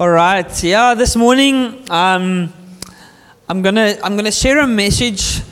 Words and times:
All 0.00 0.08
right. 0.08 0.64
Yeah, 0.64 0.94
this 0.94 1.16
morning 1.16 1.84
um, 1.90 2.50
I'm 3.46 3.60
gonna 3.60 3.94
I'm 4.02 4.16
gonna 4.16 4.32
share 4.32 4.60
a 4.60 4.66
message, 4.66 5.42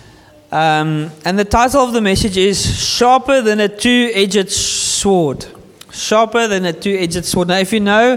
um, 0.50 1.10
and 1.26 1.38
the 1.38 1.44
title 1.44 1.82
of 1.82 1.92
the 1.92 2.00
message 2.00 2.38
is 2.38 2.58
"Sharper 2.58 3.42
Than 3.42 3.60
a 3.60 3.68
Two-Edged 3.68 4.50
Sword." 4.50 5.44
Sharper 5.92 6.48
than 6.48 6.64
a 6.64 6.72
two-edged 6.72 7.24
sword. 7.24 7.48
Now, 7.48 7.58
if 7.58 7.72
you 7.72 7.80
know, 7.80 8.16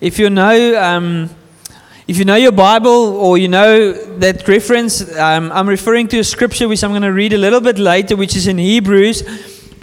if 0.00 0.18
you 0.18 0.30
know, 0.30 0.82
um, 0.82 1.30
if 2.06 2.18
you 2.18 2.24
know 2.24 2.34
your 2.34 2.52
Bible 2.52 3.16
or 3.16 3.38
you 3.38 3.48
know 3.48 3.92
that 4.18 4.46
reference, 4.48 5.16
um, 5.16 5.50
I'm 5.52 5.68
referring 5.68 6.08
to 6.08 6.18
a 6.18 6.24
scripture 6.24 6.68
which 6.68 6.82
I'm 6.82 6.90
going 6.90 7.02
to 7.02 7.12
read 7.12 7.32
a 7.32 7.38
little 7.38 7.60
bit 7.60 7.78
later, 7.78 8.16
which 8.16 8.36
is 8.36 8.48
in 8.48 8.58
Hebrews. 8.58 9.22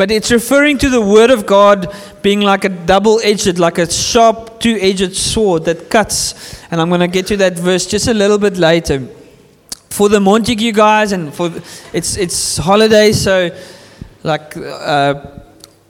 But 0.02 0.10
it's 0.10 0.32
referring 0.32 0.80
to 0.80 0.90
the 0.90 1.00
Word 1.00 1.30
of 1.30 1.46
God 1.46 1.96
being 2.24 2.42
like 2.42 2.66
a 2.66 2.70
double 2.70 3.20
edged, 3.24 3.60
like 3.60 3.78
a 3.78 3.88
sharp, 3.88 4.60
two 4.60 4.76
edged 4.82 5.16
sword 5.16 5.66
that 5.66 5.92
cuts. 5.92 6.60
And 6.72 6.82
I'm 6.82 6.90
going 6.90 7.02
to 7.02 7.08
get 7.08 7.28
to 7.28 7.38
that 7.38 7.54
verse 7.54 7.86
just 7.86 8.08
a 8.08 8.14
little 8.16 8.40
bit 8.40 8.58
later. 8.58 9.08
For 9.92 10.10
the 10.10 10.18
Montagu 10.18 10.74
guys, 10.74 11.12
and 11.12 11.32
for 11.32 11.52
it's, 11.94 12.18
it's 12.18 12.58
holidays, 12.58 13.22
so 13.22 13.56
like 14.24 14.58
uh, 14.58 15.24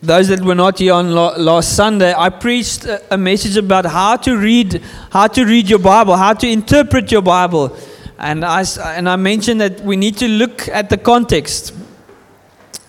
those 0.04 0.28
that 0.28 0.42
were 0.42 0.56
not 0.56 0.80
here 0.80 0.92
on 0.94 1.16
last 1.16 1.78
Sunday, 1.78 2.14
I 2.14 2.28
preached 2.32 2.86
a 3.10 3.18
message 3.18 3.56
about 3.56 3.86
how 3.86 4.18
to 4.18 4.36
read, 4.36 4.82
how 5.10 5.28
to 5.28 5.46
read 5.46 5.70
your 5.70 5.80
Bible, 5.80 6.18
how 6.18 6.34
to 6.34 6.50
interpret 6.50 7.14
your 7.14 7.22
Bible. 7.22 7.78
And 8.20 8.44
I, 8.44 8.66
and 8.88 9.08
I 9.08 9.16
mentioned 9.16 9.62
that 9.62 9.80
we 9.80 9.96
need 9.96 10.18
to 10.18 10.28
look 10.28 10.68
at 10.68 10.90
the 10.90 10.98
context. 10.98 11.74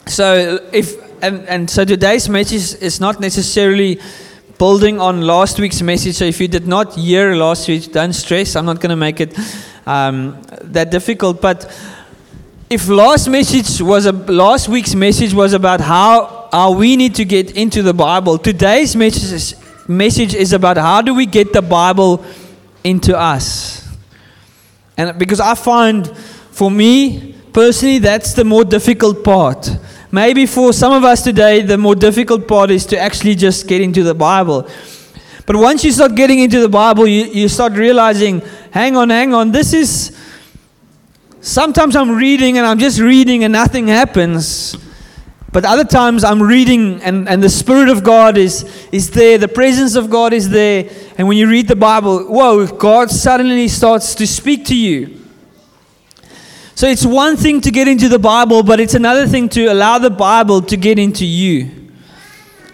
So 0.08 0.58
if 0.72 1.11
and, 1.22 1.48
and 1.48 1.70
so 1.70 1.84
today's 1.84 2.28
message 2.28 2.82
is 2.82 3.00
not 3.00 3.20
necessarily 3.20 4.00
building 4.58 5.00
on 5.00 5.22
last 5.22 5.60
week's 5.60 5.80
message. 5.80 6.16
So 6.16 6.24
if 6.24 6.40
you 6.40 6.48
did 6.48 6.66
not 6.66 6.94
hear 6.94 7.36
last 7.36 7.68
week, 7.68 7.92
don't 7.92 8.12
stress. 8.12 8.56
I'm 8.56 8.66
not 8.66 8.80
going 8.80 8.90
to 8.90 8.96
make 8.96 9.20
it 9.20 9.38
um, 9.86 10.42
that 10.62 10.90
difficult. 10.90 11.40
But 11.40 11.64
if 12.68 12.88
last 12.88 13.28
message 13.28 13.80
was 13.80 14.06
a 14.06 14.12
last 14.12 14.68
week's 14.68 14.96
message 14.96 15.32
was 15.32 15.52
about 15.52 15.80
how 15.80 16.48
how 16.52 16.72
we 16.72 16.96
need 16.96 17.14
to 17.14 17.24
get 17.24 17.56
into 17.56 17.82
the 17.82 17.94
Bible, 17.94 18.36
today's 18.36 18.96
message 18.96 19.32
is, 19.32 19.54
message 19.88 20.34
is 20.34 20.52
about 20.52 20.76
how 20.76 21.02
do 21.02 21.14
we 21.14 21.24
get 21.24 21.52
the 21.52 21.62
Bible 21.62 22.24
into 22.82 23.16
us. 23.16 23.88
And 24.96 25.18
because 25.18 25.40
I 25.40 25.54
find, 25.54 26.06
for 26.50 26.70
me 26.70 27.34
personally, 27.52 27.98
that's 27.98 28.34
the 28.34 28.44
more 28.44 28.64
difficult 28.64 29.22
part 29.24 29.70
Maybe 30.14 30.44
for 30.44 30.74
some 30.74 30.92
of 30.92 31.04
us 31.04 31.22
today, 31.22 31.62
the 31.62 31.78
more 31.78 31.94
difficult 31.94 32.46
part 32.46 32.70
is 32.70 32.84
to 32.86 32.98
actually 32.98 33.34
just 33.34 33.66
get 33.66 33.80
into 33.80 34.02
the 34.02 34.14
Bible. 34.14 34.68
But 35.46 35.56
once 35.56 35.84
you 35.84 35.90
start 35.90 36.14
getting 36.14 36.38
into 36.38 36.60
the 36.60 36.68
Bible, 36.68 37.06
you, 37.06 37.24
you 37.24 37.48
start 37.48 37.72
realizing, 37.72 38.42
hang 38.72 38.94
on, 38.94 39.08
hang 39.08 39.32
on, 39.32 39.52
this 39.52 39.72
is. 39.72 40.18
Sometimes 41.40 41.96
I'm 41.96 42.10
reading 42.10 42.58
and 42.58 42.66
I'm 42.66 42.78
just 42.78 43.00
reading 43.00 43.42
and 43.42 43.54
nothing 43.54 43.88
happens. 43.88 44.76
But 45.50 45.64
other 45.64 45.84
times 45.84 46.24
I'm 46.24 46.42
reading 46.42 47.00
and, 47.02 47.26
and 47.26 47.42
the 47.42 47.48
Spirit 47.48 47.88
of 47.88 48.04
God 48.04 48.36
is, 48.36 48.86
is 48.92 49.10
there, 49.10 49.38
the 49.38 49.48
presence 49.48 49.96
of 49.96 50.10
God 50.10 50.34
is 50.34 50.50
there. 50.50 50.90
And 51.16 51.26
when 51.26 51.38
you 51.38 51.48
read 51.48 51.68
the 51.68 51.76
Bible, 51.76 52.24
whoa, 52.24 52.66
God 52.66 53.10
suddenly 53.10 53.66
starts 53.68 54.14
to 54.16 54.26
speak 54.26 54.66
to 54.66 54.76
you. 54.76 55.21
So 56.74 56.88
it's 56.88 57.04
one 57.04 57.36
thing 57.36 57.60
to 57.60 57.70
get 57.70 57.86
into 57.86 58.08
the 58.08 58.18
Bible, 58.18 58.62
but 58.62 58.80
it's 58.80 58.94
another 58.94 59.26
thing 59.26 59.48
to 59.50 59.66
allow 59.66 59.98
the 59.98 60.10
Bible 60.10 60.62
to 60.62 60.76
get 60.76 60.98
into 60.98 61.26
you. 61.26 61.70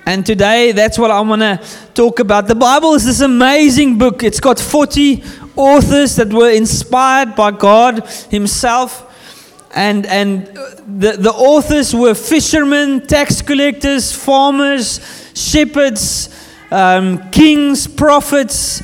And 0.06 0.24
today, 0.24 0.72
that's 0.72 0.98
what 0.98 1.10
I 1.10 1.20
want 1.20 1.42
to 1.42 1.60
talk 1.94 2.20
about. 2.20 2.46
The 2.46 2.54
Bible 2.54 2.94
is 2.94 3.04
this 3.04 3.20
amazing 3.20 3.98
book. 3.98 4.22
It's 4.22 4.40
got 4.40 4.58
40 4.58 5.22
authors 5.56 6.16
that 6.16 6.32
were 6.32 6.50
inspired 6.50 7.34
by 7.34 7.50
God 7.50 8.06
Himself. 8.30 9.04
And, 9.74 10.06
and 10.06 10.46
the, 10.46 11.16
the 11.18 11.30
authors 11.30 11.94
were 11.94 12.14
fishermen, 12.14 13.06
tax 13.06 13.42
collectors, 13.42 14.12
farmers, 14.12 15.00
shepherds, 15.34 16.34
um, 16.70 17.30
kings, 17.30 17.86
prophets, 17.86 18.82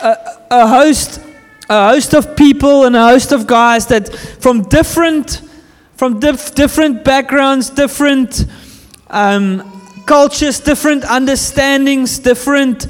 a, 0.00 0.16
a 0.50 0.66
host 0.68 1.20
a 1.68 1.90
host 1.90 2.14
of 2.14 2.36
people 2.36 2.84
and 2.84 2.96
a 2.96 3.04
host 3.04 3.32
of 3.32 3.46
guys 3.46 3.86
that 3.86 4.08
from 4.40 4.62
different 4.62 5.42
from 5.96 6.18
dif- 6.18 6.54
different 6.54 7.04
backgrounds, 7.04 7.70
different 7.70 8.46
um, 9.08 9.62
cultures, 10.06 10.58
different 10.58 11.04
understandings, 11.04 12.18
different 12.18 12.88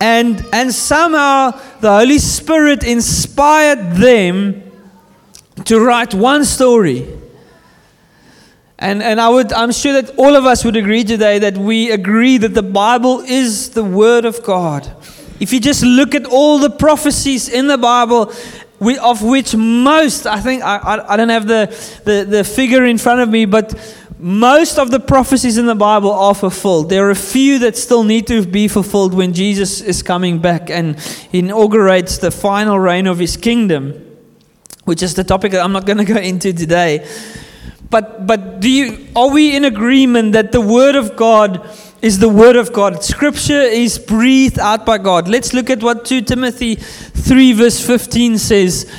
and 0.00 0.44
and 0.52 0.72
somehow 0.72 1.52
the 1.80 1.90
Holy 1.90 2.18
Spirit 2.18 2.84
inspired 2.84 3.96
them 3.96 4.62
to 5.64 5.78
write 5.80 6.14
one 6.14 6.44
story. 6.44 7.06
And, 8.82 9.02
and 9.02 9.20
I 9.20 9.28
would, 9.28 9.52
I'm 9.52 9.72
sure 9.72 9.92
that 10.00 10.16
all 10.16 10.34
of 10.34 10.46
us 10.46 10.64
would 10.64 10.74
agree 10.74 11.04
today 11.04 11.38
that 11.40 11.58
we 11.58 11.90
agree 11.90 12.38
that 12.38 12.54
the 12.54 12.62
Bible 12.62 13.20
is 13.20 13.70
the 13.70 13.84
Word 13.84 14.24
of 14.24 14.42
God. 14.42 14.90
If 15.40 15.54
you 15.54 15.58
just 15.58 15.82
look 15.82 16.14
at 16.14 16.26
all 16.26 16.58
the 16.58 16.70
prophecies 16.70 17.48
in 17.48 17.66
the 17.66 17.78
Bible, 17.78 18.32
we, 18.78 18.98
of 18.98 19.22
which 19.22 19.56
most, 19.56 20.26
I 20.26 20.38
think, 20.40 20.62
I, 20.62 20.76
I, 20.76 21.14
I 21.14 21.16
don't 21.16 21.30
have 21.30 21.46
the, 21.46 21.66
the, 22.04 22.24
the 22.24 22.44
figure 22.44 22.84
in 22.84 22.98
front 22.98 23.20
of 23.20 23.28
me, 23.30 23.46
but 23.46 23.74
most 24.18 24.78
of 24.78 24.90
the 24.90 25.00
prophecies 25.00 25.56
in 25.56 25.64
the 25.64 25.74
Bible 25.74 26.12
are 26.12 26.34
fulfilled. 26.34 26.90
There 26.90 27.06
are 27.06 27.10
a 27.10 27.16
few 27.16 27.58
that 27.60 27.76
still 27.78 28.04
need 28.04 28.26
to 28.26 28.46
be 28.46 28.68
fulfilled 28.68 29.14
when 29.14 29.32
Jesus 29.32 29.80
is 29.80 30.02
coming 30.02 30.40
back 30.40 30.68
and 30.68 30.98
inaugurates 31.32 32.18
the 32.18 32.30
final 32.30 32.78
reign 32.78 33.06
of 33.06 33.18
his 33.18 33.38
kingdom, 33.38 33.94
which 34.84 35.02
is 35.02 35.14
the 35.14 35.24
topic 35.24 35.52
that 35.52 35.64
I'm 35.64 35.72
not 35.72 35.86
going 35.86 35.98
to 35.98 36.04
go 36.04 36.16
into 36.16 36.52
today. 36.52 37.08
But, 37.88 38.26
but 38.26 38.60
do 38.60 38.70
you, 38.70 39.08
are 39.16 39.30
we 39.30 39.56
in 39.56 39.64
agreement 39.64 40.32
that 40.32 40.52
the 40.52 40.60
Word 40.60 40.96
of 40.96 41.16
God 41.16 41.68
is 42.02 42.18
the 42.18 42.28
Word 42.28 42.56
of 42.56 42.72
God. 42.72 43.04
Scripture 43.04 43.60
is 43.60 43.98
breathed 43.98 44.58
out 44.58 44.86
by 44.86 44.98
God. 44.98 45.28
Let's 45.28 45.52
look 45.52 45.68
at 45.68 45.82
what 45.82 46.04
2 46.04 46.22
Timothy 46.22 46.76
3, 46.76 47.52
verse 47.52 47.84
15 47.84 48.38
says. 48.38 48.90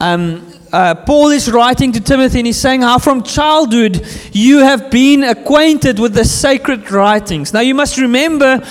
Um, 0.00 0.46
uh, 0.72 0.94
Paul 0.94 1.28
is 1.30 1.50
writing 1.50 1.92
to 1.92 2.00
Timothy 2.00 2.40
and 2.40 2.46
he's 2.46 2.56
saying 2.56 2.82
how 2.82 2.98
from 2.98 3.22
childhood 3.22 4.06
you 4.32 4.58
have 4.58 4.90
been 4.90 5.24
acquainted 5.24 5.98
with 5.98 6.14
the 6.14 6.24
sacred 6.24 6.90
writings. 6.90 7.52
Now 7.52 7.60
you 7.60 7.74
must 7.74 7.98
remember, 7.98 8.64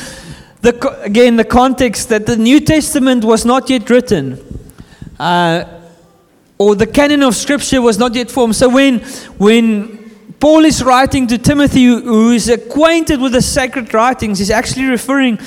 the, 0.62 1.02
again, 1.02 1.36
the 1.36 1.46
context 1.46 2.10
that 2.10 2.26
the 2.26 2.38
New 2.38 2.60
Testament 2.60 3.24
was 3.24 3.46
not 3.46 3.70
yet 3.70 3.90
written. 3.90 4.40
Uh, 5.20 5.66
or 6.58 6.76
the 6.76 6.88
canon 6.88 7.24
of 7.24 7.36
Scripture 7.36 7.82
was 7.82 7.98
not 7.98 8.14
yet 8.16 8.30
formed. 8.30 8.56
So 8.56 8.68
when, 8.68 9.00
when 9.38 9.99
Paul 10.40 10.64
is 10.64 10.82
writing 10.82 11.28
to 11.28 11.38
Timothy, 11.38 11.86
who 11.86 12.32
is 12.32 12.48
acquainted 12.48 13.20
with 13.20 13.34
the 13.34 13.42
sacred 13.42 13.94
writings. 13.94 14.40
He's 14.40 14.50
actually 14.50 14.86
referring 14.86 15.38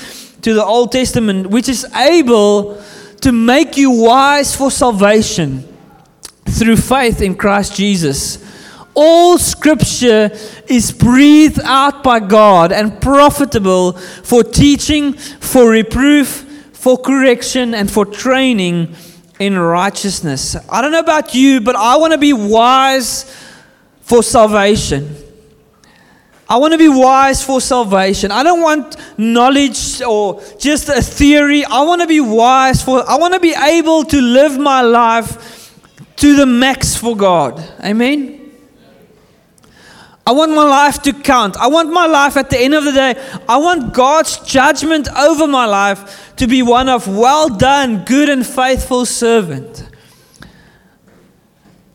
to 0.41 0.53
the 0.53 0.63
Old 0.63 0.91
Testament, 0.91 1.47
which 1.47 1.67
is 1.67 1.85
able 1.95 2.81
to 3.21 3.31
make 3.31 3.75
you 3.75 3.89
wise 3.89 4.55
for 4.55 4.69
salvation 4.69 5.67
through 6.45 6.77
faith 6.77 7.21
in 7.21 7.35
Christ 7.35 7.75
Jesus. 7.75 8.37
All 8.93 9.39
scripture 9.39 10.29
is 10.67 10.91
breathed 10.91 11.59
out 11.63 12.03
by 12.03 12.19
God 12.19 12.71
and 12.71 13.01
profitable 13.01 13.93
for 13.93 14.43
teaching, 14.43 15.13
for 15.13 15.71
reproof, 15.71 16.69
for 16.73 16.97
correction, 16.97 17.73
and 17.73 17.89
for 17.89 18.05
training 18.05 18.95
in 19.39 19.57
righteousness. 19.57 20.55
I 20.69 20.81
don't 20.81 20.91
know 20.91 20.99
about 20.99 21.33
you, 21.33 21.61
but 21.61 21.75
I 21.75 21.97
want 21.97 22.13
to 22.13 22.19
be 22.19 22.33
wise 22.33 23.25
for 24.03 24.21
salvation. 24.21 25.15
I 26.47 26.57
want 26.57 26.73
to 26.73 26.77
be 26.77 26.89
wise 26.89 27.43
for 27.43 27.59
salvation. 27.59 28.29
I 28.29 28.43
don't 28.43 28.61
want 28.61 28.97
knowledge 29.17 30.01
or 30.01 30.41
just 30.59 30.89
a 30.89 31.01
theory. 31.01 31.65
I 31.65 31.81
want 31.81 32.01
to 32.01 32.07
be 32.07 32.19
wise 32.19 32.83
for 32.83 33.09
I 33.09 33.15
want 33.15 33.33
to 33.33 33.39
be 33.39 33.55
able 33.55 34.03
to 34.03 34.21
live 34.21 34.59
my 34.59 34.81
life 34.81 35.71
to 36.17 36.35
the 36.35 36.45
max 36.45 36.95
for 36.95 37.15
God. 37.15 37.59
Amen. 37.83 38.39
I 40.25 40.31
want 40.31 40.53
my 40.53 40.63
life 40.63 41.01
to 41.03 41.13
count. 41.13 41.57
I 41.57 41.67
want 41.67 41.91
my 41.91 42.05
life 42.05 42.37
at 42.37 42.49
the 42.49 42.59
end 42.59 42.73
of 42.73 42.85
the 42.85 42.93
day, 42.93 43.15
I 43.47 43.57
want 43.57 43.93
God's 43.93 44.37
judgment 44.39 45.09
over 45.17 45.47
my 45.47 45.65
life 45.65 46.33
to 46.37 46.47
be 46.47 46.61
one 46.61 46.87
of 46.87 47.07
well 47.07 47.49
done, 47.49 48.05
good 48.05 48.29
and 48.29 48.45
faithful 48.45 49.05
servant. 49.05 49.89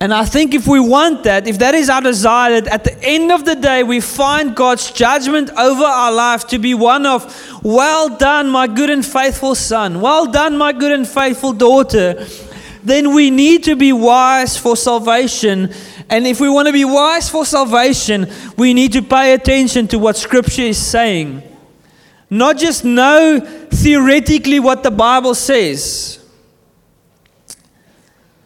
And 0.00 0.14
I 0.14 0.24
think 0.24 0.54
if 0.54 0.68
we 0.68 0.78
want 0.78 1.24
that, 1.24 1.48
if 1.48 1.58
that 1.58 1.74
is 1.74 1.90
our 1.90 2.00
desire, 2.00 2.60
that 2.60 2.72
at 2.72 2.84
the 2.84 3.02
end 3.02 3.32
of 3.32 3.44
the 3.44 3.56
day 3.56 3.82
we 3.82 4.00
find 4.00 4.54
God's 4.54 4.92
judgment 4.92 5.50
over 5.50 5.82
our 5.82 6.12
life 6.12 6.46
to 6.48 6.58
be 6.58 6.72
one 6.72 7.04
of, 7.04 7.60
well 7.64 8.16
done, 8.16 8.48
my 8.48 8.68
good 8.68 8.90
and 8.90 9.04
faithful 9.04 9.56
son, 9.56 10.00
well 10.00 10.26
done, 10.30 10.56
my 10.56 10.72
good 10.72 10.92
and 10.92 11.06
faithful 11.06 11.52
daughter, 11.52 12.24
then 12.84 13.12
we 13.12 13.30
need 13.30 13.64
to 13.64 13.74
be 13.74 13.92
wise 13.92 14.56
for 14.56 14.76
salvation. 14.76 15.72
And 16.08 16.28
if 16.28 16.40
we 16.40 16.48
want 16.48 16.68
to 16.68 16.72
be 16.72 16.84
wise 16.84 17.28
for 17.28 17.44
salvation, 17.44 18.30
we 18.56 18.74
need 18.74 18.92
to 18.92 19.02
pay 19.02 19.34
attention 19.34 19.88
to 19.88 19.98
what 19.98 20.16
Scripture 20.16 20.62
is 20.62 20.78
saying. 20.78 21.42
not 22.30 22.58
just 22.58 22.84
know 22.84 23.40
theoretically 23.40 24.60
what 24.60 24.82
the 24.82 24.90
Bible 24.90 25.34
says. 25.34 26.18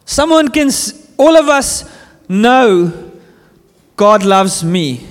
Someone 0.04 0.48
can, 0.48 0.70
all 1.16 1.36
of 1.36 1.48
us 1.48 1.90
know 2.28 3.10
God 3.96 4.24
loves 4.24 4.64
me, 4.64 5.06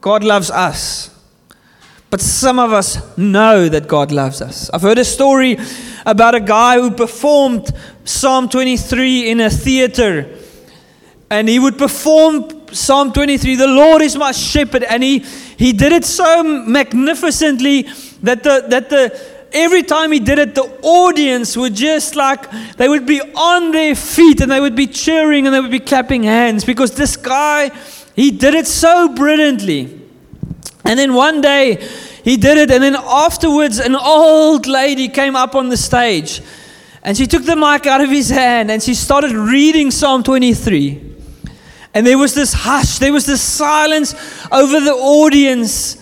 God 0.00 0.24
loves 0.24 0.50
us. 0.50 1.10
But 2.10 2.20
some 2.20 2.58
of 2.58 2.74
us 2.74 3.16
know 3.16 3.70
that 3.70 3.88
God 3.88 4.12
loves 4.12 4.42
us. 4.42 4.68
I've 4.68 4.82
heard 4.82 4.98
a 4.98 5.04
story 5.04 5.56
about 6.04 6.34
a 6.34 6.40
guy 6.40 6.78
who 6.78 6.90
performed 6.90 7.72
Psalm 8.04 8.50
23 8.50 9.30
in 9.30 9.40
a 9.40 9.48
theater. 9.48 10.38
And 11.30 11.48
he 11.48 11.58
would 11.58 11.78
perform 11.78 12.66
Psalm 12.70 13.14
23, 13.14 13.56
the 13.56 13.66
Lord 13.66 14.02
is 14.02 14.16
my 14.16 14.32
shepherd. 14.32 14.82
And 14.82 15.02
he, 15.02 15.20
he 15.56 15.72
did 15.72 15.92
it 15.92 16.04
so 16.04 16.42
magnificently 16.42 17.88
that 18.22 18.42
the, 18.42 18.66
that 18.68 18.90
the, 18.90 19.31
every 19.52 19.82
time 19.82 20.12
he 20.12 20.20
did 20.20 20.38
it, 20.38 20.54
the 20.54 20.78
audience 20.82 21.56
would 21.56 21.74
just 21.74 22.14
like, 22.16 22.50
they 22.76 22.88
would 22.88 23.06
be 23.06 23.20
on 23.20 23.72
their 23.72 23.94
feet 23.94 24.40
and 24.40 24.50
they 24.50 24.60
would 24.60 24.76
be 24.76 24.86
cheering 24.86 25.46
and 25.46 25.54
they 25.54 25.60
would 25.60 25.70
be 25.70 25.80
clapping 25.80 26.22
hands 26.22 26.64
because 26.64 26.94
this 26.94 27.16
guy, 27.16 27.70
he 28.14 28.30
did 28.30 28.54
it 28.54 28.66
so 28.66 29.14
brilliantly. 29.14 30.00
And 30.84 30.98
then 30.98 31.14
one 31.14 31.40
day 31.40 31.86
he 32.24 32.36
did 32.36 32.56
it, 32.58 32.70
and 32.70 32.82
then 32.82 32.96
afterwards, 32.96 33.78
an 33.78 33.96
old 33.96 34.66
lady 34.66 35.08
came 35.08 35.34
up 35.34 35.54
on 35.54 35.68
the 35.68 35.76
stage 35.76 36.40
and 37.02 37.16
she 37.16 37.26
took 37.26 37.44
the 37.44 37.56
mic 37.56 37.86
out 37.86 38.00
of 38.00 38.10
his 38.10 38.30
hand 38.30 38.70
and 38.70 38.82
she 38.82 38.94
started 38.94 39.32
reading 39.32 39.90
Psalm 39.90 40.22
23. 40.22 41.10
And 41.94 42.06
there 42.06 42.16
was 42.16 42.34
this 42.34 42.52
hush, 42.52 42.98
there 42.98 43.12
was 43.12 43.26
this 43.26 43.42
silence 43.42 44.14
over 44.50 44.80
the 44.80 44.92
audience 44.92 46.01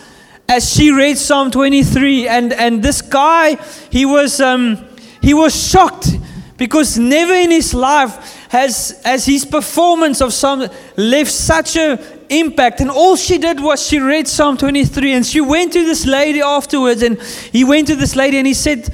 as 0.50 0.68
she 0.74 0.90
read 0.90 1.16
Psalm 1.16 1.52
23. 1.52 2.26
And, 2.26 2.52
and 2.52 2.82
this 2.82 3.00
guy, 3.00 3.54
he 3.88 4.04
was, 4.04 4.40
um, 4.40 4.84
he 5.22 5.32
was 5.32 5.54
shocked 5.54 6.08
because 6.56 6.98
never 6.98 7.32
in 7.34 7.52
his 7.52 7.72
life 7.72 8.48
has, 8.50 9.00
has 9.04 9.24
his 9.24 9.44
performance 9.44 10.20
of 10.20 10.32
Psalm 10.32 10.68
left 10.96 11.30
such 11.30 11.76
a 11.76 12.00
impact. 12.28 12.80
And 12.80 12.90
all 12.90 13.14
she 13.14 13.38
did 13.38 13.60
was 13.60 13.86
she 13.86 14.00
read 14.00 14.26
Psalm 14.26 14.56
23 14.56 15.12
and 15.12 15.24
she 15.24 15.40
went 15.40 15.72
to 15.74 15.84
this 15.84 16.04
lady 16.04 16.40
afterwards. 16.40 17.02
And 17.02 17.22
he 17.22 17.62
went 17.62 17.86
to 17.86 17.94
this 17.94 18.16
lady 18.16 18.36
and 18.38 18.46
he 18.46 18.54
said, 18.54 18.92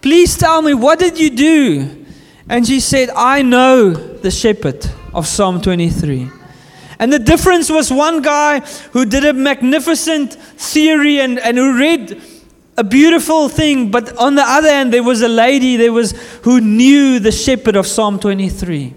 Please 0.00 0.38
tell 0.38 0.62
me, 0.62 0.72
what 0.72 0.98
did 0.98 1.18
you 1.18 1.30
do? 1.30 2.06
And 2.48 2.66
she 2.66 2.80
said, 2.80 3.10
I 3.10 3.42
know 3.42 3.90
the 3.90 4.30
shepherd 4.30 4.86
of 5.12 5.26
Psalm 5.26 5.60
23. 5.60 6.41
And 7.02 7.12
the 7.12 7.18
difference 7.18 7.68
was 7.68 7.92
one 7.92 8.22
guy 8.22 8.60
who 8.92 9.04
did 9.04 9.24
a 9.24 9.32
magnificent 9.32 10.34
theory 10.34 11.18
and, 11.18 11.36
and 11.40 11.58
who 11.58 11.76
read 11.76 12.22
a 12.76 12.84
beautiful 12.84 13.48
thing, 13.48 13.90
but 13.90 14.16
on 14.18 14.36
the 14.36 14.44
other 14.44 14.68
hand, 14.68 14.92
there 14.92 15.02
was 15.02 15.20
a 15.20 15.26
lady 15.26 15.76
there 15.76 15.92
was 15.92 16.12
who 16.44 16.60
knew 16.60 17.18
the 17.18 17.32
shepherd 17.32 17.74
of 17.74 17.88
Psalm 17.88 18.20
23. 18.20 18.94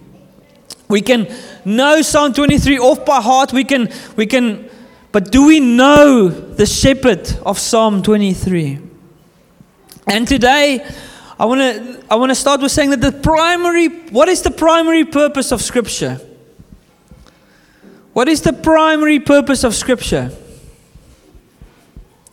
We 0.87 1.01
can 1.01 1.35
know 1.65 2.03
Psalm 2.03 2.33
23 2.33 2.77
off 2.77 3.03
by 3.07 3.21
heart. 3.21 3.51
We 3.51 3.63
can, 3.63 3.89
we 4.15 4.27
can, 4.27 4.69
but 5.11 5.31
do 5.31 5.47
we 5.47 5.59
know 5.59 6.29
the 6.29 6.67
shepherd 6.67 7.27
of 7.43 7.57
Psalm 7.57 8.03
23? 8.03 8.81
And 10.05 10.27
today, 10.27 10.87
I 11.39 11.45
want 11.45 11.59
to 11.59 12.03
I 12.11 12.17
want 12.17 12.29
to 12.29 12.35
start 12.35 12.61
with 12.61 12.71
saying 12.71 12.91
that 12.91 13.01
the 13.01 13.11
primary 13.11 13.87
what 14.11 14.29
is 14.29 14.43
the 14.43 14.51
primary 14.51 15.05
purpose 15.05 15.51
of 15.51 15.63
scripture? 15.63 16.21
What 18.15 18.29
is 18.29 18.39
the 18.39 18.53
primary 18.53 19.19
purpose 19.19 19.65
of 19.65 19.75
scripture? 19.75 20.31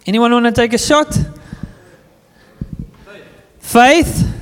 Anyone 0.07 0.31
want 0.31 0.47
to 0.47 0.53
take 0.53 0.73
a 0.75 0.79
shot? 0.79 1.13
Faith. 3.59 4.33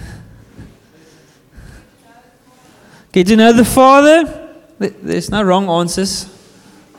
Get 3.12 3.28
to 3.28 3.36
know 3.36 3.54
the 3.54 3.64
Father. 3.64 4.50
There's 4.78 5.30
no 5.30 5.42
wrong 5.42 5.70
answers, 5.70 6.26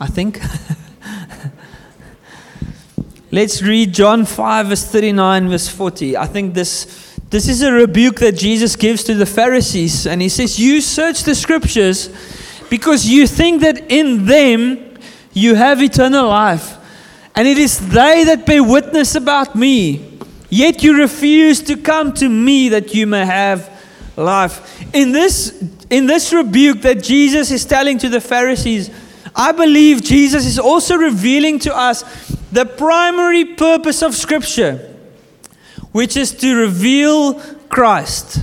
I 0.00 0.08
think. 0.08 0.40
Let's 3.30 3.62
read 3.62 3.94
John 3.94 4.24
5, 4.24 4.66
verse 4.66 4.84
39, 4.84 5.50
verse 5.50 5.68
40. 5.68 6.16
I 6.16 6.26
think 6.26 6.54
this, 6.54 7.16
this 7.30 7.46
is 7.46 7.62
a 7.62 7.70
rebuke 7.70 8.18
that 8.18 8.32
Jesus 8.32 8.74
gives 8.74 9.04
to 9.04 9.14
the 9.14 9.24
Pharisees. 9.24 10.04
And 10.04 10.20
he 10.20 10.28
says, 10.28 10.58
You 10.58 10.80
search 10.80 11.22
the 11.22 11.36
scriptures 11.36 12.08
because 12.72 13.06
you 13.06 13.26
think 13.26 13.60
that 13.60 13.90
in 13.92 14.24
them 14.24 14.96
you 15.34 15.54
have 15.54 15.82
eternal 15.82 16.26
life. 16.26 16.78
And 17.34 17.46
it 17.46 17.58
is 17.58 17.90
they 17.90 18.24
that 18.24 18.46
bear 18.46 18.64
witness 18.64 19.14
about 19.14 19.54
me. 19.54 20.18
Yet 20.48 20.82
you 20.82 20.96
refuse 20.96 21.60
to 21.64 21.76
come 21.76 22.14
to 22.14 22.30
me 22.30 22.70
that 22.70 22.94
you 22.94 23.06
may 23.06 23.26
have 23.26 23.68
life. 24.16 24.80
In 24.94 25.12
this 25.12 25.62
in 25.90 26.06
this 26.06 26.32
rebuke 26.32 26.80
that 26.80 27.02
Jesus 27.02 27.50
is 27.50 27.66
telling 27.66 27.98
to 27.98 28.08
the 28.08 28.22
Pharisees, 28.22 28.88
I 29.36 29.52
believe 29.52 30.02
Jesus 30.02 30.46
is 30.46 30.58
also 30.58 30.96
revealing 30.96 31.58
to 31.58 31.76
us 31.76 32.02
the 32.52 32.64
primary 32.64 33.44
purpose 33.44 34.00
of 34.00 34.14
Scripture, 34.14 34.96
which 35.92 36.16
is 36.16 36.32
to 36.36 36.56
reveal 36.56 37.34
Christ, 37.68 38.38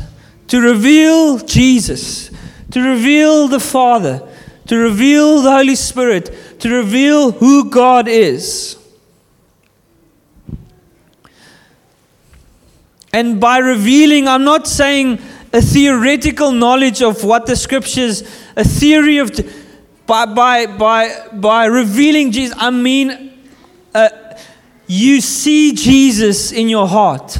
to 0.50 0.62
reveal 0.62 1.40
Jesus, 1.40 2.29
to 2.72 2.82
reveal 2.82 3.48
the 3.48 3.60
Father, 3.60 4.28
to 4.68 4.78
reveal 4.78 5.42
the 5.42 5.52
Holy 5.52 5.76
Spirit, 5.76 6.60
to 6.60 6.70
reveal 6.70 7.32
who 7.32 7.70
God 7.70 8.08
is. 8.08 8.78
And 13.12 13.40
by 13.40 13.58
revealing, 13.58 14.28
I'm 14.28 14.44
not 14.44 14.68
saying 14.68 15.20
a 15.52 15.62
theoretical 15.62 16.52
knowledge 16.52 17.02
of 17.02 17.24
what 17.24 17.48
the 17.48 17.56
scriptures, 17.56 18.22
a 18.56 18.64
theory 18.64 19.18
of, 19.18 19.32
by, 20.06 20.26
by, 20.28 20.68
by, 20.68 21.28
by 21.34 21.66
revealing 21.66 22.32
Jesus, 22.32 22.56
I 22.60 22.70
mean, 22.70 23.40
uh, 23.96 24.10
you 24.86 25.22
see 25.22 25.74
Jesus 25.74 26.52
in 26.52 26.70
your 26.70 26.88
heart. 26.88 27.40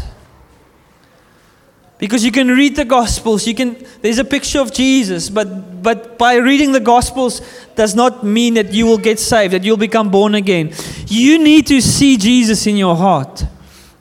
Because 2.00 2.24
you 2.24 2.32
can 2.32 2.48
read 2.48 2.78
the 2.78 2.86
Gospels, 2.86 3.46
you 3.46 3.54
can, 3.54 3.76
there's 4.02 4.20
a 4.20 4.24
picture 4.24 4.62
of 4.62 4.74
Jesus, 4.74 5.30
but, 5.30 5.84
but 5.84 6.18
by 6.18 6.36
reading 6.36 6.72
the 6.72 6.80
Gospels 6.80 7.42
does 7.76 7.94
not 7.94 8.24
mean 8.24 8.54
that 8.54 8.72
you 8.72 8.86
will 8.86 8.98
get 8.98 9.20
saved, 9.20 9.54
that 9.54 9.66
you'll 9.66 9.76
become 9.76 10.10
born 10.10 10.34
again. 10.34 10.74
You 11.08 11.38
need 11.38 11.68
to 11.68 11.82
see 11.82 12.16
Jesus 12.16 12.66
in 12.66 12.78
your 12.78 12.96
heart. 12.96 13.44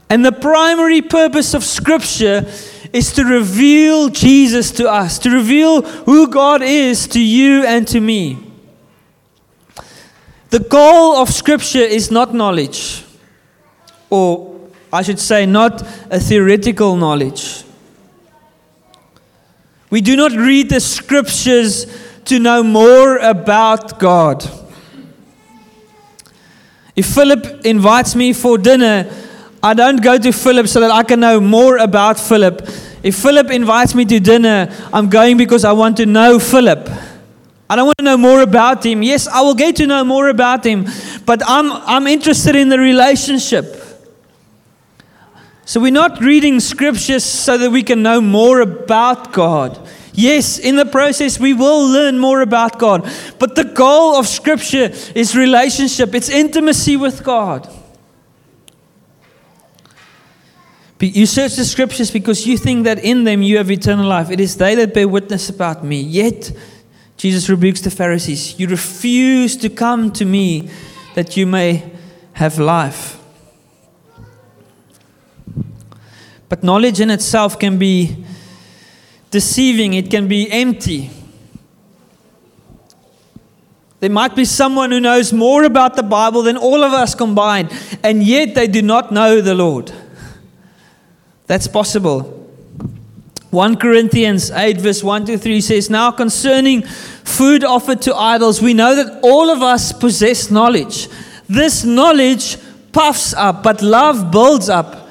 And 0.08 0.24
the 0.24 0.30
primary 0.30 1.02
purpose 1.02 1.54
of 1.54 1.64
Scripture 1.64 2.46
is 2.92 3.12
to 3.14 3.24
reveal 3.24 4.10
Jesus 4.10 4.70
to 4.72 4.88
us, 4.88 5.18
to 5.18 5.30
reveal 5.30 5.82
who 5.82 6.28
God 6.28 6.62
is 6.62 7.08
to 7.08 7.20
you 7.20 7.64
and 7.64 7.86
to 7.88 8.00
me. 8.00 8.38
The 10.50 10.60
goal 10.60 11.16
of 11.16 11.30
Scripture 11.30 11.80
is 11.80 12.12
not 12.12 12.32
knowledge, 12.32 13.04
or 14.08 14.56
I 14.92 15.02
should 15.02 15.18
say, 15.18 15.46
not 15.46 15.82
a 16.10 16.20
theoretical 16.20 16.96
knowledge. 16.96 17.64
We 19.90 20.00
do 20.00 20.16
not 20.16 20.32
read 20.32 20.68
the 20.68 20.80
Scriptures 20.80 21.86
to 22.26 22.38
know 22.38 22.62
more 22.62 23.16
about 23.16 23.98
God. 23.98 24.44
If 26.94 27.06
Philip 27.06 27.64
invites 27.64 28.14
me 28.14 28.32
for 28.32 28.58
dinner, 28.58 29.10
I 29.62 29.72
don't 29.72 30.02
go 30.02 30.18
to 30.18 30.32
Philip 30.32 30.68
so 30.68 30.80
that 30.80 30.90
I 30.90 31.02
can 31.04 31.20
know 31.20 31.40
more 31.40 31.78
about 31.78 32.18
Philip. 32.18 32.68
If 33.02 33.16
Philip 33.16 33.50
invites 33.50 33.94
me 33.94 34.04
to 34.04 34.20
dinner, 34.20 34.68
I'm 34.92 35.08
going 35.08 35.36
because 35.36 35.64
I 35.64 35.72
want 35.72 35.96
to 35.98 36.06
know 36.06 36.38
Philip. 36.38 36.88
I 37.70 37.76
don't 37.76 37.86
want 37.86 37.98
to 37.98 38.04
know 38.04 38.16
more 38.16 38.42
about 38.42 38.84
him. 38.84 39.02
Yes, 39.02 39.26
I 39.26 39.40
will 39.40 39.54
get 39.54 39.76
to 39.76 39.86
know 39.86 40.04
more 40.04 40.28
about 40.28 40.64
him, 40.64 40.86
but 41.24 41.42
I'm, 41.46 41.70
I'm 41.72 42.06
interested 42.06 42.56
in 42.56 42.68
the 42.68 42.78
relationship. 42.78 43.77
So 45.68 45.80
we're 45.80 45.92
not 45.92 46.22
reading 46.22 46.60
scriptures 46.60 47.22
so 47.24 47.58
that 47.58 47.70
we 47.70 47.82
can 47.82 48.02
know 48.02 48.22
more 48.22 48.62
about 48.62 49.34
God. 49.34 49.78
Yes, 50.14 50.58
in 50.58 50.76
the 50.76 50.86
process, 50.86 51.38
we 51.38 51.52
will 51.52 51.86
learn 51.86 52.18
more 52.18 52.40
about 52.40 52.78
God. 52.78 53.06
But 53.38 53.54
the 53.54 53.64
goal 53.64 54.16
of 54.16 54.26
scripture 54.26 54.90
is 55.14 55.36
relationship, 55.36 56.14
it's 56.14 56.30
intimacy 56.30 56.96
with 56.96 57.22
God. 57.22 57.70
You 61.00 61.26
search 61.26 61.56
the 61.56 61.66
scriptures 61.66 62.10
because 62.10 62.46
you 62.46 62.56
think 62.56 62.84
that 62.84 63.04
in 63.04 63.24
them 63.24 63.42
you 63.42 63.58
have 63.58 63.70
eternal 63.70 64.06
life. 64.06 64.30
It 64.30 64.40
is 64.40 64.56
they 64.56 64.74
that 64.74 64.94
bear 64.94 65.06
witness 65.06 65.50
about 65.50 65.84
me. 65.84 66.00
Yet, 66.00 66.50
Jesus 67.18 67.46
rebukes 67.50 67.82
the 67.82 67.90
Pharisees. 67.90 68.58
You 68.58 68.68
refuse 68.68 69.54
to 69.58 69.68
come 69.68 70.12
to 70.12 70.24
me 70.24 70.70
that 71.14 71.36
you 71.36 71.46
may 71.46 71.92
have 72.32 72.58
life. 72.58 73.17
But 76.48 76.62
knowledge 76.62 77.00
in 77.00 77.10
itself 77.10 77.58
can 77.58 77.78
be 77.78 78.24
deceiving, 79.30 79.94
it 79.94 80.10
can 80.10 80.28
be 80.28 80.50
empty. 80.50 81.10
There 84.00 84.10
might 84.10 84.36
be 84.36 84.44
someone 84.44 84.92
who 84.92 85.00
knows 85.00 85.32
more 85.32 85.64
about 85.64 85.96
the 85.96 86.02
Bible 86.04 86.42
than 86.42 86.56
all 86.56 86.84
of 86.84 86.92
us 86.92 87.14
combined, 87.14 87.72
and 88.02 88.22
yet 88.22 88.54
they 88.54 88.68
do 88.68 88.80
not 88.80 89.10
know 89.10 89.40
the 89.40 89.54
Lord. 89.54 89.92
That's 91.46 91.66
possible. 91.66 92.34
1 93.50 93.76
Corinthians 93.76 94.50
8, 94.50 94.80
verse 94.80 95.02
1 95.02 95.26
to 95.26 95.38
3 95.38 95.60
says, 95.60 95.90
Now 95.90 96.10
concerning 96.10 96.82
food 96.82 97.64
offered 97.64 98.02
to 98.02 98.14
idols, 98.14 98.60
we 98.62 98.74
know 98.74 98.94
that 98.94 99.20
all 99.22 99.50
of 99.50 99.62
us 99.62 99.92
possess 99.92 100.50
knowledge. 100.50 101.08
This 101.48 101.82
knowledge 101.82 102.58
puffs 102.92 103.32
up, 103.34 103.62
but 103.62 103.82
love 103.82 104.30
builds 104.30 104.68
up. 104.68 105.07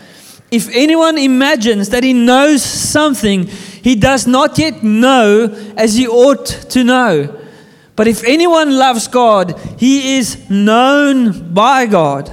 If 0.50 0.70
anyone 0.74 1.18
imagines 1.18 1.90
that 1.90 2.04
he 2.04 2.14
knows 2.14 2.64
something, 2.64 3.48
he 3.48 3.96
does 3.96 4.26
not 4.26 4.58
yet 4.58 4.82
know 4.82 5.46
as 5.76 5.96
he 5.96 6.08
ought 6.08 6.46
to 6.46 6.84
know. 6.84 7.38
But 7.96 8.08
if 8.08 8.24
anyone 8.24 8.78
loves 8.78 9.08
God, 9.08 9.60
he 9.78 10.18
is 10.18 10.50
known 10.50 11.54
by 11.54 11.86
God. 11.88 12.32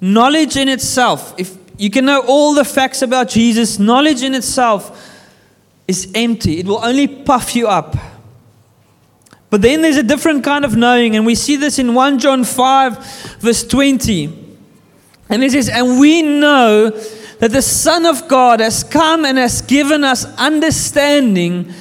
Knowledge 0.00 0.56
in 0.56 0.68
itself, 0.68 1.34
if 1.38 1.56
you 1.78 1.88
can 1.90 2.04
know 2.04 2.20
all 2.26 2.54
the 2.54 2.64
facts 2.64 3.00
about 3.02 3.30
Jesus, 3.30 3.78
knowledge 3.78 4.22
in 4.22 4.34
itself 4.34 5.10
is 5.88 6.10
empty. 6.14 6.58
It 6.58 6.66
will 6.66 6.84
only 6.84 7.08
puff 7.08 7.56
you 7.56 7.66
up. 7.66 7.96
But 9.50 9.62
then 9.62 9.82
there's 9.82 9.96
a 9.96 10.02
different 10.02 10.42
kind 10.42 10.64
of 10.64 10.76
knowing, 10.76 11.16
and 11.16 11.24
we 11.24 11.34
see 11.34 11.56
this 11.56 11.78
in 11.78 11.94
1 11.94 12.18
John 12.18 12.44
5, 12.44 13.38
verse 13.40 13.64
20. 13.64 14.26
And 15.28 15.44
it 15.44 15.52
says, 15.52 15.68
And 15.68 16.00
we 16.00 16.22
know 16.22 16.90
that 16.90 17.50
the 17.50 17.62
Son 17.62 18.06
of 18.06 18.26
God 18.28 18.60
has 18.60 18.82
come 18.82 19.24
and 19.24 19.38
has 19.38 19.62
given 19.62 20.04
us 20.04 20.24
understanding, 20.38 21.72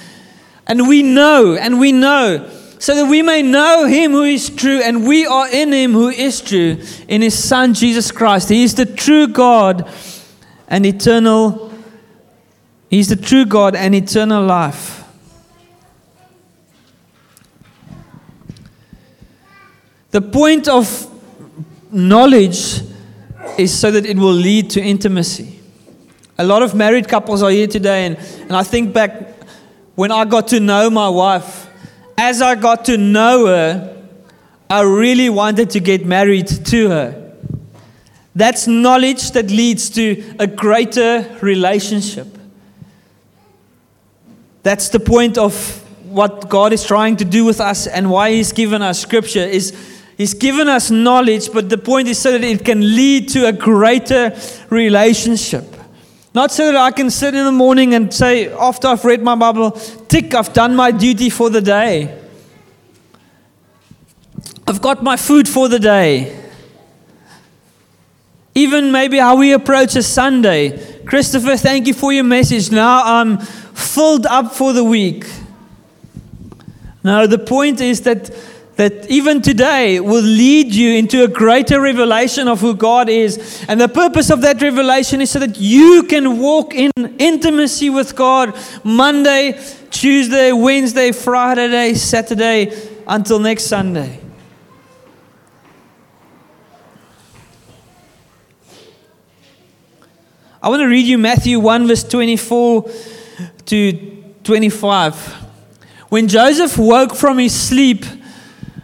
and 0.67 0.87
we 0.87 1.03
know, 1.03 1.55
and 1.55 1.79
we 1.79 1.91
know 1.91 2.49
so 2.83 2.93
that 2.95 3.05
we 3.05 3.21
may 3.21 3.41
know 3.41 3.85
him 3.85 4.11
who 4.11 4.23
is 4.23 4.49
true, 4.49 4.81
and 4.83 5.07
we 5.07 5.25
are 5.25 5.47
in 5.47 5.71
him 5.71 5.93
who 5.93 6.09
is 6.09 6.41
true, 6.41 6.77
in 7.07 7.21
his 7.21 7.41
Son 7.41 7.73
Jesus 7.73 8.11
Christ. 8.11 8.49
He 8.49 8.65
is 8.65 8.75
the 8.75 8.85
true 8.85 9.25
God 9.25 9.89
and 10.67 10.85
eternal. 10.85 11.71
He's 12.89 13.07
the 13.07 13.15
true 13.15 13.45
God 13.45 13.73
and 13.73 13.95
eternal 13.95 14.43
life. 14.43 15.02
The 20.13 20.21
point 20.21 20.67
of 20.67 21.09
knowledge 21.91 22.81
is 23.57 23.75
so 23.75 23.89
that 23.89 24.05
it 24.05 24.15
will 24.15 24.31
lead 24.31 24.69
to 24.69 24.79
intimacy. 24.79 25.59
A 26.37 26.43
lot 26.43 26.61
of 26.61 26.75
married 26.75 27.07
couples 27.07 27.41
are 27.41 27.49
here 27.49 27.65
today, 27.65 28.05
and, 28.05 28.17
and 28.41 28.55
I 28.55 28.61
think 28.61 28.93
back 28.93 29.11
when 29.95 30.11
I 30.11 30.25
got 30.25 30.49
to 30.49 30.59
know 30.59 30.91
my 30.91 31.09
wife 31.09 31.67
as 32.15 32.43
I 32.43 32.53
got 32.53 32.85
to 32.85 32.97
know 32.97 33.47
her, 33.47 34.05
I 34.69 34.81
really 34.81 35.31
wanted 35.31 35.71
to 35.71 35.79
get 35.79 36.05
married 36.05 36.47
to 36.47 36.89
her. 36.89 37.33
That's 38.35 38.67
knowledge 38.67 39.31
that 39.31 39.49
leads 39.49 39.89
to 39.91 40.35
a 40.37 40.45
greater 40.45 41.27
relationship. 41.41 42.27
That's 44.61 44.89
the 44.89 44.99
point 44.99 45.39
of 45.39 45.79
what 46.05 46.49
God 46.49 46.71
is 46.71 46.83
trying 46.83 47.15
to 47.17 47.25
do 47.25 47.45
with 47.45 47.59
us 47.59 47.87
and 47.87 48.11
why 48.11 48.31
He's 48.31 48.51
given 48.51 48.83
us 48.83 48.99
Scripture 48.99 49.39
is 49.39 49.92
He's 50.17 50.33
given 50.33 50.67
us 50.67 50.91
knowledge, 50.91 51.51
but 51.51 51.69
the 51.69 51.77
point 51.77 52.07
is 52.07 52.19
so 52.19 52.31
that 52.33 52.43
it 52.43 52.63
can 52.63 52.81
lead 52.81 53.29
to 53.29 53.47
a 53.47 53.53
greater 53.53 54.37
relationship. 54.69 55.65
Not 56.35 56.51
so 56.51 56.71
that 56.71 56.75
I 56.75 56.91
can 56.91 57.09
sit 57.09 57.35
in 57.35 57.45
the 57.45 57.51
morning 57.51 57.93
and 57.93 58.13
say, 58.13 58.51
after 58.51 58.87
I've 58.87 59.05
read 59.05 59.21
my 59.21 59.35
Bible, 59.35 59.71
tick, 59.71 60.33
I've 60.33 60.53
done 60.53 60.75
my 60.75 60.91
duty 60.91 61.29
for 61.29 61.49
the 61.49 61.61
day. 61.61 62.19
I've 64.67 64.81
got 64.81 65.03
my 65.03 65.17
food 65.17 65.47
for 65.47 65.67
the 65.67 65.79
day. 65.79 66.39
Even 68.55 68.91
maybe 68.91 69.17
how 69.17 69.35
we 69.35 69.51
approach 69.51 69.95
a 69.95 70.03
Sunday. 70.03 71.03
Christopher, 71.05 71.57
thank 71.57 71.87
you 71.87 71.93
for 71.93 72.13
your 72.13 72.23
message. 72.23 72.71
Now 72.71 73.01
I'm 73.03 73.37
filled 73.39 74.25
up 74.25 74.53
for 74.53 74.73
the 74.73 74.83
week. 74.83 75.25
Now, 77.03 77.27
the 77.27 77.37
point 77.37 77.81
is 77.81 78.01
that 78.01 78.29
that 78.75 79.09
even 79.09 79.41
today 79.41 79.99
will 79.99 80.23
lead 80.23 80.73
you 80.73 80.97
into 80.97 81.23
a 81.23 81.27
greater 81.27 81.79
revelation 81.79 82.47
of 82.47 82.59
who 82.59 82.75
God 82.75 83.07
is. 83.07 83.63
And 83.67 83.79
the 83.79 83.87
purpose 83.87 84.31
of 84.31 84.41
that 84.41 84.61
revelation 84.61 85.21
is 85.21 85.29
so 85.29 85.39
that 85.39 85.57
you 85.59 86.03
can 86.03 86.39
walk 86.39 86.73
in 86.73 86.91
intimacy 87.19 87.89
with 87.91 88.15
God 88.15 88.57
Monday, 88.83 89.59
Tuesday, 89.91 90.51
Wednesday, 90.51 91.11
Friday, 91.11 91.93
Saturday, 91.93 92.73
until 93.05 93.37
next 93.37 93.65
Sunday. 93.65 94.19
I 100.61 100.69
want 100.69 100.79
to 100.79 100.87
read 100.87 101.05
you 101.05 101.17
Matthew 101.17 101.59
1, 101.59 101.87
verse 101.87 102.05
24 102.05 102.89
to 103.65 104.23
25. 104.43 105.15
When 106.09 106.27
Joseph 106.27 106.77
woke 106.77 107.13
from 107.15 107.37
his 107.37 107.53
sleep, 107.53 108.05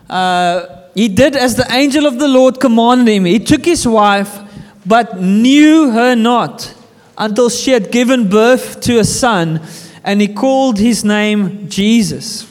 he 0.10 1.08
did 1.08 1.36
as 1.36 1.56
the 1.56 1.66
angel 1.72 2.06
of 2.06 2.20
the 2.20 2.28
Lord 2.28 2.60
commanded 2.60 3.12
him. 3.12 3.26
He 3.26 3.40
took 3.40 3.66
his 3.66 3.88
wife, 3.88 4.38
but 4.86 5.20
knew 5.20 5.92
her 5.92 6.16
not 6.16 6.74
until 7.18 7.50
she 7.50 7.72
had 7.72 7.92
given 7.92 8.30
birth 8.30 8.82
to 8.82 9.00
a 9.00 9.04
son, 9.04 9.62
and 10.04 10.22
he 10.22 10.28
called 10.28 10.80
his 10.80 11.04
name 11.04 11.70
Jesus. 11.70 12.48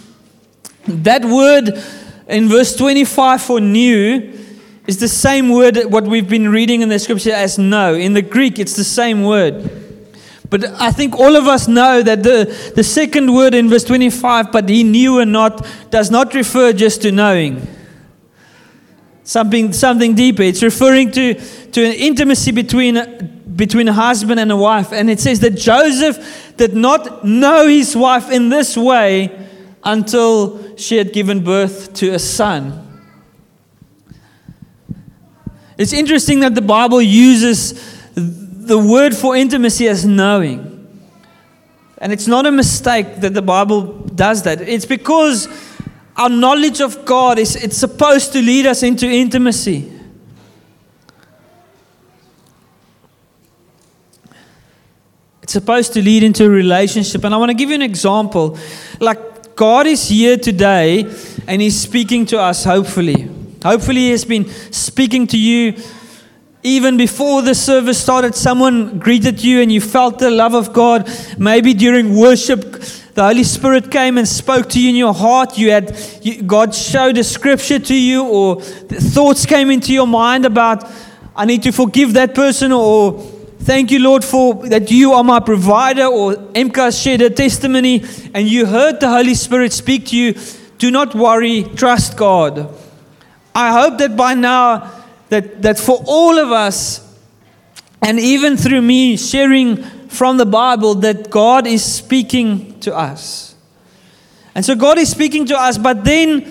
That 0.86 1.24
word 1.24 1.82
in 2.28 2.48
verse 2.48 2.76
25 2.76 3.42
for 3.42 3.60
knew 3.60 4.34
is 4.86 4.98
the 4.98 5.08
same 5.08 5.50
word 5.50 5.78
what 5.86 6.04
we've 6.04 6.28
been 6.28 6.50
reading 6.50 6.82
in 6.82 6.88
the 6.88 6.98
scripture 6.98 7.32
as 7.32 7.58
know. 7.58 7.94
In 7.94 8.12
the 8.12 8.22
Greek, 8.22 8.58
it's 8.58 8.76
the 8.76 8.84
same 8.84 9.22
word. 9.22 9.88
But 10.50 10.64
I 10.81 10.90
think 10.90 11.19
all 11.19 11.37
of 11.37 11.47
us 11.47 11.69
know 11.69 12.02
that 12.02 12.23
the, 12.23 12.73
the 12.75 12.83
second 12.83 13.33
word 13.35 13.55
in 13.55 13.69
verse 13.69 13.85
25, 13.85 14.50
but 14.50 14.69
he 14.69 14.83
knew 14.83 15.19
or 15.19 15.26
not, 15.26 15.67
does 15.90 16.11
not 16.11 16.33
refer 16.35 16.73
just 16.73 17.02
to 17.02 17.12
knowing. 17.12 17.67
Something, 19.25 19.75
something 19.75 20.14
deeper. 20.14 20.43
It's 20.43 20.62
referring 20.62 21.11
to, 21.12 21.35
to 21.35 21.85
an 21.85 21.93
intimacy 21.93 22.50
between, 22.52 23.43
between 23.57 23.88
a 23.88 23.93
husband 23.93 24.40
and 24.40 24.50
a 24.50 24.57
wife. 24.57 24.90
And 24.90 25.11
it 25.11 25.21
says 25.21 25.40
that 25.40 25.50
Joseph 25.50 26.55
did 26.57 26.75
not 26.75 27.26
know 27.26 27.69
his 27.69 27.95
wife 27.95 28.31
in 28.31 28.49
this 28.49 28.75
way 28.75 29.47
until 29.85 30.76
she 30.76 30.97
had 30.97 31.12
given 31.12 31.45
birth 31.45 31.93
to 31.95 32.11
a 32.14 32.19
son. 32.19 32.87
It's 35.76 35.93
interesting 35.93 36.40
that 36.40 36.55
the 36.55 36.62
Bible 36.62 37.02
uses 37.02 37.98
the 38.68 38.78
word 38.78 39.16
for 39.16 39.34
intimacy 39.34 39.88
as 39.88 40.04
knowing. 40.04 40.75
And 41.98 42.12
it's 42.12 42.28
not 42.28 42.46
a 42.46 42.52
mistake 42.52 43.16
that 43.22 43.34
the 43.34 43.42
Bible 43.42 43.92
does 44.14 44.44
that. 44.44 44.60
It's 44.60 44.87
because 44.87 45.48
our 46.16 46.28
knowledge 46.28 46.80
of 46.80 47.04
God 47.04 47.38
is 47.38 47.56
it's 47.56 47.76
supposed 47.76 48.32
to 48.34 48.42
lead 48.42 48.66
us 48.66 48.82
into 48.82 49.06
intimacy. 49.06 49.92
It's 55.42 55.54
supposed 55.54 55.94
to 55.94 56.02
lead 56.02 56.22
into 56.22 56.44
a 56.44 56.48
relationship. 56.48 57.25
And 57.25 57.34
I 57.34 57.38
want 57.38 57.50
to 57.50 57.54
give 57.54 57.70
you 57.70 57.75
an 57.75 57.82
example. 57.82 58.58
Like 59.00 59.56
God 59.56 59.87
is 59.87 60.08
here 60.08 60.37
today 60.37 61.04
and 61.48 61.62
He's 61.62 61.80
speaking 61.80 62.26
to 62.26 62.38
us, 62.38 62.64
hopefully. 62.64 63.28
Hopefully, 63.64 64.02
He 64.02 64.10
has 64.10 64.25
been 64.25 64.48
speaking 64.70 65.26
to 65.28 65.38
you 65.38 65.75
even 66.62 66.96
before 66.96 67.42
the 67.42 67.54
service 67.54 68.00
started, 68.00 68.34
someone 68.34 68.98
greeted 68.98 69.42
you 69.44 69.60
and 69.60 69.70
you 69.70 69.80
felt 69.80 70.18
the 70.18 70.30
love 70.30 70.54
of 70.54 70.72
God. 70.72 71.08
Maybe 71.38 71.72
during 71.72 72.16
worship, 72.16 72.82
the 73.14 73.24
Holy 73.24 73.44
Spirit 73.44 73.90
came 73.90 74.18
and 74.18 74.26
spoke 74.26 74.68
to 74.70 74.80
you 74.80 74.90
in 74.90 74.96
your 74.96 75.14
heart. 75.14 75.56
You 75.56 75.70
had 75.70 75.96
you, 76.22 76.42
God 76.42 76.74
showed 76.74 77.16
a 77.16 77.24
scripture 77.24 77.78
to 77.78 77.94
you, 77.94 78.24
or 78.24 78.60
thoughts 78.60 79.46
came 79.46 79.70
into 79.70 79.92
your 79.92 80.06
mind 80.06 80.44
about, 80.44 80.84
I 81.34 81.44
need 81.44 81.62
to 81.62 81.72
forgive 81.72 82.12
that 82.14 82.34
person, 82.34 82.72
or 82.72 83.20
thank 83.60 83.90
you, 83.92 84.00
Lord, 84.00 84.24
for 84.24 84.54
that 84.68 84.90
you 84.90 85.12
are 85.12 85.22
my 85.22 85.40
provider, 85.40 86.06
or 86.06 86.34
Emka 86.34 86.90
shared 87.02 87.22
a 87.22 87.30
testimony 87.30 88.04
and 88.34 88.48
you 88.48 88.66
heard 88.66 88.98
the 88.98 89.08
Holy 89.08 89.34
Spirit 89.34 89.72
speak 89.72 90.06
to 90.06 90.16
you. 90.16 90.34
Do 90.78 90.90
not 90.90 91.14
worry, 91.14 91.64
trust 91.76 92.16
God. 92.16 92.72
I 93.54 93.72
hope 93.72 93.98
that 93.98 94.16
by 94.16 94.34
now 94.34 94.98
that, 95.28 95.62
that 95.62 95.78
for 95.78 96.02
all 96.06 96.38
of 96.38 96.50
us, 96.50 97.04
and 98.02 98.18
even 98.18 98.56
through 98.56 98.82
me 98.82 99.16
sharing 99.16 99.82
from 100.08 100.37
the 100.37 100.47
Bible, 100.47 100.94
that 100.97 101.30
God 101.30 101.66
is 101.66 101.85
speaking 101.85 102.78
to 102.80 102.97
us. 102.97 103.54
And 104.54 104.64
so 104.64 104.75
God 104.75 104.99
is 104.99 105.11
speaking 105.11 105.47
to 105.47 105.58
us, 105.58 105.78
but 105.78 106.04
then 106.04 106.50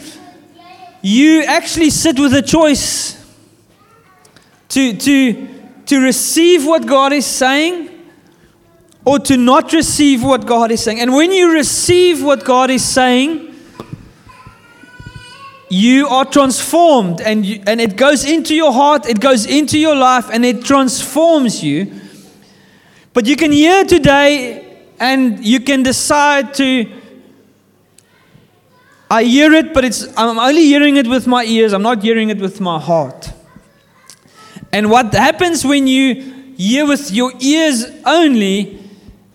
you 1.02 1.44
actually 1.44 1.90
sit 1.90 2.20
with 2.20 2.34
a 2.34 2.42
choice 2.42 3.14
to, 4.70 4.96
to, 4.96 5.48
to 5.86 6.00
receive 6.00 6.66
what 6.66 6.86
God 6.86 7.14
is 7.14 7.26
saying 7.26 7.90
or 9.06 9.20
to 9.20 9.38
not 9.38 9.72
receive 9.72 10.24
what 10.24 10.46
God 10.46 10.70
is 10.72 10.84
saying. 10.84 11.00
And 11.00 11.14
when 11.14 11.32
you 11.32 11.54
receive 11.54 12.24
what 12.24 12.44
God 12.44 12.70
is 12.70 12.84
saying, 12.84 13.47
you 15.70 16.08
are 16.08 16.26
transformed 16.26 17.22
and, 17.22 17.46
you, 17.46 17.62
and 17.68 17.82
it 17.82 17.98
goes 17.98 18.26
into 18.26 18.56
your 18.56 18.72
heart, 18.72 19.08
it 19.08 19.20
goes 19.20 19.46
into 19.46 19.78
your 19.78 19.96
life, 19.96 20.30
and 20.32 20.46
it 20.46 20.64
transforms 20.64 21.64
you. 21.64 21.92
But 23.14 23.26
you 23.26 23.36
can 23.36 23.52
hear 23.52 23.84
today 23.84 24.86
and 25.00 25.44
you 25.46 25.60
can 25.60 25.84
decide 25.84 26.54
to. 26.56 26.92
I 29.10 29.24
hear 29.24 29.54
it, 29.54 29.74
but 29.74 29.86
it's, 29.86 30.06
I'm 30.18 30.38
only 30.38 30.64
hearing 30.64 30.98
it 30.98 31.08
with 31.08 31.28
my 31.28 31.44
ears, 31.46 31.74
I'm 31.74 31.82
not 31.82 32.04
hearing 32.04 32.30
it 32.30 32.40
with 32.40 32.60
my 32.60 32.80
heart. 32.80 33.32
And 34.74 34.90
what 34.90 35.14
happens 35.14 35.64
when 35.64 35.88
you 35.88 36.54
hear 36.58 36.86
with 36.86 37.12
your 37.12 37.32
ears 37.40 37.86
only 38.06 38.78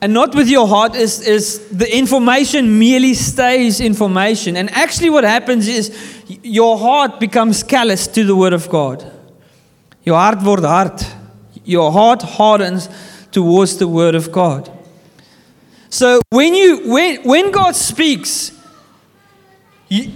and 0.02 0.12
not 0.12 0.34
with 0.34 0.48
your 0.48 0.66
heart 0.66 0.96
is, 0.96 1.26
is 1.26 1.68
the 1.68 1.96
information 1.96 2.78
merely 2.78 3.14
stays 3.14 3.80
information. 3.80 4.56
And 4.56 4.68
actually, 4.70 5.10
what 5.10 5.22
happens 5.22 5.68
is 5.68 6.21
your 6.42 6.78
heart 6.78 7.20
becomes 7.20 7.62
callous 7.62 8.06
to 8.08 8.25
the 8.25 8.37
Word 8.37 8.52
of 8.52 8.68
God. 8.68 9.11
Your 10.04 10.16
heart 10.16 10.42
word 10.42 10.61
hard. 10.61 11.00
Your 11.64 11.92
heart 11.92 12.22
hardens 12.22 12.88
towards 13.30 13.76
the 13.76 13.87
Word 13.87 14.14
of 14.14 14.32
God. 14.32 14.70
So 15.88 16.20
when 16.30 16.54
you 16.54 16.90
when 16.90 17.22
when 17.22 17.50
God 17.50 17.76
speaks, 17.76 18.52
you, 19.88 20.11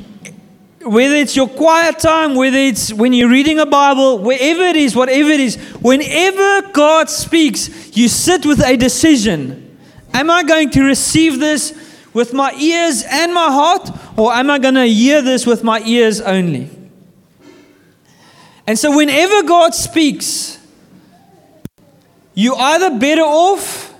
whether 0.82 1.14
it's 1.14 1.36
your 1.36 1.48
quiet 1.48 1.98
time, 1.98 2.34
whether 2.34 2.56
it's 2.56 2.92
when 2.92 3.12
you're 3.12 3.28
reading 3.28 3.58
a 3.58 3.66
Bible, 3.66 4.18
wherever 4.18 4.62
it 4.62 4.76
is, 4.76 4.96
whatever 4.96 5.30
it 5.30 5.40
is, 5.40 5.56
whenever 5.80 6.72
God 6.72 7.10
speaks, 7.10 7.96
you 7.96 8.08
sit 8.08 8.46
with 8.46 8.60
a 8.64 8.76
decision. 8.76 9.76
Am 10.14 10.30
I 10.30 10.44
going 10.44 10.70
to 10.70 10.82
receive 10.82 11.38
this 11.40 11.85
with 12.16 12.32
my 12.32 12.50
ears 12.54 13.04
and 13.10 13.34
my 13.34 13.52
heart, 13.52 13.90
or 14.16 14.32
am 14.32 14.50
I 14.50 14.58
going 14.58 14.72
to 14.72 14.86
hear 14.86 15.20
this 15.20 15.44
with 15.44 15.62
my 15.62 15.82
ears 15.84 16.18
only? 16.22 16.70
And 18.66 18.78
so, 18.78 18.96
whenever 18.96 19.42
God 19.42 19.74
speaks, 19.74 20.58
you're 22.32 22.56
either 22.58 22.98
better 22.98 23.20
off 23.20 23.92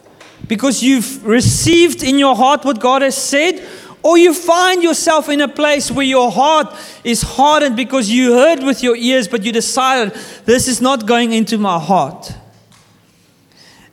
because 0.49 0.83
you've 0.83 1.27
received 1.27 2.03
in 2.03 2.19
your 2.19 2.35
heart 2.35 2.65
what 2.65 2.81
God 2.81 3.03
has 3.03 3.19
said, 3.19 3.63
or 4.03 4.17
you 4.17 4.33
find 4.33 4.83
yourself 4.83 5.29
in 5.29 5.43
a 5.43 5.49
place 5.49 5.91
where 5.91 6.07
your 6.07 6.31
heart 6.33 6.75
is 7.05 7.21
hardened 7.21 7.77
because 7.77 8.09
you 8.09 8.33
heard 8.33 8.63
with 8.63 8.83
your 8.83 8.97
ears, 8.97 9.29
but 9.29 9.45
you 9.45 9.53
decided, 9.53 10.15
this 10.47 10.69
is 10.69 10.81
not 10.81 11.05
going 11.05 11.33
into 11.33 11.59
my 11.59 11.79
heart. 11.79 12.33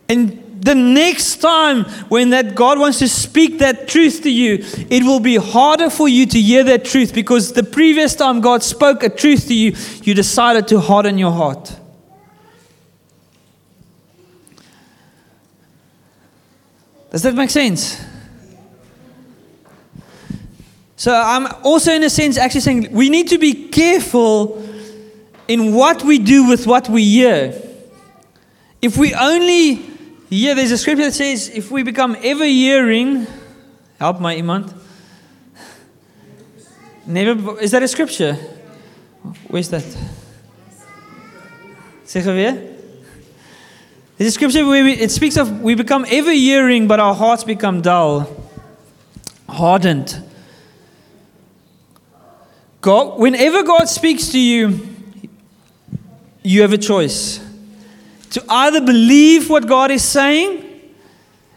And 0.08 0.43
the 0.64 0.76
next 0.76 1.38
time 1.38 1.84
when 2.08 2.30
that 2.30 2.56
God 2.56 2.80
wants 2.80 3.00
to 3.00 3.10
speak 3.10 3.60
that 3.60 3.88
truth 3.88 4.24
to 4.24 4.32
you, 4.32 4.64
it 4.90 5.04
will 5.04 5.20
be 5.20 5.36
harder 5.36 5.90
for 5.90 6.08
you 6.08 6.26
to 6.26 6.40
hear 6.40 6.64
that 6.64 6.86
truth 6.86 7.14
because 7.14 7.52
the 7.52 7.64
previous 7.64 8.16
time 8.16 8.40
God 8.40 8.64
spoke 8.64 9.04
a 9.04 9.10
truth 9.10 9.48
to 9.48 9.54
you, 9.54 9.76
you 10.04 10.14
decided 10.14 10.68
to 10.70 10.80
harden 10.80 11.18
your 11.18 11.32
heart. 11.32 11.78
Does 17.12 17.24
that 17.24 17.36
make 17.36 17.50
sense? 17.50 18.04
So 20.96 21.14
I'm 21.14 21.46
also, 21.64 21.92
in 21.92 22.04
a 22.04 22.10
sense, 22.10 22.38
actually 22.38 22.62
saying 22.62 22.88
we 22.92 23.10
need 23.10 23.28
to 23.28 23.38
be 23.38 23.68
careful 23.68 24.64
in 25.50 25.74
what 25.74 26.04
we 26.04 26.20
do 26.20 26.48
with 26.48 26.66
what 26.66 26.88
we 26.88 27.04
hear. 27.04 27.62
If 28.82 28.98
we 28.98 29.14
only 29.14 29.93
here, 30.40 30.56
there's 30.56 30.72
a 30.72 30.78
scripture 30.78 31.06
that 31.06 31.14
says, 31.14 31.50
if 31.50 31.70
we 31.70 31.84
become 31.84 32.16
ever 32.24 32.46
hearing, 32.46 33.28
help 34.00 34.20
my 34.20 34.36
iemand. 34.36 34.74
Never, 37.06 37.60
is 37.60 37.72
that 37.72 37.84
a 37.84 37.88
scripture? 37.88 38.36
Where's 39.48 39.70
that? 39.70 39.84
There's 44.18 44.30
a 44.30 44.32
scripture 44.32 44.66
where 44.66 44.84
we, 44.84 44.94
it 44.94 45.12
speaks 45.12 45.36
of 45.36 45.62
we 45.62 45.76
become 45.76 46.06
ever 46.10 46.32
hearing, 46.32 46.88
but 46.88 47.00
our 47.00 47.14
hearts 47.14 47.44
become 47.44 47.82
dull, 47.82 48.30
hardened. 49.50 50.24
God, 52.80 53.20
whenever 53.20 53.64
God 53.64 53.86
speaks 53.86 54.30
to 54.30 54.40
you, 54.40 54.88
you 56.44 56.62
have 56.62 56.74
a 56.74 56.78
choice 56.78 57.43
to 58.34 58.44
either 58.50 58.82
believe 58.82 59.48
what 59.50 59.68
God 59.68 59.92
is 59.92 60.04
saying 60.04 60.92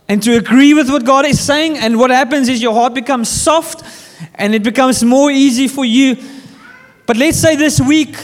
and 0.09 0.23
to 0.23 0.37
agree 0.37 0.75
with 0.75 0.91
what 0.91 1.05
God 1.05 1.25
is 1.25 1.41
saying. 1.41 1.79
And 1.79 1.99
what 1.99 2.11
happens 2.11 2.49
is 2.49 2.61
your 2.61 2.75
heart 2.75 2.93
becomes 2.93 3.31
soft 3.31 3.83
and 4.35 4.55
it 4.55 4.63
becomes 4.63 5.03
more 5.03 5.31
easy 5.31 5.69
for 5.69 5.87
you. 5.87 6.17
But 7.07 7.17
let's 7.17 7.39
say 7.39 7.57
this 7.57 7.81
week, 7.81 8.15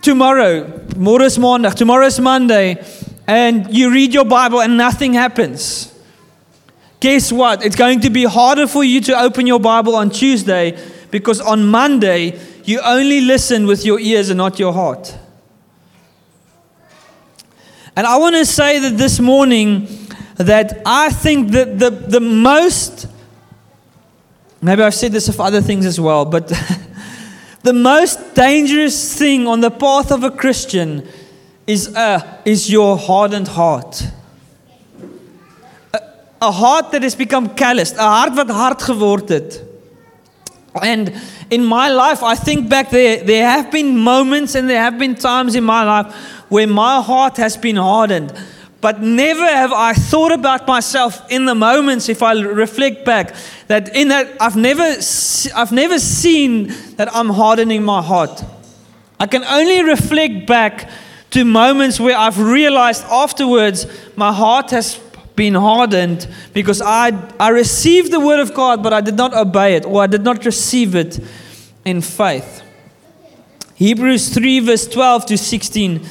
tomorrow, 0.00 0.86
tomorrow's 0.88 1.38
Monday, 1.38 1.70
tomorrow's 1.70 2.18
Monday, 2.18 2.82
and 3.26 3.72
you 3.72 3.92
read 3.92 4.14
your 4.14 4.24
Bible 4.24 4.62
and 4.62 4.78
nothing 4.78 5.12
happens. 5.12 5.92
Guess 7.00 7.32
what? 7.32 7.62
It's 7.62 7.76
going 7.76 8.00
to 8.00 8.10
be 8.10 8.24
harder 8.24 8.66
for 8.66 8.82
you 8.82 9.02
to 9.02 9.20
open 9.20 9.46
your 9.46 9.60
Bible 9.60 9.94
on 9.94 10.08
Tuesday 10.08 10.78
because 11.10 11.38
on 11.40 11.66
Monday, 11.66 12.40
you 12.64 12.80
only 12.80 13.20
listen 13.20 13.66
with 13.66 13.84
your 13.84 14.00
ears 14.00 14.30
and 14.30 14.38
not 14.38 14.58
your 14.58 14.72
heart. 14.72 15.18
And 18.00 18.06
I 18.06 18.16
want 18.16 18.34
to 18.34 18.46
say 18.46 18.78
that 18.78 18.96
this 18.96 19.20
morning 19.20 19.86
that 20.36 20.80
I 20.86 21.10
think 21.10 21.50
that 21.50 21.78
the, 21.78 21.90
the 21.90 22.18
most, 22.18 23.06
maybe 24.62 24.82
I've 24.82 24.94
said 24.94 25.12
this 25.12 25.28
of 25.28 25.38
other 25.38 25.60
things 25.60 25.84
as 25.84 26.00
well, 26.00 26.24
but 26.24 26.48
the 27.62 27.74
most 27.74 28.34
dangerous 28.34 29.18
thing 29.18 29.46
on 29.46 29.60
the 29.60 29.70
path 29.70 30.10
of 30.12 30.24
a 30.24 30.30
Christian 30.30 31.06
is, 31.66 31.94
uh, 31.94 32.40
is 32.46 32.72
your 32.72 32.96
hardened 32.96 33.48
heart. 33.48 34.02
A, 36.40 36.50
heart 36.50 36.92
that 36.92 37.02
has 37.02 37.14
become 37.14 37.54
calloused, 37.54 37.96
a 37.96 38.00
hart 38.00 38.34
wat 38.34 38.48
hard 38.48 38.78
geword. 38.78 39.62
And 40.80 41.12
in 41.50 41.66
my 41.66 41.90
life, 41.90 42.22
I 42.22 42.34
think 42.34 42.70
back 42.70 42.88
there, 42.88 43.22
there 43.22 43.44
have 43.44 43.70
been 43.70 43.98
moments 43.98 44.54
and 44.54 44.70
there 44.70 44.80
have 44.80 44.98
been 44.98 45.16
times 45.16 45.54
in 45.54 45.64
my 45.64 45.84
life 45.84 46.39
where 46.50 46.66
my 46.66 47.00
heart 47.00 47.38
has 47.38 47.56
been 47.56 47.76
hardened. 47.76 48.32
But 48.80 49.00
never 49.02 49.46
have 49.46 49.72
I 49.72 49.92
thought 49.92 50.32
about 50.32 50.66
myself 50.66 51.30
in 51.30 51.44
the 51.44 51.54
moments, 51.54 52.08
if 52.08 52.22
I 52.22 52.32
reflect 52.32 53.04
back, 53.04 53.34
that 53.68 53.94
in 53.94 54.08
that 54.08 54.36
I've 54.40 54.56
never, 54.56 54.96
I've 55.54 55.72
never 55.72 55.98
seen 55.98 56.68
that 56.96 57.14
I'm 57.14 57.28
hardening 57.30 57.82
my 57.82 58.02
heart. 58.02 58.42
I 59.18 59.26
can 59.26 59.44
only 59.44 59.82
reflect 59.82 60.46
back 60.46 60.90
to 61.30 61.44
moments 61.44 62.00
where 62.00 62.16
I've 62.16 62.38
realized 62.38 63.04
afterwards 63.04 63.86
my 64.16 64.32
heart 64.32 64.70
has 64.70 64.98
been 65.36 65.54
hardened 65.54 66.26
because 66.54 66.80
I, 66.82 67.12
I 67.38 67.50
received 67.50 68.12
the 68.12 68.20
word 68.20 68.40
of 68.40 68.54
God, 68.54 68.82
but 68.82 68.92
I 68.92 69.00
did 69.00 69.16
not 69.16 69.34
obey 69.34 69.76
it 69.76 69.84
or 69.84 70.02
I 70.02 70.06
did 70.06 70.22
not 70.22 70.44
receive 70.44 70.94
it 70.94 71.20
in 71.84 72.00
faith. 72.00 72.62
Hebrews 73.74 74.34
3, 74.34 74.60
verse 74.60 74.86
12 74.88 75.26
to 75.26 75.38
16 75.38 76.06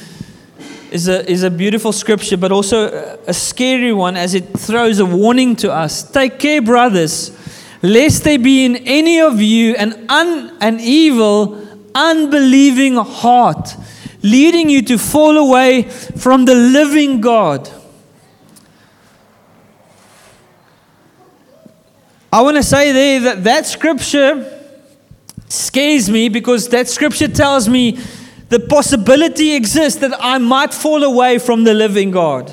is 0.90 1.08
a, 1.08 1.28
is 1.30 1.42
a 1.42 1.50
beautiful 1.50 1.92
scripture, 1.92 2.36
but 2.36 2.52
also 2.52 2.88
a 3.26 3.32
scary 3.32 3.92
one 3.92 4.16
as 4.16 4.34
it 4.34 4.46
throws 4.58 4.98
a 4.98 5.06
warning 5.06 5.56
to 5.56 5.72
us. 5.72 6.02
Take 6.10 6.38
care, 6.38 6.60
brothers, 6.60 7.36
lest 7.82 8.24
there 8.24 8.38
be 8.38 8.64
in 8.64 8.76
any 8.76 9.20
of 9.20 9.40
you 9.40 9.74
an, 9.76 10.06
un, 10.08 10.56
an 10.60 10.80
evil, 10.80 11.66
unbelieving 11.94 12.96
heart, 12.96 13.76
leading 14.22 14.68
you 14.68 14.82
to 14.82 14.98
fall 14.98 15.36
away 15.36 15.82
from 15.82 16.44
the 16.44 16.54
living 16.54 17.20
God. 17.20 17.70
I 22.32 22.42
want 22.42 22.56
to 22.56 22.62
say 22.62 22.92
there 22.92 23.20
that 23.20 23.44
that 23.44 23.66
scripture 23.66 24.56
scares 25.48 26.08
me 26.08 26.28
because 26.28 26.68
that 26.68 26.88
scripture 26.88 27.26
tells 27.26 27.68
me 27.68 27.98
the 28.50 28.58
possibility 28.58 29.54
exists 29.54 30.00
that 30.00 30.12
I 30.20 30.38
might 30.38 30.74
fall 30.74 31.04
away 31.04 31.38
from 31.38 31.62
the 31.62 31.72
living 31.72 32.10
God. 32.10 32.52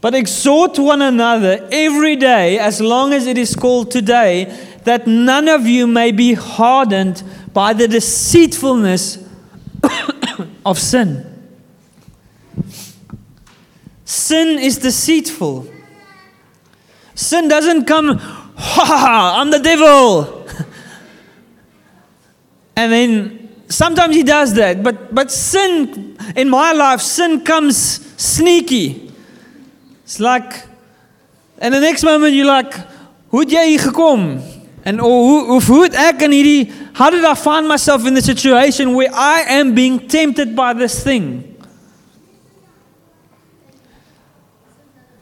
But 0.00 0.14
exhort 0.14 0.78
one 0.78 1.02
another 1.02 1.68
every 1.72 2.14
day, 2.14 2.60
as 2.60 2.80
long 2.80 3.12
as 3.12 3.26
it 3.26 3.36
is 3.36 3.56
called 3.56 3.90
today, 3.90 4.44
that 4.84 5.06
none 5.06 5.48
of 5.48 5.66
you 5.66 5.88
may 5.88 6.12
be 6.12 6.34
hardened 6.34 7.24
by 7.52 7.72
the 7.72 7.88
deceitfulness 7.88 9.18
of 10.64 10.78
sin. 10.78 11.26
Sin 14.04 14.60
is 14.60 14.78
deceitful. 14.78 15.66
Sin 17.16 17.48
doesn't 17.48 17.86
come, 17.86 18.18
ha 18.18 18.84
ha, 18.84 19.40
I'm 19.40 19.50
the 19.50 19.58
devil. 19.58 20.43
And 22.76 22.92
then 22.92 23.64
sometimes 23.68 24.14
he 24.16 24.22
does 24.22 24.54
that, 24.54 24.82
but, 24.82 25.14
but 25.14 25.30
sin, 25.30 26.16
in 26.36 26.48
my 26.48 26.72
life, 26.72 27.00
sin 27.00 27.44
comes 27.44 27.76
sneaky. 28.20 29.12
It's 30.02 30.20
like, 30.20 30.66
and 31.58 31.72
the 31.72 31.80
next 31.80 32.02
moment 32.02 32.34
you're 32.34 32.46
like, 32.46 32.74
hoe 33.30 33.44
jy 33.44 33.70
hier 33.70 33.78
gekom? 33.78 34.42
And 34.84 35.00
or 35.00 35.46
hoe 35.48 35.60
hoe 35.60 35.82
het 35.86 35.94
ek 35.96 36.22
in 36.26 36.34
hierdie 36.36 36.72
how 36.94 37.10
did 37.10 37.24
I 37.24 37.34
find 37.34 37.66
myself 37.66 38.06
in 38.06 38.14
the 38.14 38.22
situation 38.22 38.94
where 38.94 39.08
I 39.12 39.40
am 39.48 39.74
being 39.74 40.06
tempted 40.06 40.54
by 40.54 40.74
this 40.74 41.02
thing? 41.02 41.56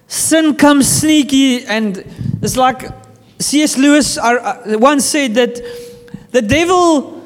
Sin 0.07 0.55
comes 0.55 0.87
sneaky 0.87 1.65
and 1.65 2.05
it's 2.43 2.59
like 2.59 2.91
C.S. 3.39 3.79
Lewis 3.79 4.19
uh, 4.19 4.77
once 4.79 5.07
said 5.07 5.35
that 5.35 5.63
the 6.33 6.43
devil 6.43 7.22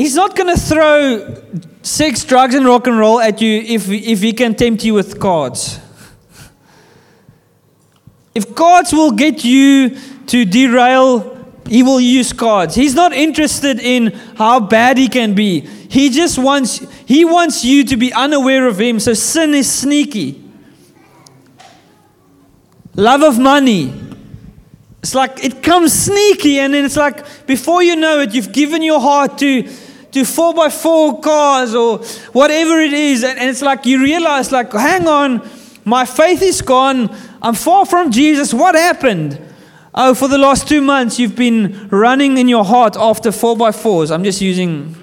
he's 0.00 0.14
not 0.14 0.34
going 0.34 0.54
to 0.54 0.58
throw 0.58 1.42
sex, 1.82 2.24
drugs 2.24 2.54
and 2.54 2.64
rock 2.64 2.86
and 2.86 2.98
roll 2.98 3.20
at 3.20 3.40
you 3.42 3.60
if 3.60 3.88
if 3.88 4.20
he 4.20 4.32
can 4.32 4.54
tempt 4.54 4.82
you 4.82 4.94
with 4.94 5.20
cards. 5.20 5.78
If 8.34 8.54
cards 8.54 8.92
will 8.92 9.10
get 9.10 9.44
you 9.44 9.96
to 10.26 10.44
derail, 10.44 11.36
he 11.68 11.82
will 11.82 12.00
use 12.00 12.32
cards. 12.32 12.74
He's 12.74 12.94
not 12.94 13.12
interested 13.12 13.78
in 13.78 14.12
how 14.36 14.60
bad 14.60 14.96
he 14.96 15.08
can 15.08 15.34
be. 15.34 15.60
He 15.60 16.08
just 16.08 16.38
wants 16.38 16.78
he 17.06 17.24
wants 17.24 17.64
you 17.64 17.84
to 17.84 17.96
be 17.96 18.12
unaware 18.12 18.66
of 18.66 18.80
him. 18.80 19.00
So 19.00 19.12
sin 19.12 19.52
is 19.54 19.70
sneaky. 19.70 20.42
Love 22.96 23.22
of 23.22 23.38
money. 23.38 23.92
It's 25.02 25.14
like 25.14 25.44
it 25.44 25.62
comes 25.62 25.92
sneaky, 25.92 26.58
and 26.58 26.72
then 26.72 26.84
it's 26.84 26.96
like 26.96 27.46
before 27.46 27.82
you 27.82 27.96
know 27.96 28.20
it, 28.20 28.34
you've 28.34 28.52
given 28.52 28.82
your 28.82 29.00
heart 29.00 29.36
to 29.38 29.68
to 30.12 30.24
four 30.24 30.54
by 30.54 30.68
four 30.68 31.20
cars 31.20 31.74
or 31.74 31.98
whatever 32.32 32.80
it 32.80 32.92
is, 32.92 33.24
and, 33.24 33.38
and 33.38 33.48
it's 33.48 33.62
like 33.62 33.86
you 33.86 34.02
realize, 34.02 34.50
like, 34.50 34.72
hang 34.72 35.06
on, 35.06 35.48
my 35.84 36.04
faith 36.04 36.42
is 36.42 36.62
gone. 36.62 37.14
I'm 37.42 37.54
far 37.54 37.86
from 37.86 38.10
Jesus. 38.10 38.52
What 38.52 38.74
happened? 38.74 39.40
Oh, 39.94 40.14
for 40.14 40.28
the 40.28 40.38
last 40.38 40.68
two 40.68 40.80
months, 40.80 41.18
you've 41.18 41.34
been 41.34 41.88
running 41.88 42.38
in 42.38 42.48
your 42.48 42.64
heart 42.64 42.96
after 42.96 43.32
four 43.32 43.56
by 43.56 43.72
fours. 43.72 44.10
I'm 44.10 44.22
just 44.22 44.40
using. 44.40 44.94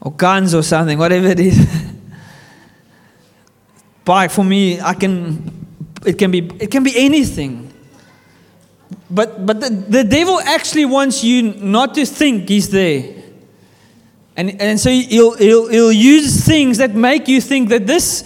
Or 0.00 0.12
guns 0.12 0.54
or 0.54 0.62
something, 0.62 0.98
whatever 0.98 1.26
it 1.26 1.40
is. 1.40 1.58
Bike 4.04 4.30
for 4.30 4.44
me, 4.44 4.80
I 4.80 4.94
can. 4.94 5.66
It 6.04 6.18
can 6.18 6.30
be. 6.30 6.38
It 6.60 6.70
can 6.70 6.84
be 6.84 6.92
anything. 6.96 7.65
But 9.10 9.46
but 9.46 9.60
the, 9.60 9.70
the 9.70 10.04
devil 10.04 10.40
actually 10.40 10.84
wants 10.84 11.22
you 11.22 11.54
not 11.54 11.94
to 11.94 12.06
think 12.06 12.48
he's 12.48 12.70
there. 12.70 13.14
And, 14.36 14.60
and 14.60 14.78
so 14.78 14.90
he'll, 14.90 15.34
he'll, 15.34 15.66
he'll 15.68 15.92
use 15.92 16.44
things 16.44 16.76
that 16.76 16.94
make 16.94 17.26
you 17.26 17.40
think 17.40 17.70
that 17.70 17.86
this 17.86 18.22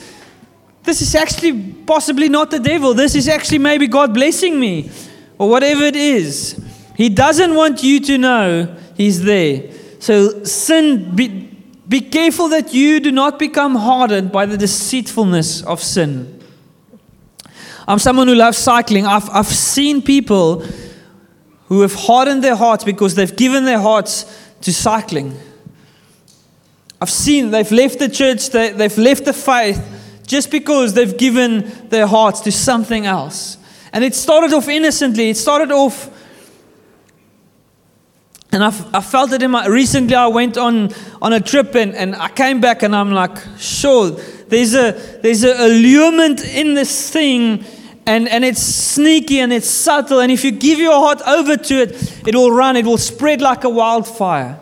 this 0.83 1.03
is 1.03 1.15
actually 1.15 1.73
possibly 1.87 2.29
not 2.29 2.51
the 2.51 2.59
devil. 2.59 2.95
This 2.95 3.15
is 3.15 3.29
actually 3.29 3.59
maybe 3.59 3.87
God 3.87 4.15
blessing 4.15 4.59
me 4.59 4.91
or 5.39 5.49
whatever 5.49 5.83
it 5.83 5.97
is. 5.97 6.61
He 6.97 7.09
doesn't 7.09 7.55
want 7.55 7.83
you 7.83 8.01
to 8.01 8.19
know 8.19 8.77
He's 8.97 9.23
there. 9.23 9.71
So, 10.01 10.45
sin, 10.45 11.15
be, 11.15 11.29
be 11.89 12.01
careful 12.01 12.49
that 12.49 12.73
you 12.73 13.01
do 13.01 13.13
not 13.13 13.39
become 13.39 13.75
hardened 13.75 14.33
by 14.33 14.47
the 14.47 14.57
deceitfulness 14.57 15.63
of 15.63 15.83
sin. 15.83 16.40
I'm 17.91 17.99
someone 17.99 18.29
who 18.29 18.37
loves 18.37 18.57
cycling. 18.57 19.05
I've, 19.05 19.29
I've 19.31 19.49
seen 19.49 20.01
people 20.01 20.61
who 21.67 21.81
have 21.81 21.93
hardened 21.93 22.45
their 22.45 22.55
hearts 22.55 22.85
because 22.85 23.17
they've 23.17 23.35
given 23.35 23.65
their 23.65 23.81
hearts 23.81 24.27
to 24.61 24.73
cycling. 24.73 25.37
I've 27.01 27.11
seen 27.11 27.51
they've 27.51 27.73
left 27.73 27.99
the 27.99 28.09
church, 28.09 28.51
they, 28.51 28.71
they've 28.71 28.97
left 28.97 29.25
the 29.25 29.33
faith 29.33 30.23
just 30.25 30.53
because 30.53 30.95
they've 30.95 31.19
given 31.19 31.89
their 31.89 32.07
hearts 32.07 32.39
to 32.43 32.53
something 32.53 33.07
else. 33.07 33.59
And 33.93 34.05
it 34.05 34.15
started 34.15 34.53
off 34.53 34.69
innocently. 34.69 35.31
It 35.31 35.37
started 35.37 35.73
off, 35.73 36.17
and 38.53 38.63
I've, 38.63 38.95
I 38.95 39.01
felt 39.01 39.33
it 39.33 39.43
in 39.43 39.51
my. 39.51 39.67
Recently, 39.67 40.15
I 40.15 40.29
went 40.29 40.57
on 40.57 40.91
on 41.21 41.33
a 41.33 41.41
trip 41.41 41.75
and, 41.75 41.97
and 41.97 42.15
I 42.15 42.29
came 42.29 42.61
back 42.61 42.85
and 42.85 42.95
I'm 42.95 43.11
like, 43.11 43.37
sure, 43.59 44.11
there's 44.11 44.75
a 44.75 44.93
there's 45.23 45.43
a 45.43 45.67
allurement 45.67 46.45
in 46.45 46.75
this 46.75 47.11
thing. 47.11 47.65
And, 48.11 48.29
and 48.29 48.45
it's 48.45 48.61
sneaky 48.61 49.39
and 49.39 49.53
it's 49.53 49.71
subtle. 49.71 50.19
And 50.19 50.33
if 50.33 50.43
you 50.43 50.51
give 50.51 50.81
your 50.81 50.95
heart 50.95 51.23
over 51.29 51.57
to 51.57 51.75
it, 51.83 52.27
it 52.27 52.35
will 52.35 52.51
run, 52.51 52.77
it 52.77 52.85
will 52.85 52.99
spread 52.99 53.41
like 53.41 53.63
a 53.63 53.69
wildfire. 53.69 54.59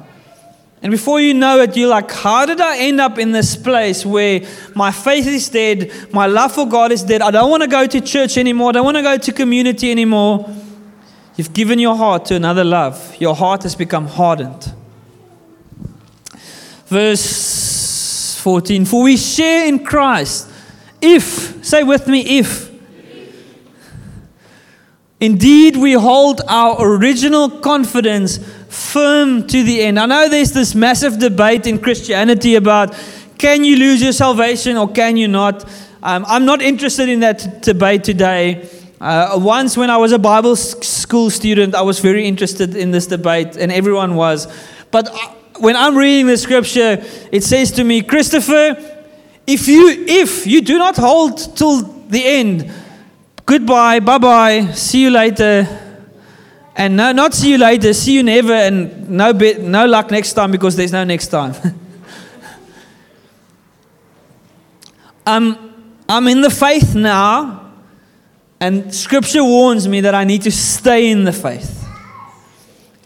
And 0.83 0.91
before 0.91 1.19
you 1.19 1.33
know 1.33 1.59
it, 1.61 1.75
you're 1.75 1.89
like, 1.89 2.11
how 2.11 2.45
did 2.45 2.61
I 2.61 2.77
end 2.77 3.01
up 3.01 3.19
in 3.19 3.33
this 3.33 3.57
place 3.57 4.05
where 4.05 4.43
my 4.75 4.91
faith 4.91 5.27
is 5.27 5.49
dead, 5.49 5.91
my 6.13 6.27
love 6.27 6.53
for 6.53 6.69
God 6.69 6.93
is 6.93 7.03
dead, 7.03 7.23
I 7.23 7.31
don't 7.31 7.51
want 7.51 7.63
to 7.63 7.71
go 7.71 7.87
to 7.87 8.03
church 8.03 8.37
anymore, 8.37 8.69
I 8.69 8.73
don't 8.73 8.85
want 8.85 8.99
to 8.99 9.03
go 9.03 9.17
to 9.17 9.33
community 9.33 9.91
anymore? 9.91 10.55
You've 11.37 11.55
given 11.55 11.79
your 11.79 11.97
heart 11.97 12.27
to 12.27 12.35
another 12.35 12.65
love. 12.65 13.17
Your 13.19 13.35
heart 13.35 13.63
has 13.63 13.75
become 13.75 14.09
hardened. 14.09 14.75
Verse 16.85 18.39
14 18.43 18.85
For 18.85 19.05
we 19.05 19.17
share 19.17 19.67
in 19.67 19.87
Christ. 19.87 20.51
If, 21.01 21.65
say 21.65 21.83
with 21.83 22.07
me, 22.09 22.41
if. 22.41 22.68
Indeed, 25.21 25.77
we 25.77 25.95
hold 25.95 26.43
our 26.47 26.77
original 26.81 27.51
confidence 27.51 28.39
firm 28.69 29.47
to 29.49 29.63
the 29.65 29.83
end. 29.83 29.99
I 29.99 30.07
know 30.07 30.29
there's 30.29 30.53
this 30.53 30.77
massive 30.77 31.19
debate 31.19 31.67
in 31.67 31.81
Christianity 31.81 32.55
about 32.55 32.95
can 33.37 33.65
you 33.65 33.77
lose 33.77 34.01
your 34.01 34.13
salvation 34.13 34.77
or 34.77 34.89
can 34.89 35.17
you 35.17 35.27
not? 35.27 35.65
Um, 36.03 36.25
I'm 36.29 36.45
not 36.45 36.63
interested 36.63 37.09
in 37.09 37.21
that 37.21 37.63
debate 37.63 38.05
today. 38.05 38.69
Uh, 39.01 39.39
once, 39.41 39.77
when 39.77 39.91
I 39.91 39.97
was 39.97 40.13
a 40.13 40.19
Bible 40.19 40.57
school 40.57 41.31
student, 41.31 41.75
I 41.75 41.83
was 41.83 42.01
very 42.01 42.27
interested 42.27 42.75
in 42.75 42.91
this 42.91 43.07
debate, 43.07 43.57
and 43.57 43.71
everyone 43.71 44.17
was. 44.17 44.47
But 44.91 45.09
uh, 45.09 45.17
when 45.59 45.77
I'm 45.77 45.97
reading 45.97 46.27
the 46.27 46.37
scripture, 46.37 47.05
it 47.31 47.45
says 47.45 47.71
to 47.73 47.85
me, 47.85 48.03
Christopher, 48.03 48.77
if 49.47 49.69
you 49.69 49.89
if 50.07 50.47
you 50.47 50.61
do 50.61 50.79
not 50.79 50.97
hold 50.97 51.57
till 51.57 51.83
the 51.83 52.25
end, 52.25 52.73
goodbye, 53.49 53.99
bye 53.99 54.19
bye, 54.19 54.73
see 54.73 55.01
you 55.01 55.11
later. 55.11 55.67
And 56.77 56.99
no, 56.99 57.13
not 57.13 57.33
see 57.33 57.53
you 57.53 57.59
later, 57.59 57.95
see 57.95 58.13
you 58.13 58.23
never, 58.23 58.53
and 58.53 59.09
no, 59.09 59.33
be, 59.33 59.55
no 59.55 59.87
luck 59.87 60.11
next 60.11 60.35
time 60.35 60.51
because 60.51 60.77
there's 60.77 60.93
no 60.93 61.03
next 61.03 61.29
time. 61.29 61.55
I'm, 65.27 65.53
um, 65.55 65.95
I'm 66.11 66.29
in 66.29 66.43
the 66.43 66.51
faith 66.51 66.95
now, 66.95 67.73
and 68.61 68.95
scripture 68.95 69.43
warns 69.43 69.89
me 69.89 70.03
that 70.03 70.15
I 70.15 70.25
need 70.25 70.43
to 70.43 70.53
stay 70.53 71.11
in 71.11 71.25
the 71.25 71.33
faith. 71.33 71.89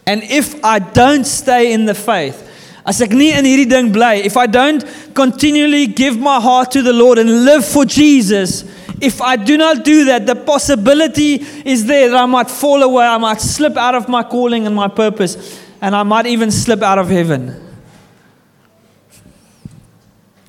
And 0.05 0.23
if 0.23 0.61
I 0.63 0.79
don't 0.79 1.23
stay 1.23 1.71
in 1.71 1.85
the 1.85 1.95
faith, 1.95 2.49
as 2.85 3.01
ek 3.01 3.11
nie 3.11 3.31
in 3.31 3.45
hierdie 3.45 3.69
ding 3.69 3.93
bly, 3.93 4.15
if 4.15 4.35
I 4.35 4.47
don't 4.47 4.83
continually 5.15 5.87
give 5.87 6.19
my 6.19 6.41
heart 6.41 6.71
to 6.71 6.81
the 6.81 6.91
Lord 6.91 7.17
and 7.17 7.45
live 7.45 7.63
for 7.63 7.85
Jesus, 7.85 8.65
if 9.01 9.21
I 9.21 9.35
do 9.35 9.57
not 9.57 9.83
do 9.83 10.05
that, 10.05 10.25
the 10.25 10.35
possibility 10.35 11.35
is 11.65 11.85
there 11.85 12.09
that 12.09 12.17
I 12.17 12.25
might 12.25 12.49
fall 12.49 12.83
away, 12.83 13.05
I 13.05 13.17
might 13.17 13.41
slip 13.41 13.77
out 13.77 13.95
of 13.95 14.07
my 14.07 14.23
calling 14.23 14.65
and 14.65 14.75
my 14.75 14.87
purpose, 14.87 15.61
and 15.81 15.95
I 15.95 16.03
might 16.03 16.25
even 16.25 16.51
slip 16.51 16.81
out 16.81 16.97
of 16.97 17.09
heaven. 17.09 17.59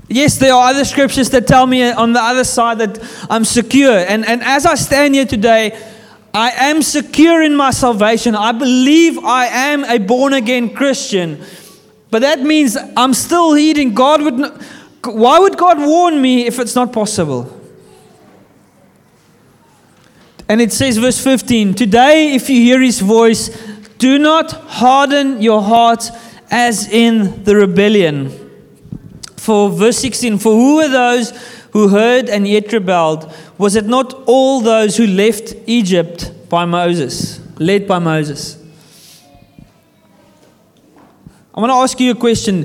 Yes, 0.08 0.36
there 0.38 0.54
are 0.54 0.70
other 0.70 0.84
scriptures 0.84 1.30
that 1.30 1.46
tell 1.46 1.66
me 1.66 1.90
on 1.90 2.12
the 2.12 2.20
other 2.20 2.44
side 2.44 2.78
that 2.78 3.26
I'm 3.30 3.44
secure. 3.44 3.98
And, 3.98 4.24
and 4.26 4.42
as 4.42 4.66
I 4.66 4.74
stand 4.74 5.14
here 5.14 5.24
today, 5.24 5.76
I 6.32 6.50
am 6.50 6.82
secure 6.82 7.42
in 7.42 7.56
my 7.56 7.70
salvation. 7.70 8.34
I 8.34 8.52
believe 8.52 9.18
I 9.18 9.46
am 9.46 9.84
a 9.84 9.98
born 9.98 10.34
again 10.34 10.74
Christian. 10.74 11.42
But 12.10 12.20
that 12.20 12.40
means 12.40 12.76
I'm 12.96 13.14
still 13.14 13.54
heeding. 13.54 13.94
God 13.94 14.22
would. 14.22 14.62
Why 15.04 15.38
would 15.38 15.56
God 15.56 15.78
warn 15.78 16.20
me 16.20 16.46
if 16.46 16.58
it's 16.58 16.74
not 16.74 16.92
possible? 16.92 17.63
And 20.48 20.60
it 20.60 20.72
says, 20.72 20.98
verse 20.98 21.22
15 21.22 21.74
Today, 21.74 22.34
if 22.34 22.48
you 22.50 22.60
hear 22.60 22.80
his 22.80 23.00
voice, 23.00 23.48
do 23.98 24.18
not 24.18 24.52
harden 24.52 25.40
your 25.40 25.62
heart 25.62 26.10
as 26.50 26.88
in 26.88 27.44
the 27.44 27.56
rebellion. 27.56 28.30
For 29.36 29.70
verse 29.70 29.98
16, 29.98 30.38
for 30.38 30.52
who 30.52 30.80
are 30.80 30.88
those 30.88 31.30
who 31.72 31.88
heard 31.88 32.28
and 32.28 32.46
yet 32.46 32.72
rebelled? 32.72 33.32
Was 33.58 33.76
it 33.76 33.86
not 33.86 34.12
all 34.26 34.60
those 34.60 34.96
who 34.96 35.06
left 35.06 35.54
Egypt 35.66 36.32
by 36.48 36.64
Moses, 36.64 37.40
led 37.58 37.86
by 37.86 37.98
Moses? 37.98 38.62
I 41.54 41.60
want 41.60 41.70
to 41.70 41.76
ask 41.76 41.98
you 42.00 42.10
a 42.10 42.14
question. 42.14 42.64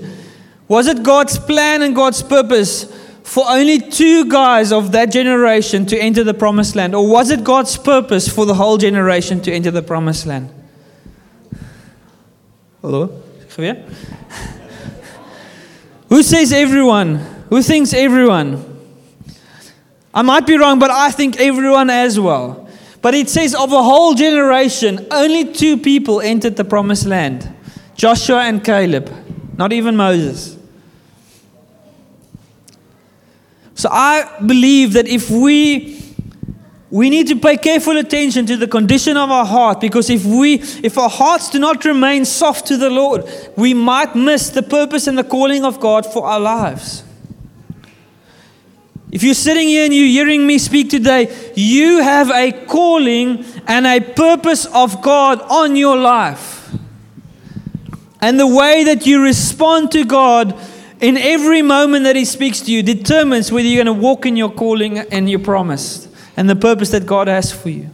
Was 0.67 0.87
it 0.87 1.03
God's 1.03 1.37
plan 1.37 1.81
and 1.81 1.95
God's 1.95 2.23
purpose 2.23 2.85
for 3.29 3.45
only 3.47 3.77
two 3.77 4.27
guys 4.27 4.71
of 4.71 4.91
that 4.91 5.11
generation 5.11 5.85
to 5.85 5.95
enter 5.95 6.23
the 6.23 6.33
promised 6.33 6.75
land? 6.75 6.95
Or 6.95 7.07
was 7.07 7.29
it 7.29 7.43
God's 7.43 7.77
purpose 7.77 8.27
for 8.27 8.47
the 8.47 8.55
whole 8.55 8.79
generation 8.79 9.39
to 9.41 9.51
enter 9.51 9.69
the 9.69 9.83
promised 9.83 10.25
land? 10.25 10.49
Hello? 12.81 13.21
Javier? 13.49 13.87
Who 16.09 16.23
says 16.23 16.51
everyone? 16.51 17.17
Who 17.49 17.61
thinks 17.61 17.93
everyone? 17.93 18.65
I 20.11 20.23
might 20.23 20.47
be 20.47 20.57
wrong, 20.57 20.79
but 20.79 20.89
I 20.89 21.11
think 21.11 21.39
everyone 21.39 21.91
as 21.91 22.19
well. 22.19 22.67
But 23.03 23.13
it 23.13 23.29
says 23.29 23.53
of 23.53 23.71
a 23.71 23.83
whole 23.83 24.15
generation, 24.15 25.05
only 25.11 25.53
two 25.53 25.77
people 25.77 26.19
entered 26.19 26.55
the 26.55 26.65
promised 26.65 27.05
land 27.05 27.47
Joshua 27.95 28.39
and 28.45 28.63
Caleb, 28.63 29.13
not 29.55 29.71
even 29.71 29.95
Moses. 29.95 30.58
So 33.79 33.87
I 33.89 34.29
believe 34.45 34.91
that 34.91 35.07
if 35.07 35.29
we 35.29 36.03
we 36.89 37.09
need 37.09 37.29
to 37.29 37.37
pay 37.37 37.55
careful 37.55 37.95
attention 37.95 38.45
to 38.47 38.57
the 38.57 38.67
condition 38.67 39.15
of 39.15 39.31
our 39.31 39.45
heart 39.45 39.79
because 39.79 40.09
if 40.09 40.25
we 40.25 40.55
if 40.83 40.97
our 40.97 41.09
hearts 41.09 41.49
do 41.49 41.59
not 41.59 41.85
remain 41.85 42.25
soft 42.25 42.67
to 42.67 42.75
the 42.75 42.89
Lord, 42.89 43.23
we 43.55 43.73
might 43.73 44.17
miss 44.17 44.49
the 44.49 44.63
purpose 44.63 45.07
and 45.07 45.17
the 45.17 45.23
calling 45.23 45.63
of 45.63 45.79
God 45.79 46.05
for 46.05 46.25
our 46.25 46.41
lives. 46.41 47.05
If 49.13 49.23
you're 49.23 49.33
sitting 49.33 49.69
here 49.69 49.85
and 49.85 49.93
you're 49.93 50.07
hearing 50.07 50.45
me 50.45 50.57
speak 50.57 50.89
today, 50.89 51.33
you 51.55 52.03
have 52.03 52.29
a 52.31 52.51
calling 52.65 53.45
and 53.65 53.87
a 53.87 54.01
purpose 54.01 54.65
of 54.65 55.01
God 55.01 55.41
on 55.43 55.77
your 55.77 55.95
life. 55.95 56.75
And 58.19 58.37
the 58.37 58.45
way 58.45 58.83
that 58.83 59.05
you 59.05 59.23
respond 59.23 59.93
to 59.93 60.03
God 60.03 60.53
in 60.99 61.17
every 61.17 61.61
moment 61.61 62.03
that 62.03 62.15
He 62.15 62.25
speaks 62.25 62.61
to 62.61 62.71
you 62.71 62.83
determines 62.83 63.51
whether 63.51 63.67
you're 63.67 63.83
going 63.83 63.97
to 63.97 64.01
walk 64.01 64.25
in 64.25 64.35
your 64.35 64.51
calling 64.51 64.99
and 64.99 65.29
your 65.29 65.39
promise 65.39 66.07
and 66.35 66.49
the 66.49 66.55
purpose 66.55 66.89
that 66.91 67.05
God 67.05 67.27
has 67.27 67.51
for 67.51 67.69
you. 67.69 67.89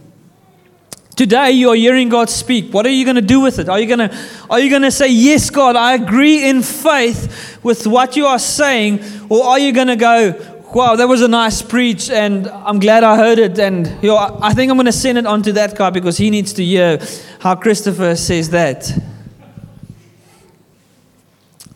Today 1.16 1.52
you 1.52 1.70
are 1.70 1.74
hearing 1.74 2.10
God 2.10 2.28
speak. 2.28 2.74
What 2.74 2.84
are 2.84 2.90
you 2.90 3.04
going 3.04 3.16
to 3.16 3.22
do 3.22 3.40
with 3.40 3.58
it? 3.58 3.70
Are 3.70 3.80
you 3.80 3.86
going 3.86 4.10
to 4.10 4.18
are 4.50 4.60
you 4.60 4.68
going 4.68 4.82
to 4.82 4.90
say 4.90 5.08
yes, 5.08 5.48
God, 5.48 5.74
I 5.74 5.94
agree 5.94 6.46
in 6.46 6.62
faith 6.62 7.58
with 7.62 7.86
what 7.86 8.16
you 8.16 8.26
are 8.26 8.38
saying, 8.38 9.02
or 9.30 9.44
are 9.44 9.58
you 9.58 9.72
going 9.72 9.86
to 9.86 9.96
go, 9.96 10.62
wow, 10.74 10.94
that 10.94 11.08
was 11.08 11.22
a 11.22 11.28
nice 11.28 11.62
preach, 11.62 12.10
and 12.10 12.46
I'm 12.46 12.78
glad 12.78 13.02
I 13.02 13.16
heard 13.16 13.38
it. 13.38 13.58
And 13.58 13.86
you 14.02 14.10
know, 14.10 14.38
I 14.42 14.52
think 14.52 14.70
I'm 14.70 14.76
going 14.76 14.84
to 14.84 14.92
send 14.92 15.16
it 15.16 15.24
on 15.24 15.42
to 15.44 15.52
that 15.54 15.74
guy 15.74 15.88
because 15.88 16.18
he 16.18 16.28
needs 16.28 16.52
to 16.52 16.64
hear 16.64 17.00
how 17.40 17.54
Christopher 17.54 18.14
says 18.14 18.50
that. 18.50 18.92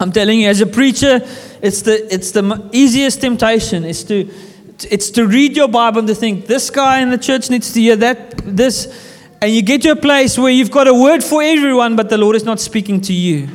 I'm 0.00 0.10
telling 0.10 0.40
you, 0.40 0.48
as 0.48 0.62
a 0.62 0.66
preacher, 0.66 1.20
it's 1.60 1.82
the, 1.82 2.12
it's 2.12 2.30
the 2.30 2.70
easiest 2.72 3.20
temptation 3.20 3.84
is 3.84 4.02
to, 4.04 4.30
it's 4.90 5.10
to 5.10 5.26
read 5.26 5.54
your 5.54 5.68
Bible 5.68 5.98
and 5.98 6.08
to 6.08 6.14
think, 6.14 6.46
this 6.46 6.70
guy 6.70 7.00
in 7.00 7.10
the 7.10 7.18
church 7.18 7.50
needs 7.50 7.70
to 7.74 7.80
hear 7.80 7.96
that, 7.96 8.38
this. 8.38 9.08
And 9.42 9.54
you 9.54 9.60
get 9.60 9.82
to 9.82 9.90
a 9.90 9.96
place 9.96 10.38
where 10.38 10.50
you've 10.50 10.70
got 10.70 10.88
a 10.88 10.94
word 10.94 11.22
for 11.22 11.42
everyone, 11.42 11.96
but 11.96 12.08
the 12.08 12.16
Lord 12.16 12.34
is 12.34 12.44
not 12.44 12.60
speaking 12.60 13.02
to 13.02 13.12
you. 13.12 13.48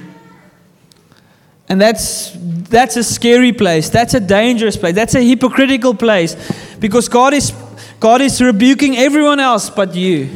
And 1.68 1.82
that's, 1.82 2.32
that's 2.36 2.96
a 2.96 3.04
scary 3.04 3.52
place. 3.52 3.90
That's 3.90 4.14
a 4.14 4.20
dangerous 4.20 4.78
place. 4.78 4.94
That's 4.94 5.16
a 5.16 5.22
hypocritical 5.22 5.96
place. 5.96 6.36
Because 6.80 7.10
God 7.10 7.34
is, 7.34 7.54
God 8.00 8.22
is 8.22 8.40
rebuking 8.40 8.98
everyone 8.98 9.40
else 9.40 9.72
but 9.72 9.96
you. 9.96 10.30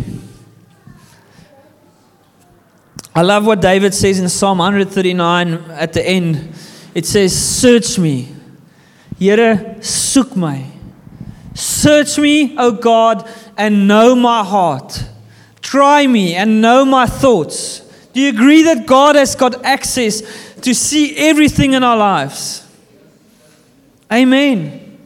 I 3.20 3.22
love 3.22 3.46
what 3.46 3.60
David 3.60 3.94
says 3.94 4.18
in 4.18 4.30
Psalm 4.30 4.60
139 4.60 5.54
at 5.72 5.92
the 5.92 6.02
end. 6.02 6.54
It 6.96 7.06
says, 7.06 7.38
Search 7.38 8.00
me. 8.00 8.30
Here, 9.18 9.76
soek 9.82 10.38
my. 10.38 10.64
Search 11.54 12.18
me, 12.18 12.56
O 12.58 12.72
God, 12.72 13.30
and 13.58 13.90
know 13.90 14.16
my 14.16 14.42
heart. 14.42 15.04
Try 15.62 16.08
me 16.08 16.34
and 16.34 16.62
know 16.62 16.86
my 16.86 17.08
thoughts. 17.08 17.82
Do 18.14 18.22
you 18.22 18.30
agree 18.30 18.64
that 18.64 18.88
God 18.88 19.18
has 19.18 19.36
got 19.36 19.66
access 19.66 20.22
to 20.62 20.74
see 20.74 21.18
everything 21.18 21.74
in 21.74 21.84
our 21.84 21.98
lives. 21.98 22.66
Amen. 24.10 24.98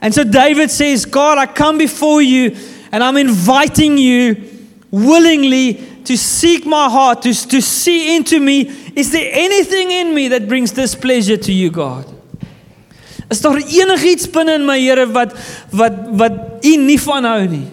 And 0.00 0.14
so 0.14 0.22
David 0.22 0.70
says, 0.70 1.04
God, 1.04 1.38
I 1.38 1.46
come 1.46 1.76
before 1.76 2.22
you 2.22 2.56
and 2.92 3.02
I'm 3.02 3.16
inviting 3.16 3.98
you 3.98 4.48
willingly 4.92 5.97
to 6.08 6.16
seek 6.16 6.64
my 6.64 6.88
heart, 6.88 7.20
to, 7.20 7.34
to 7.48 7.60
see 7.60 8.16
into 8.16 8.40
me. 8.40 8.62
Is 8.96 9.12
there 9.12 9.30
anything 9.30 9.90
in 9.90 10.14
me 10.14 10.28
that 10.28 10.48
brings 10.48 10.72
displeasure 10.72 11.36
to 11.36 11.52
you, 11.52 11.70
God? 11.70 12.06
Is 13.30 13.42
daar 13.42 13.52
my? 13.52 14.78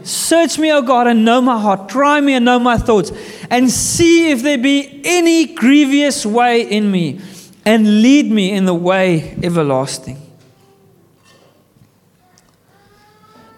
Search 0.04 0.60
me, 0.60 0.74
O 0.74 0.82
God, 0.82 1.08
and 1.08 1.24
know 1.24 1.40
my 1.40 1.58
heart. 1.58 1.88
Try 1.88 2.20
me 2.20 2.34
and 2.34 2.44
know 2.44 2.60
my 2.60 2.78
thoughts 2.78 3.14
and 3.50 3.72
see 3.72 4.32
if 4.32 4.44
there 4.44 4.58
be 4.58 5.00
any 5.06 5.46
grievous 5.46 6.26
way 6.26 6.62
in 6.62 6.92
me 6.92 7.22
and 7.64 8.02
lead 8.02 8.30
me 8.30 8.52
in 8.52 8.66
the 8.66 8.74
way 8.74 9.38
everlasting. 9.42 10.18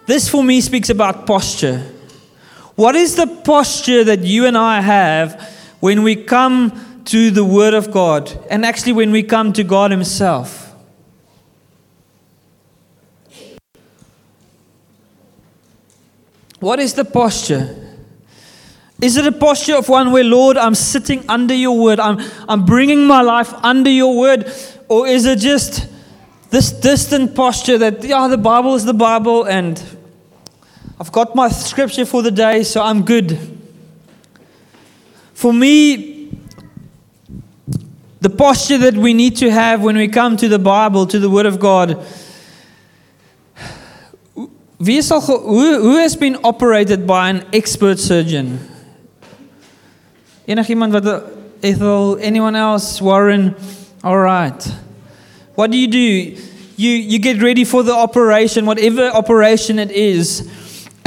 This 0.06 0.28
for 0.28 0.44
me 0.44 0.60
speaks 0.60 0.88
about 0.88 1.26
posture. 1.26 1.97
What 2.78 2.94
is 2.94 3.16
the 3.16 3.26
posture 3.26 4.04
that 4.04 4.20
you 4.20 4.46
and 4.46 4.56
I 4.56 4.80
have 4.80 5.52
when 5.80 6.04
we 6.04 6.14
come 6.14 7.02
to 7.06 7.32
the 7.32 7.44
Word 7.44 7.74
of 7.74 7.90
God 7.90 8.30
and 8.48 8.64
actually 8.64 8.92
when 8.92 9.10
we 9.10 9.24
come 9.24 9.52
to 9.54 9.64
God 9.64 9.90
Himself? 9.90 10.72
What 16.60 16.78
is 16.78 16.94
the 16.94 17.04
posture? 17.04 17.98
Is 19.02 19.16
it 19.16 19.26
a 19.26 19.32
posture 19.32 19.74
of 19.74 19.88
one 19.88 20.12
where, 20.12 20.22
Lord, 20.22 20.56
I'm 20.56 20.76
sitting 20.76 21.28
under 21.28 21.54
your 21.54 21.76
word, 21.76 21.98
I'm, 21.98 22.20
I'm 22.48 22.64
bringing 22.64 23.08
my 23.08 23.22
life 23.22 23.52
under 23.54 23.90
your 23.90 24.16
word? 24.16 24.52
Or 24.88 25.08
is 25.08 25.26
it 25.26 25.40
just 25.40 25.88
this 26.50 26.70
distant 26.70 27.34
posture 27.34 27.76
that, 27.78 28.04
yeah, 28.04 28.28
the 28.28 28.38
Bible 28.38 28.76
is 28.76 28.84
the 28.84 28.94
Bible 28.94 29.42
and 29.48 29.97
I've 31.00 31.12
got 31.12 31.36
my 31.36 31.48
scripture 31.48 32.04
for 32.04 32.22
the 32.22 32.32
day, 32.32 32.64
so 32.64 32.82
I'm 32.82 33.04
good? 33.04 33.38
For 35.32 35.52
me, 35.52 36.36
the 38.20 38.30
posture 38.30 38.78
that 38.78 38.94
we 38.94 39.14
need 39.14 39.36
to 39.36 39.48
have 39.48 39.80
when 39.80 39.96
we 39.96 40.08
come 40.08 40.36
to 40.38 40.48
the 40.48 40.58
Bible, 40.58 41.06
to 41.06 41.20
the 41.20 41.30
Word 41.30 41.46
of 41.46 41.60
God, 41.60 42.04
who, 44.80 45.96
has 45.98 46.16
been 46.16 46.38
operated 46.42 47.06
by 47.06 47.30
an 47.30 47.46
expert 47.52 48.00
surgeon? 48.00 48.58
Ethel, 51.62 52.18
eh, 52.18 52.22
anyone 52.22 52.56
else, 52.56 53.00
Warren? 53.00 53.54
All 54.02 54.18
right. 54.18 54.62
What 55.54 55.70
do 55.70 55.78
you 55.78 55.86
do? 55.86 55.98
You 55.98 56.90
you 56.90 57.18
get 57.18 57.42
ready 57.42 57.64
for 57.64 57.82
the 57.82 57.92
operation, 57.92 58.66
whatever 58.66 59.08
operation 59.08 59.78
it 59.78 59.90
is. 59.90 60.48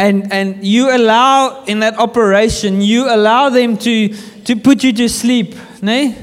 And 0.01 0.33
and 0.33 0.65
you 0.65 0.89
allow 0.89 1.63
in 1.65 1.79
that 1.81 1.99
operation, 1.99 2.81
you 2.81 3.05
allow 3.05 3.49
them 3.49 3.77
to 3.85 4.09
to 4.45 4.55
put 4.55 4.83
you 4.83 4.91
to 4.93 5.07
sleep, 5.07 5.53
nee? 5.81 6.15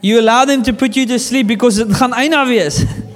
You 0.00 0.20
allow 0.20 0.46
them 0.46 0.62
to 0.62 0.72
put 0.72 0.96
you 0.96 1.04
to 1.06 1.18
sleep 1.18 1.48
because 1.48 1.76
dit 1.76 1.92
gaan 1.92 2.16
eina 2.16 2.46
wees. 2.48 2.84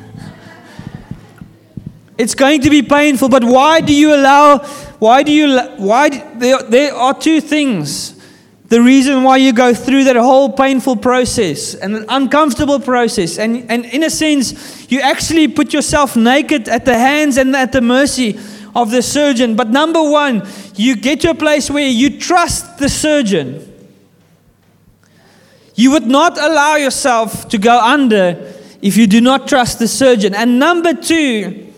It's 2.20 2.34
going 2.34 2.60
to 2.60 2.68
be 2.68 2.82
painful, 2.82 3.30
but 3.30 3.42
why 3.44 3.80
do 3.80 3.94
you 3.94 4.14
allow, 4.14 4.58
why 4.98 5.22
do 5.22 5.32
you, 5.32 5.58
why, 5.78 6.10
there, 6.34 6.58
there 6.68 6.94
are 6.94 7.14
two 7.14 7.40
things. 7.40 8.12
The 8.68 8.82
reason 8.82 9.22
why 9.22 9.38
you 9.38 9.54
go 9.54 9.72
through 9.72 10.04
that 10.04 10.16
whole 10.16 10.52
painful 10.52 10.96
process 10.96 11.74
and 11.74 11.96
an 11.96 12.04
uncomfortable 12.10 12.78
process. 12.78 13.38
And, 13.38 13.64
and 13.70 13.86
in 13.86 14.02
a 14.02 14.10
sense, 14.10 14.92
you 14.92 15.00
actually 15.00 15.48
put 15.48 15.72
yourself 15.72 16.14
naked 16.14 16.68
at 16.68 16.84
the 16.84 16.98
hands 16.98 17.38
and 17.38 17.56
at 17.56 17.72
the 17.72 17.80
mercy 17.80 18.38
of 18.74 18.90
the 18.90 19.02
surgeon. 19.02 19.56
But 19.56 19.68
number 19.68 20.02
one, 20.02 20.46
you 20.74 20.96
get 20.96 21.20
to 21.22 21.30
a 21.30 21.34
place 21.34 21.70
where 21.70 21.88
you 21.88 22.18
trust 22.18 22.78
the 22.78 22.88
surgeon. 22.88 23.66
You 25.74 25.90
would 25.92 26.06
not 26.06 26.38
allow 26.38 26.76
yourself 26.76 27.48
to 27.48 27.58
go 27.58 27.80
under 27.80 28.52
if 28.82 28.96
you 28.96 29.06
do 29.06 29.20
not 29.20 29.48
trust 29.48 29.78
the 29.78 29.88
surgeon. 29.88 30.34
And 30.34 30.58
number 30.58 30.94
two, 30.94 31.72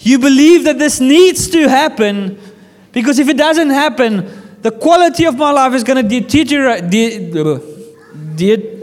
you 0.00 0.18
believe 0.18 0.64
that 0.64 0.78
this 0.78 1.00
needs 1.00 1.48
to 1.48 1.68
happen 1.68 2.38
because 2.92 3.18
if 3.18 3.28
it 3.28 3.36
doesn't 3.36 3.70
happen, 3.70 4.42
the 4.62 4.70
quality 4.70 5.24
of 5.24 5.36
my 5.36 5.50
life 5.50 5.74
is 5.74 5.84
going 5.84 6.02
to 6.02 6.08
deteriorate. 6.08 6.90
De, 6.90 7.28
de, 8.36 8.74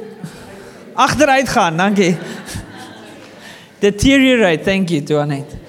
achteruit 0.96 1.50
gaan. 1.50 1.78
Deteriorate, 3.80 4.64
thank 4.64 4.92
you, 4.92 5.02
Tuanet. 5.02 5.61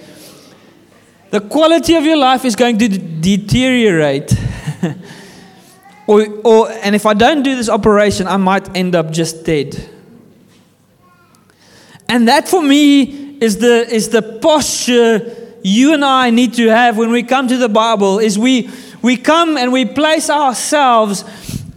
The 1.33 1.41
quality 1.41 1.95
of 1.95 2.05
your 2.05 2.19
life 2.19 2.45
is 2.45 2.55
going 2.55 2.77
to 2.77 2.89
deteriorate. 2.89 4.37
or, 6.07 6.27
or, 6.45 6.71
and 6.71 6.95
if 6.95 7.07
I 7.07 7.15
don't 7.15 7.43
do 7.43 7.57
this 7.57 7.71
operation, 7.71 8.29
I 8.29 8.37
might 8.37 8.77
end 8.77 8.95
up 8.95 9.11
just 9.11 9.43
dead. 9.43 9.89
And 12.07 12.29
that 12.29 12.49
for 12.49 12.63
me 12.63 13.39
is 13.39 13.57
the, 13.57 13.89
is 13.91 14.11
the 14.11 14.21
posture 14.43 15.55
you 15.63 15.95
and 15.95 16.05
I 16.05 16.29
need 16.29 16.53
to 16.55 16.69
have 16.69 16.99
when 16.99 17.11
we 17.11 17.23
come 17.23 17.49
to 17.49 17.57
the 17.57 17.71
Bible 17.71 18.19
is 18.19 18.39
we, 18.39 18.69
we 19.01 19.17
come 19.17 19.57
and 19.57 19.73
we 19.73 19.87
place 19.87 20.29
ourselves 20.29 21.25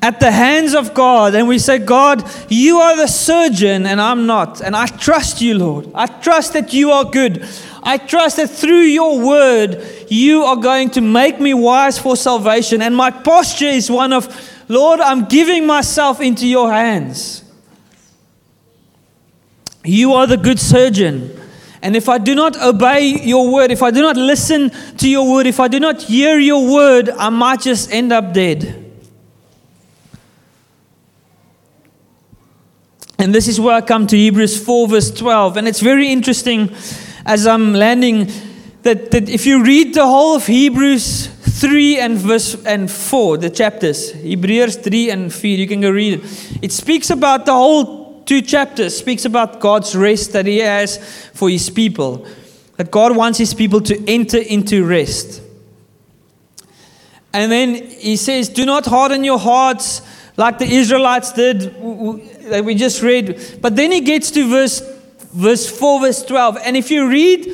at 0.01 0.19
the 0.19 0.31
hands 0.31 0.75
of 0.75 0.93
God 0.93 1.33
and 1.33 1.47
we 1.47 1.59
say, 1.59 1.79
God, 1.79 2.29
you 2.49 2.79
are 2.79 2.97
the 2.97 3.07
surgeon 3.07 3.85
and 3.85 4.01
I'm 4.01 4.25
not. 4.25 4.59
And 4.59 4.75
I 4.75 4.87
trust 4.87 5.39
you, 5.39 5.57
Lord. 5.57 5.89
I 5.95 6.07
trust 6.07 6.51
that 6.53 6.73
you 6.73 6.91
are 6.91 7.05
good. 7.05 7.47
I 7.85 7.99
trust 7.99 8.37
that 8.37 8.49
through 8.49 8.81
your 8.81 9.19
word, 9.23 9.87
you 10.09 10.43
are 10.43 10.55
going 10.55 10.89
to 10.91 11.01
make 11.01 11.39
me 11.39 11.53
wise 11.53 11.99
for 11.99 12.17
salvation. 12.17 12.81
And 12.81 12.95
my 12.95 13.11
posture 13.11 13.65
is 13.65 13.91
one 13.91 14.11
of, 14.11 14.27
Lord, 14.67 14.99
I'm 14.99 15.25
giving 15.25 15.67
myself 15.67 16.19
into 16.19 16.47
your 16.47 16.73
hands. 16.73 17.43
You 19.83 20.13
are 20.13 20.25
the 20.25 20.37
good 20.37 20.59
surgeon. 20.59 21.39
And 21.83 21.95
if 21.95 22.09
I 22.09 22.17
do 22.17 22.33
not 22.33 22.59
obey 22.59 23.21
your 23.21 23.53
word, 23.53 23.69
if 23.69 23.83
I 23.83 23.91
do 23.91 24.01
not 24.01 24.17
listen 24.17 24.71
to 24.97 25.07
your 25.07 25.31
word, 25.31 25.45
if 25.45 25.59
I 25.59 25.67
do 25.67 25.79
not 25.79 26.01
hear 26.01 26.39
your 26.39 26.73
word, 26.73 27.11
I 27.11 27.29
might 27.29 27.61
just 27.61 27.91
end 27.91 28.11
up 28.11 28.33
dead. 28.33 28.83
And 33.19 33.33
this 33.33 33.47
is 33.47 33.59
where 33.59 33.75
I 33.75 33.81
come 33.81 34.07
to 34.07 34.17
Hebrews 34.17 34.63
4, 34.65 34.87
verse 34.87 35.11
12. 35.11 35.57
And 35.57 35.67
it's 35.67 35.81
very 35.81 36.11
interesting 36.11 36.75
as 37.25 37.47
I'm 37.47 37.73
landing 37.73 38.29
that, 38.83 39.11
that 39.11 39.29
if 39.29 39.45
you 39.45 39.63
read 39.63 39.93
the 39.93 40.05
whole 40.05 40.35
of 40.35 40.45
Hebrews 40.45 41.27
3 41.27 41.99
and 41.99 42.17
verse 42.17 42.63
and 42.65 42.89
4, 42.89 43.37
the 43.37 43.49
chapters, 43.49 44.11
Hebrews 44.13 44.77
3 44.77 45.09
and 45.09 45.33
4, 45.33 45.49
you 45.49 45.67
can 45.67 45.81
go 45.81 45.89
read 45.89 46.19
it. 46.19 46.59
It 46.61 46.71
speaks 46.71 47.09
about 47.09 47.45
the 47.45 47.53
whole 47.53 48.23
two 48.25 48.41
chapters, 48.41 48.97
speaks 48.97 49.25
about 49.25 49.59
God's 49.59 49.95
rest 49.95 50.33
that 50.33 50.45
He 50.45 50.59
has 50.59 50.97
for 51.33 51.49
His 51.49 51.69
people. 51.69 52.27
That 52.77 52.91
God 52.91 53.15
wants 53.15 53.39
His 53.39 53.53
people 53.53 53.81
to 53.81 54.09
enter 54.09 54.37
into 54.37 54.85
rest. 54.85 55.41
And 57.33 57.51
then 57.51 57.75
He 57.75 58.17
says, 58.17 58.49
Do 58.49 58.65
not 58.65 58.85
harden 58.85 59.23
your 59.23 59.39
hearts 59.39 60.01
like 60.37 60.59
the 60.59 60.65
Israelites 60.65 61.31
did, 61.31 61.61
that 62.49 62.63
we 62.65 62.75
just 62.75 63.01
read. 63.01 63.59
But 63.61 63.75
then 63.75 63.91
he 63.91 64.01
gets 64.01 64.31
to 64.31 64.47
verse, 64.49 64.81
verse 65.35 65.69
4, 65.69 66.01
verse 66.01 66.23
12. 66.23 66.57
And 66.63 66.77
if 66.77 66.89
you 66.89 67.09
read 67.09 67.45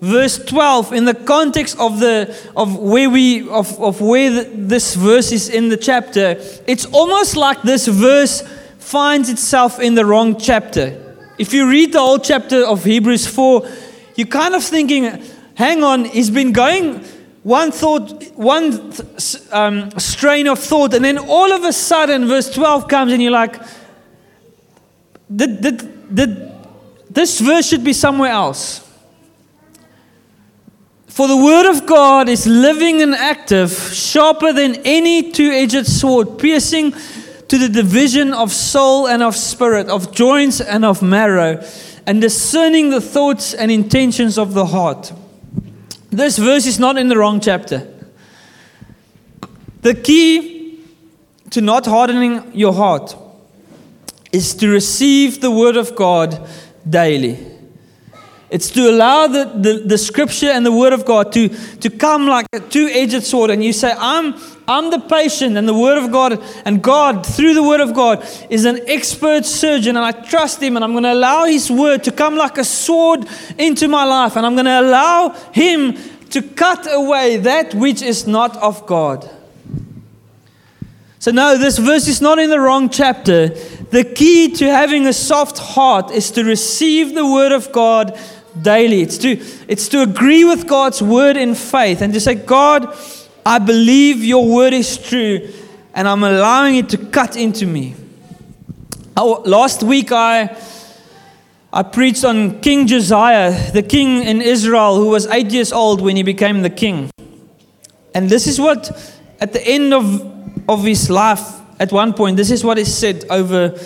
verse 0.00 0.38
12 0.44 0.92
in 0.92 1.04
the 1.04 1.14
context 1.14 1.78
of, 1.78 2.00
the, 2.00 2.36
of 2.56 2.76
where, 2.76 3.08
we, 3.08 3.48
of, 3.48 3.80
of 3.80 4.00
where 4.00 4.30
the, 4.30 4.50
this 4.54 4.94
verse 4.94 5.32
is 5.32 5.48
in 5.48 5.68
the 5.68 5.76
chapter, 5.76 6.36
it's 6.66 6.84
almost 6.86 7.36
like 7.36 7.62
this 7.62 7.86
verse 7.86 8.42
finds 8.78 9.28
itself 9.28 9.80
in 9.80 9.94
the 9.94 10.04
wrong 10.04 10.38
chapter. 10.38 11.16
If 11.38 11.52
you 11.52 11.68
read 11.70 11.92
the 11.92 12.00
whole 12.00 12.18
chapter 12.18 12.64
of 12.66 12.84
Hebrews 12.84 13.26
4, 13.26 13.68
you're 14.16 14.26
kind 14.26 14.54
of 14.54 14.64
thinking, 14.64 15.22
hang 15.54 15.84
on, 15.84 16.04
he's 16.04 16.30
been 16.30 16.52
going 16.52 17.04
one 17.44 17.70
thought, 17.70 18.22
one 18.34 18.92
um, 19.52 19.90
strain 19.98 20.48
of 20.48 20.58
thought, 20.58 20.92
and 20.92 21.04
then 21.04 21.18
all 21.18 21.52
of 21.52 21.64
a 21.64 21.72
sudden, 21.72 22.26
verse 22.26 22.52
12 22.52 22.88
comes, 22.88 23.12
and 23.12 23.22
you're 23.22 23.32
like, 23.32 23.60
did, 25.34 25.60
did, 25.60 26.14
did, 26.14 26.47
this 27.10 27.40
verse 27.40 27.68
should 27.68 27.84
be 27.84 27.92
somewhere 27.92 28.30
else. 28.30 28.84
For 31.06 31.26
the 31.26 31.36
word 31.36 31.68
of 31.68 31.86
God 31.86 32.28
is 32.28 32.46
living 32.46 33.02
and 33.02 33.14
active, 33.14 33.72
sharper 33.72 34.52
than 34.52 34.76
any 34.84 35.32
two 35.32 35.50
edged 35.50 35.86
sword, 35.86 36.38
piercing 36.38 36.92
to 37.48 37.58
the 37.58 37.68
division 37.68 38.32
of 38.32 38.52
soul 38.52 39.08
and 39.08 39.22
of 39.22 39.34
spirit, 39.34 39.88
of 39.88 40.12
joints 40.12 40.60
and 40.60 40.84
of 40.84 41.02
marrow, 41.02 41.64
and 42.06 42.20
discerning 42.20 42.90
the 42.90 43.00
thoughts 43.00 43.52
and 43.52 43.70
intentions 43.70 44.38
of 44.38 44.54
the 44.54 44.66
heart. 44.66 45.12
This 46.10 46.38
verse 46.38 46.66
is 46.66 46.78
not 46.78 46.96
in 46.96 47.08
the 47.08 47.18
wrong 47.18 47.40
chapter. 47.40 47.86
The 49.82 49.94
key 49.94 50.84
to 51.50 51.60
not 51.60 51.86
hardening 51.86 52.52
your 52.54 52.74
heart 52.74 53.16
is 54.30 54.54
to 54.54 54.68
receive 54.68 55.40
the 55.40 55.50
Word 55.50 55.76
of 55.76 55.96
God 55.96 56.46
daily. 56.88 57.38
It's 58.50 58.70
to 58.70 58.88
allow 58.88 59.26
the, 59.26 59.44
the, 59.44 59.82
the 59.84 59.98
scripture 59.98 60.46
and 60.46 60.64
the 60.64 60.72
word 60.72 60.94
of 60.94 61.04
God 61.04 61.32
to, 61.32 61.48
to 61.48 61.90
come 61.90 62.26
like 62.26 62.46
a 62.54 62.60
two 62.60 62.88
edged 62.90 63.22
sword. 63.22 63.50
And 63.50 63.62
you 63.62 63.74
say, 63.74 63.94
I'm, 63.98 64.34
I'm 64.66 64.90
the 64.90 65.00
patient, 65.00 65.58
and 65.58 65.68
the 65.68 65.74
word 65.74 66.02
of 66.02 66.10
God, 66.10 66.42
and 66.64 66.82
God, 66.82 67.26
through 67.26 67.52
the 67.52 67.62
word 67.62 67.80
of 67.80 67.92
God, 67.92 68.26
is 68.48 68.64
an 68.64 68.80
expert 68.88 69.44
surgeon. 69.44 69.96
And 69.96 70.04
I 70.04 70.12
trust 70.12 70.62
him, 70.62 70.76
and 70.76 70.84
I'm 70.84 70.92
going 70.92 71.04
to 71.04 71.12
allow 71.12 71.44
his 71.44 71.70
word 71.70 72.04
to 72.04 72.12
come 72.12 72.36
like 72.36 72.56
a 72.56 72.64
sword 72.64 73.26
into 73.58 73.86
my 73.86 74.04
life. 74.04 74.34
And 74.36 74.46
I'm 74.46 74.54
going 74.54 74.64
to 74.64 74.80
allow 74.80 75.28
him 75.52 75.98
to 76.30 76.40
cut 76.40 76.86
away 76.90 77.36
that 77.38 77.74
which 77.74 78.00
is 78.00 78.26
not 78.26 78.56
of 78.56 78.86
God. 78.86 79.28
So, 81.28 81.32
no, 81.32 81.58
this 81.58 81.76
verse 81.76 82.08
is 82.08 82.22
not 82.22 82.38
in 82.38 82.48
the 82.48 82.58
wrong 82.58 82.88
chapter. 82.88 83.48
The 83.48 84.02
key 84.02 84.50
to 84.52 84.64
having 84.64 85.06
a 85.06 85.12
soft 85.12 85.58
heart 85.58 86.10
is 86.10 86.30
to 86.30 86.42
receive 86.42 87.14
the 87.14 87.30
word 87.30 87.52
of 87.52 87.70
God 87.70 88.18
daily. 88.62 89.02
It's 89.02 89.18
to, 89.18 89.38
it's 89.68 89.88
to 89.88 90.00
agree 90.00 90.44
with 90.44 90.66
God's 90.66 91.02
word 91.02 91.36
in 91.36 91.54
faith 91.54 92.00
and 92.00 92.14
to 92.14 92.20
say, 92.20 92.34
God, 92.34 92.96
I 93.44 93.58
believe 93.58 94.24
your 94.24 94.48
word 94.48 94.72
is 94.72 94.96
true 94.96 95.52
and 95.92 96.08
I'm 96.08 96.24
allowing 96.24 96.76
it 96.76 96.88
to 96.88 96.96
cut 96.96 97.36
into 97.36 97.66
me. 97.66 97.94
Oh, 99.14 99.42
last 99.44 99.82
week 99.82 100.10
I, 100.10 100.56
I 101.70 101.82
preached 101.82 102.24
on 102.24 102.62
King 102.62 102.86
Josiah, 102.86 103.70
the 103.72 103.82
king 103.82 104.22
in 104.22 104.40
Israel 104.40 104.96
who 104.96 105.08
was 105.08 105.26
eight 105.26 105.50
years 105.50 105.74
old 105.74 106.00
when 106.00 106.16
he 106.16 106.22
became 106.22 106.62
the 106.62 106.70
king. 106.70 107.10
And 108.14 108.30
this 108.30 108.46
is 108.46 108.58
what, 108.58 109.12
at 109.42 109.52
the 109.52 109.60
end 109.62 109.92
of, 109.92 110.37
of 110.68 110.84
his 110.84 111.08
life, 111.08 111.40
at 111.80 111.90
one 111.92 112.12
point, 112.12 112.36
this 112.36 112.50
is 112.50 112.62
what 112.62 112.78
is 112.78 112.94
said 112.94 113.24
over, 113.30 113.78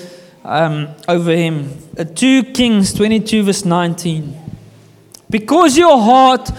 um, 0.44 0.88
over 1.06 1.30
him. 1.30 1.70
Uh, 1.96 2.04
2 2.04 2.44
Kings 2.52 2.92
22, 2.92 3.44
verse 3.44 3.64
19. 3.64 4.34
Because 5.30 5.78
your 5.78 6.00
heart 6.00 6.50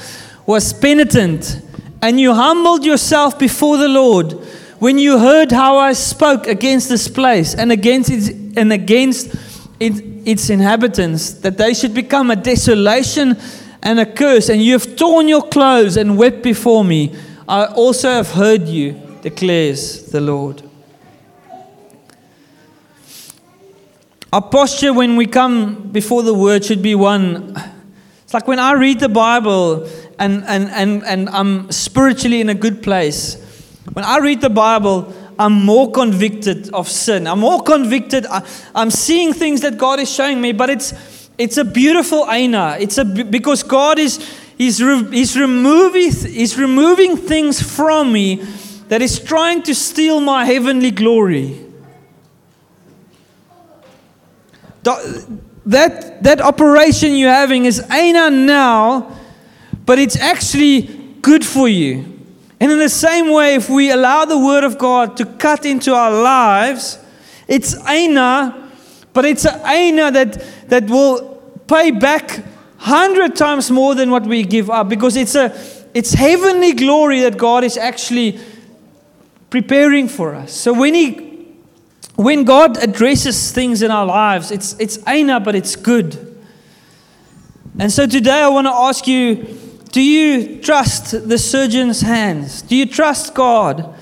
was 0.46 0.74
penitent 0.74 1.62
and 2.02 2.20
you 2.20 2.34
humbled 2.34 2.86
yourself 2.86 3.38
before 3.38 3.78
the 3.78 3.88
Lord 3.88 4.34
when 4.80 4.98
you 4.98 5.18
heard 5.18 5.52
how 5.52 5.78
I 5.78 5.94
spoke 5.94 6.48
against 6.48 6.90
this 6.90 7.08
place 7.08 7.56
and 7.56 7.72
against 7.72 8.10
its, 8.10 8.30
and 8.58 8.74
against 8.74 9.34
its 9.80 10.50
inhabitants, 10.50 11.34
that 11.36 11.58
they 11.58 11.74
should 11.74 11.94
become 11.94 12.32
a 12.32 12.36
desolation 12.36 13.38
and 13.82 14.00
a 14.00 14.06
curse, 14.06 14.50
and 14.50 14.62
you 14.62 14.74
have 14.74 14.96
torn 14.96 15.28
your 15.28 15.42
clothes 15.42 15.98
and 15.98 16.18
wept 16.18 16.42
before 16.42 16.84
me, 16.84 17.16
I 17.48 17.66
also 17.66 18.10
have 18.10 18.32
heard 18.32 18.68
you, 18.68 19.00
declares 19.24 20.04
the 20.12 20.22
Lord. 20.22 20.62
Our 24.32 24.42
posture 24.42 24.94
when 24.94 25.16
we 25.16 25.26
come 25.26 25.90
before 25.92 26.24
the 26.24 26.34
word 26.34 26.64
should 26.66 26.82
be 26.82 26.96
one 26.96 27.56
it's 28.34 28.42
like 28.42 28.48
when 28.48 28.58
I 28.58 28.74
read 28.74 29.00
the 29.00 29.10
Bible 29.10 29.88
and, 30.18 30.44
and, 30.46 30.68
and, 30.72 31.04
and 31.04 31.30
I'm 31.30 31.72
spiritually 31.72 32.42
in 32.42 32.50
a 32.50 32.56
good 32.56 32.82
place, 32.82 33.36
when 33.94 34.04
I 34.04 34.18
read 34.18 34.42
the 34.42 34.50
Bible, 34.50 35.14
I'm 35.38 35.64
more 35.64 35.92
convicted 35.92 36.74
of 36.74 36.90
sin. 36.90 37.28
I'm 37.28 37.42
more 37.42 37.62
convicted. 37.62 38.26
I, 38.26 38.44
am 38.74 38.90
seeing 38.90 39.34
things 39.34 39.62
that 39.62 39.78
God 39.78 40.00
is 40.00 40.12
showing 40.12 40.42
me, 40.42 40.52
but 40.52 40.72
it's, 40.72 41.30
it's 41.38 41.58
a 41.58 41.64
beautiful 41.64 42.28
aina. 42.28 42.78
It's 42.80 42.98
a, 42.98 43.06
because 43.06 43.62
God 43.62 44.00
is 44.00 44.18
he's, 44.58 44.82
re, 44.82 45.04
he's, 45.12 45.38
removing, 45.38 46.12
he's 46.12 46.58
removing 46.58 47.18
things 47.18 47.62
from 47.62 48.12
me 48.12 48.44
that 48.89 49.02
is 49.02 49.19
trying 49.19 49.63
to 49.63 49.74
steal 49.74 50.19
my 50.19 50.46
heavenly 50.46 50.91
glory 50.91 51.63
that, 55.65 56.24
that 56.24 56.41
operation 56.41 57.15
you're 57.15 57.32
having 57.32 57.65
is 57.65 57.80
aina 57.91 58.30
now, 58.30 59.15
but 59.86 60.00
it's 60.00 60.17
actually 60.17 60.82
good 61.22 61.46
for 61.46 61.67
you. 61.67 62.10
And 62.60 62.72
in 62.72 62.80
the 62.80 62.89
same 62.89 63.32
way, 63.32 63.56
if 63.56 63.69
we 63.69 63.91
allow 63.91 64.26
the 64.26 64.38
Word 64.38 64.63
of 64.63 64.78
God 64.78 65.17
to 65.17 65.26
cut 65.26 65.65
into 65.65 65.93
our 65.93 66.12
lives, 66.12 66.98
it's 67.48 67.76
aina, 67.88 68.72
but 69.12 69.26
it's 69.26 69.46
an 69.46 69.60
aina 69.65 70.12
that, 70.12 70.69
that 70.69 70.89
will 70.89 71.41
pay 71.67 71.91
back 71.91 72.43
hundred 72.78 73.36
times 73.36 73.72
more 73.72 73.96
than 73.96 74.12
what 74.12 74.24
we 74.24 74.43
give 74.43 74.69
up 74.69 74.90
because 74.90 75.15
it's 75.15 75.36
a 75.36 75.56
it's 75.94 76.13
heavenly 76.13 76.73
glory 76.73 77.21
that 77.21 77.38
God 77.38 77.63
is 77.63 77.77
actually 77.77 78.40
preparing 79.54 80.08
for 80.08 80.33
us. 80.33 80.51
So 80.51 80.73
when 80.73 80.95
He 80.95 81.45
when 82.15 82.43
God 82.43 82.81
addresses 82.81 83.51
things 83.51 83.83
in 83.83 83.91
our 83.91 84.06
lives, 84.08 84.49
it's, 84.49 84.75
it's 84.79 84.97
aina, 85.08 85.39
but 85.39 85.54
it's 85.54 85.75
good. 85.75 86.35
And 87.77 87.91
so 87.91 88.08
today 88.08 88.41
I 88.41 88.47
want 88.47 88.65
to 88.65 88.73
ask 88.73 89.06
you 89.06 89.60
do 89.91 90.01
you 90.01 90.60
trust 90.60 91.29
the 91.29 91.37
surgeon's 91.37 92.01
hands? 92.01 92.63
Do 92.63 92.75
you 92.75 92.87
trust 92.87 93.35
God? 93.35 93.93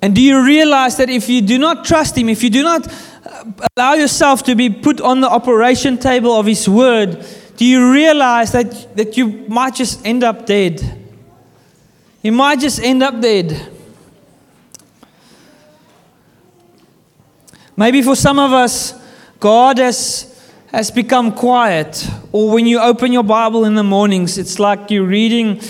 And 0.00 0.14
do 0.14 0.22
you 0.22 0.42
realize 0.42 0.96
that 0.96 1.10
if 1.10 1.28
you 1.28 1.42
do 1.42 1.58
not 1.58 1.84
trust 1.84 2.16
Him, 2.16 2.30
if 2.30 2.42
you 2.42 2.48
do 2.48 2.62
not 2.62 2.88
uh, 3.26 3.44
allow 3.76 3.92
yourself 3.92 4.42
to 4.44 4.54
be 4.54 4.70
put 4.70 5.02
on 5.02 5.20
the 5.20 5.28
operation 5.28 5.98
table 5.98 6.32
of 6.32 6.46
His 6.46 6.66
Word, 6.66 7.26
do 7.58 7.66
you 7.66 7.92
realize 7.92 8.52
that, 8.52 8.96
that 8.96 9.18
you 9.18 9.26
might 9.48 9.74
just 9.74 10.06
end 10.06 10.24
up 10.24 10.46
dead? 10.46 10.99
You 12.22 12.32
might 12.32 12.60
just 12.60 12.80
end 12.80 13.02
up 13.02 13.20
dead. 13.20 13.68
Maybe 17.76 18.02
for 18.02 18.14
some 18.14 18.38
of 18.38 18.52
us, 18.52 18.92
God 19.38 19.78
has, 19.78 20.52
has 20.66 20.90
become 20.90 21.32
quiet. 21.32 22.06
Or 22.30 22.50
when 22.50 22.66
you 22.66 22.78
open 22.78 23.10
your 23.10 23.22
Bible 23.22 23.64
in 23.64 23.74
the 23.74 23.82
mornings, 23.82 24.36
it's 24.36 24.58
like 24.58 24.90
you're 24.90 25.06
reading. 25.06 25.62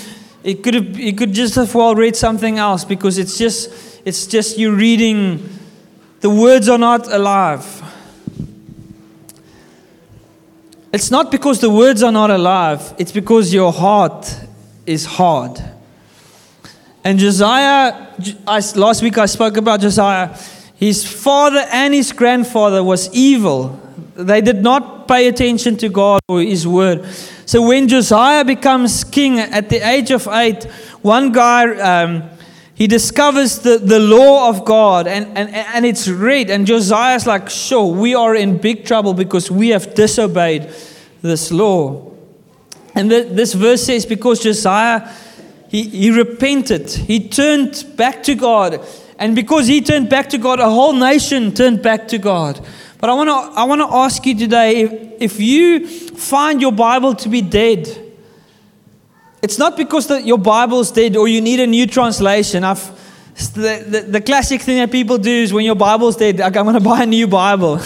It 0.43 0.61
could, 0.61 0.73
have, 0.73 0.99
it 0.99 1.17
could 1.17 1.31
just 1.31 1.55
as 1.55 1.73
well 1.73 1.95
read 1.95 2.17
something 2.17 2.57
else 2.57 2.83
because 2.83 3.17
it's 3.17 3.37
just, 3.37 4.01
it's 4.03 4.27
just 4.27 4.57
you 4.57 4.75
reading. 4.75 5.47
The 6.19 6.29
words 6.29 6.67
are 6.67 6.77
not 6.77 7.09
alive. 7.09 7.81
It's 10.91 11.09
not 11.09 11.31
because 11.31 11.61
the 11.61 11.69
words 11.69 12.03
are 12.03 12.11
not 12.11 12.29
alive, 12.29 12.93
it's 12.97 13.13
because 13.13 13.53
your 13.53 13.71
heart 13.71 14.35
is 14.85 15.05
hard. 15.05 15.70
And 17.03 17.17
Josiah, 17.17 18.07
I, 18.47 18.61
last 18.75 19.01
week 19.01 19.17
I 19.17 19.25
spoke 19.25 19.57
about 19.57 19.81
Josiah. 19.81 20.37
His 20.75 21.05
father 21.05 21.65
and 21.71 21.93
his 21.93 22.11
grandfather 22.11 22.83
was 22.83 23.11
evil. 23.13 23.79
They 24.15 24.41
did 24.41 24.61
not 24.61 25.07
pay 25.07 25.27
attention 25.27 25.77
to 25.77 25.89
God 25.89 26.21
or 26.27 26.41
his 26.41 26.67
word. 26.67 27.05
So 27.45 27.67
when 27.67 27.87
Josiah 27.87 28.45
becomes 28.45 29.03
king 29.03 29.39
at 29.39 29.69
the 29.69 29.77
age 29.77 30.11
of 30.11 30.27
eight, 30.27 30.63
one 31.01 31.31
guy, 31.31 31.75
um, 31.79 32.29
he 32.75 32.87
discovers 32.87 33.59
the, 33.59 33.77
the 33.77 33.99
law 33.99 34.49
of 34.49 34.63
God 34.63 35.07
and, 35.07 35.37
and, 35.37 35.49
and 35.53 35.85
it's 35.85 36.07
read. 36.07 36.49
And 36.49 36.67
Josiah's 36.67 37.25
like, 37.25 37.49
sure, 37.49 37.91
we 37.93 38.13
are 38.13 38.35
in 38.35 38.57
big 38.57 38.85
trouble 38.85 39.13
because 39.13 39.49
we 39.49 39.69
have 39.69 39.95
disobeyed 39.95 40.69
this 41.21 41.51
law. 41.51 42.11
And 42.93 43.09
this 43.09 43.53
verse 43.53 43.83
says, 43.83 44.05
because 44.05 44.41
Josiah, 44.41 45.11
he, 45.71 45.83
he 45.83 46.11
repented, 46.11 46.89
he 46.89 47.29
turned 47.29 47.85
back 47.95 48.23
to 48.23 48.35
God 48.35 48.85
and 49.17 49.35
because 49.35 49.67
he 49.67 49.81
turned 49.81 50.09
back 50.09 50.29
to 50.31 50.37
God, 50.37 50.59
a 50.59 50.69
whole 50.69 50.93
nation 50.93 51.53
turned 51.53 51.81
back 51.81 52.09
to 52.09 52.17
God. 52.17 52.59
But 52.99 53.09
I 53.09 53.13
want 53.13 53.29
to 53.29 53.59
I 53.59 53.63
want 53.63 53.79
to 53.79 53.95
ask 53.95 54.25
you 54.25 54.37
today 54.37 54.81
if, 54.81 55.21
if 55.21 55.39
you 55.39 55.87
find 55.87 56.59
your 56.59 56.71
Bible 56.71 57.13
to 57.15 57.29
be 57.29 57.41
dead, 57.41 57.87
it's 59.41 59.57
not 59.57 59.77
because 59.77 60.07
the, 60.07 60.21
your 60.21 60.39
Bible's 60.39 60.91
dead 60.91 61.15
or 61.15 61.27
you 61.27 61.39
need 61.39 61.59
a 61.59 61.67
new 61.67 61.87
translation. 61.87 62.63
I've, 62.65 62.83
the, 63.53 63.85
the, 63.87 64.01
the 64.09 64.21
classic 64.21 64.61
thing 64.61 64.77
that 64.77 64.91
people 64.91 65.17
do 65.17 65.29
is 65.29 65.53
when 65.53 65.65
your 65.65 65.75
Bible's 65.75 66.17
dead, 66.17 66.39
like, 66.39 66.57
I'm 66.57 66.65
going 66.65 66.73
to 66.73 66.81
buy 66.81 67.03
a 67.03 67.05
new 67.05 67.27
Bible. 67.27 67.79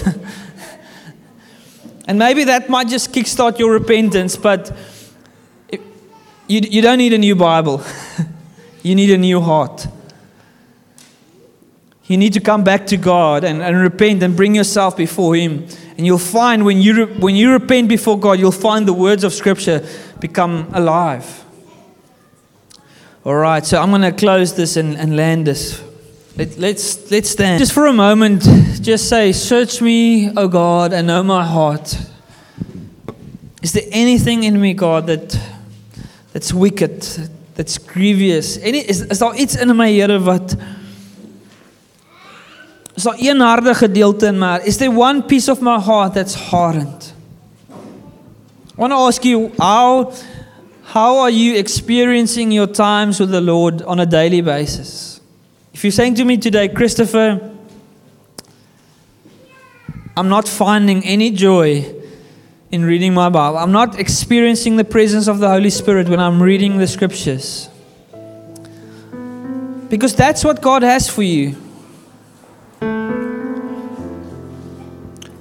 and 2.07 2.17
maybe 2.17 2.45
that 2.45 2.69
might 2.69 2.87
just 2.87 3.13
kickstart 3.13 3.59
your 3.59 3.73
repentance, 3.73 4.37
but 4.37 4.75
you, 6.47 6.61
you 6.61 6.81
don't 6.81 6.97
need 6.97 7.13
a 7.13 7.17
new 7.17 7.35
Bible. 7.35 7.83
you 8.83 8.95
need 8.95 9.11
a 9.11 9.17
new 9.17 9.41
heart. 9.41 9.87
You 12.07 12.17
need 12.17 12.33
to 12.33 12.39
come 12.39 12.63
back 12.63 12.85
to 12.87 12.97
God 12.97 13.43
and, 13.43 13.61
and 13.61 13.77
repent 13.77 14.21
and 14.21 14.35
bring 14.35 14.53
yourself 14.53 14.95
before 14.95 15.35
Him. 15.35 15.65
And 15.97 16.05
you'll 16.05 16.19
find 16.19 16.63
when 16.63 16.79
you, 16.79 17.07
when 17.07 17.35
you 17.35 17.51
repent 17.51 17.89
before 17.89 18.19
God, 18.19 18.39
you'll 18.39 18.51
find 18.51 18.87
the 18.87 18.93
words 18.93 19.23
of 19.23 19.33
Scripture 19.33 19.87
become 20.19 20.69
alive. 20.73 21.43
All 23.23 23.35
right, 23.35 23.65
so 23.65 23.81
I'm 23.81 23.89
going 23.89 24.03
to 24.03 24.11
close 24.11 24.53
this 24.53 24.77
and, 24.77 24.95
and 24.97 25.17
land 25.17 25.47
this. 25.47 25.81
Let, 26.37 26.57
let's, 26.57 27.09
let's 27.09 27.29
stand. 27.29 27.59
Just 27.59 27.73
for 27.73 27.87
a 27.87 27.93
moment, 27.93 28.43
just 28.81 29.09
say, 29.09 29.31
Search 29.31 29.81
me, 29.81 30.29
O 30.35 30.47
God, 30.47 30.93
and 30.93 31.07
know 31.07 31.23
my 31.23 31.43
heart. 31.43 31.97
Is 33.63 33.71
there 33.71 33.87
anything 33.89 34.43
in 34.43 34.61
me, 34.61 34.75
God, 34.75 35.07
that, 35.07 35.39
that's 36.35 36.51
wicked, 36.51 37.01
that's 37.55 37.77
grievous? 37.77 38.59
Any, 38.59 38.79
is, 38.79 39.05
is 39.05 39.17
daar 39.17 39.35
iets 39.37 39.55
in 39.55 39.75
my, 39.75 39.87
Here, 39.87 40.19
wat 40.19 40.55
Is 42.95 43.03
daar 43.03 43.15
een 43.17 43.39
harde 43.39 43.73
gedeelte 43.73 44.25
in 44.25 44.37
my? 44.37 44.59
Is 44.63 44.77
there 44.77 44.91
one 44.91 45.23
piece 45.23 45.51
of 45.51 45.61
my 45.61 45.79
heart 45.79 46.13
that's 46.13 46.33
hardened? 46.35 47.13
I 47.69 48.75
want 48.75 48.91
to 48.91 48.97
ask 48.97 49.23
you 49.23 49.51
how 49.57 50.11
how 50.83 51.19
are 51.19 51.31
you 51.31 51.55
experiencing 51.55 52.51
your 52.51 52.67
times 52.71 53.19
with 53.19 53.31
the 53.31 53.41
Lord 53.41 53.81
on 53.83 53.99
a 53.99 54.05
daily 54.05 54.41
basis? 54.41 55.21
If 55.73 55.83
you're 55.83 55.91
saying 55.91 56.15
to 56.15 56.25
me 56.25 56.37
today, 56.37 56.67
Christopher, 56.67 57.39
I'm 60.17 60.27
not 60.27 60.47
finding 60.47 61.03
any 61.05 61.31
joy 61.31 61.85
in 62.71 62.83
reading 62.83 63.13
my 63.13 63.29
Bible. 63.29 63.57
I'm 63.57 63.71
not 63.71 63.99
experiencing 63.99 64.75
the 64.75 64.83
presence 64.83 65.27
of 65.27 65.39
the 65.39 65.47
Holy 65.47 65.69
Spirit 65.69 66.09
when 66.09 66.19
I'm 66.19 66.41
reading 66.41 66.77
the 66.77 66.87
scriptures. 66.87 67.69
Because 69.89 70.15
that's 70.15 70.43
what 70.43 70.61
God 70.61 70.83
has 70.83 71.09
for 71.09 71.23
you. 71.23 71.55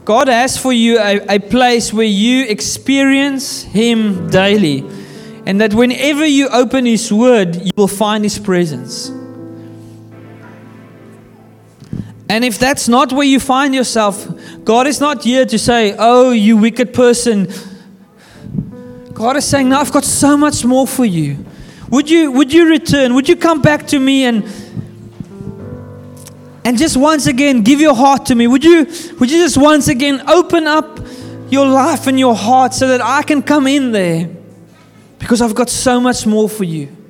God 0.04 0.28
has 0.28 0.58
for 0.58 0.72
you 0.72 0.98
a, 0.98 1.36
a 1.36 1.38
place 1.38 1.92
where 1.92 2.04
you 2.04 2.44
experience 2.44 3.62
Him 3.62 4.28
daily. 4.28 4.84
And 5.46 5.60
that 5.60 5.74
whenever 5.74 6.26
you 6.26 6.48
open 6.48 6.84
His 6.84 7.12
Word, 7.12 7.56
you 7.56 7.72
will 7.76 7.88
find 7.88 8.22
His 8.22 8.38
presence. 8.38 9.10
And 12.28 12.44
if 12.44 12.58
that's 12.58 12.88
not 12.88 13.12
where 13.12 13.26
you 13.26 13.38
find 13.38 13.74
yourself, 13.74 14.26
God 14.64 14.86
is 14.86 15.00
not 15.00 15.24
here 15.24 15.44
to 15.44 15.58
say, 15.58 15.94
Oh, 15.98 16.30
you 16.30 16.56
wicked 16.56 16.94
person. 16.94 17.52
God 19.12 19.36
is 19.36 19.46
saying, 19.46 19.68
No, 19.68 19.78
I've 19.78 19.92
got 19.92 20.04
so 20.04 20.36
much 20.36 20.64
more 20.64 20.86
for 20.86 21.04
you. 21.04 21.44
Would 21.90 22.08
you, 22.08 22.32
would 22.32 22.52
you 22.52 22.68
return? 22.68 23.14
Would 23.14 23.28
you 23.28 23.36
come 23.36 23.60
back 23.60 23.86
to 23.88 24.00
me 24.00 24.24
and 24.24 24.44
and 26.64 26.78
just 26.78 26.96
once 26.96 27.26
again 27.26 27.62
give 27.62 27.80
your 27.80 27.94
heart 27.94 28.26
to 28.26 28.34
me. 28.34 28.46
Would 28.46 28.64
you, 28.64 28.86
would 29.20 29.30
you 29.30 29.42
just 29.42 29.58
once 29.58 29.88
again 29.88 30.22
open 30.28 30.66
up 30.66 30.98
your 31.50 31.66
life 31.66 32.06
and 32.06 32.18
your 32.18 32.34
heart 32.34 32.72
so 32.72 32.88
that 32.88 33.02
I 33.02 33.22
can 33.22 33.42
come 33.42 33.66
in 33.66 33.92
there? 33.92 34.30
Because 35.18 35.42
I've 35.42 35.54
got 35.54 35.68
so 35.68 36.00
much 36.00 36.26
more 36.26 36.48
for 36.48 36.64
you. 36.64 37.03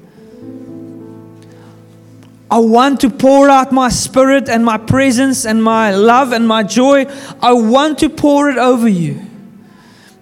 I 2.55 2.59
want 2.59 3.01
to 3.01 3.11
pour 3.11 3.51
out 3.51 3.73
my 3.73 3.89
spirit 3.89 4.49
and 4.49 4.65
my 4.65 4.79
presence 4.79 5.45
and 5.45 5.61
my 5.61 5.93
love 5.93 6.31
and 6.31 6.47
my 6.47 6.63
joy. 6.63 7.05
I 7.43 7.53
want 7.53 7.99
to 7.99 8.09
pour 8.09 8.49
it 8.49 8.59
over 8.59 8.87
you. 8.87 9.21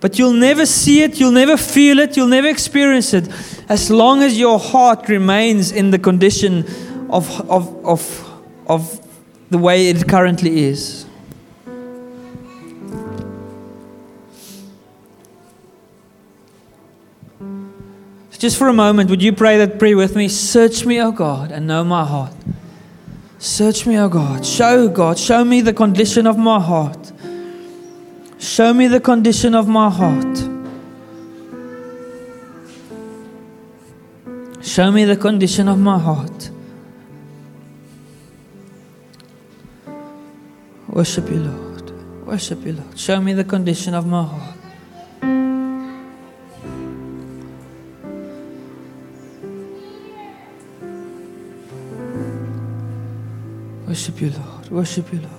But 0.01 0.19
you'll 0.19 0.33
never 0.33 0.65
see 0.65 1.03
it, 1.03 1.21
you'll 1.21 1.33
never 1.33 1.59
feel 1.59 1.99
it, 1.99 2.17
you'll 2.17 2.29
never 2.29 2.49
experience 2.49 3.13
it 3.13 3.29
as 3.69 3.91
long 3.91 4.23
as 4.23 4.39
your 4.39 4.59
heart 4.59 5.11
remains 5.11 5.73
in 5.73 5.91
the 5.91 5.99
condition 5.99 6.65
of, 7.11 7.29
of, 7.51 7.85
of, 7.85 8.41
of 8.67 9.07
the 9.51 9.59
way 9.59 9.91
it 9.91 10.09
currently 10.09 10.65
is. 10.65 11.02
Just 18.43 18.59
for 18.59 18.67
a 18.67 18.73
moment, 18.73 19.09
would 19.09 19.23
you 19.23 19.33
pray 19.33 19.57
that 19.59 19.79
prayer 19.79 19.97
with 19.97 20.17
me? 20.17 20.27
Search 20.27 20.85
me, 20.85 21.01
O 21.01 21.13
God, 21.13 21.53
and 21.53 21.65
know 21.65 21.85
my 21.85 22.05
heart. 22.05 22.35
Search 23.39 23.87
me, 23.87 23.97
O 24.01 24.09
God. 24.09 24.45
Show, 24.45 24.89
God, 24.89 25.17
show 25.17 25.45
me 25.45 25.61
the 25.61 25.73
condition 25.73 26.27
of 26.27 26.37
my 26.37 26.59
heart. 26.59 27.13
Show 28.41 28.75
me 28.75 28.89
the 28.89 28.99
condition 28.99 29.55
of 29.55 29.69
my 29.69 29.89
heart. 29.89 30.39
Show 34.61 34.91
me 34.91 35.05
the 35.05 35.17
condition 35.17 35.69
of 35.69 35.79
my 35.79 36.01
heart. 36.01 36.51
Worship 40.89 41.31
you, 41.31 41.45
Lord. 41.45 42.27
Worship 42.27 42.67
you, 42.67 42.73
Lord. 42.73 42.99
Show 42.99 43.21
me 43.21 43.35
the 43.35 43.45
condition 43.45 43.95
of 43.95 44.05
my 44.05 44.25
heart. 44.25 44.62
Worship 53.93 54.23
you, 54.23 54.31
Lord. 54.31 54.71
Worship 54.71 55.13
you, 55.13 55.21
Lord. 55.21 55.33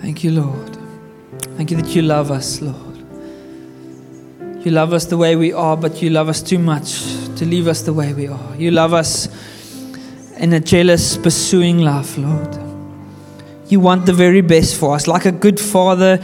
Thank 0.00 0.24
you, 0.24 0.32
Lord. 0.32 0.76
Thank 1.56 1.70
you 1.70 1.76
that 1.76 1.86
you 1.94 2.02
love 2.02 2.32
us, 2.32 2.60
Lord. 2.60 2.96
You 4.64 4.72
love 4.72 4.92
us 4.92 5.04
the 5.04 5.16
way 5.16 5.36
we 5.36 5.52
are, 5.52 5.76
but 5.76 6.02
you 6.02 6.10
love 6.10 6.28
us 6.28 6.42
too 6.42 6.58
much 6.58 7.04
to 7.36 7.46
leave 7.46 7.68
us 7.68 7.82
the 7.82 7.92
way 7.92 8.12
we 8.12 8.26
are. 8.26 8.56
You 8.56 8.72
love 8.72 8.92
us 8.92 9.28
in 10.36 10.52
a 10.52 10.58
jealous, 10.58 11.16
pursuing 11.16 11.78
love, 11.78 12.18
Lord. 12.18 12.58
You 13.68 13.78
want 13.78 14.06
the 14.06 14.12
very 14.12 14.40
best 14.40 14.74
for 14.74 14.96
us. 14.96 15.06
Like 15.06 15.26
a 15.26 15.32
good 15.32 15.60
father, 15.60 16.20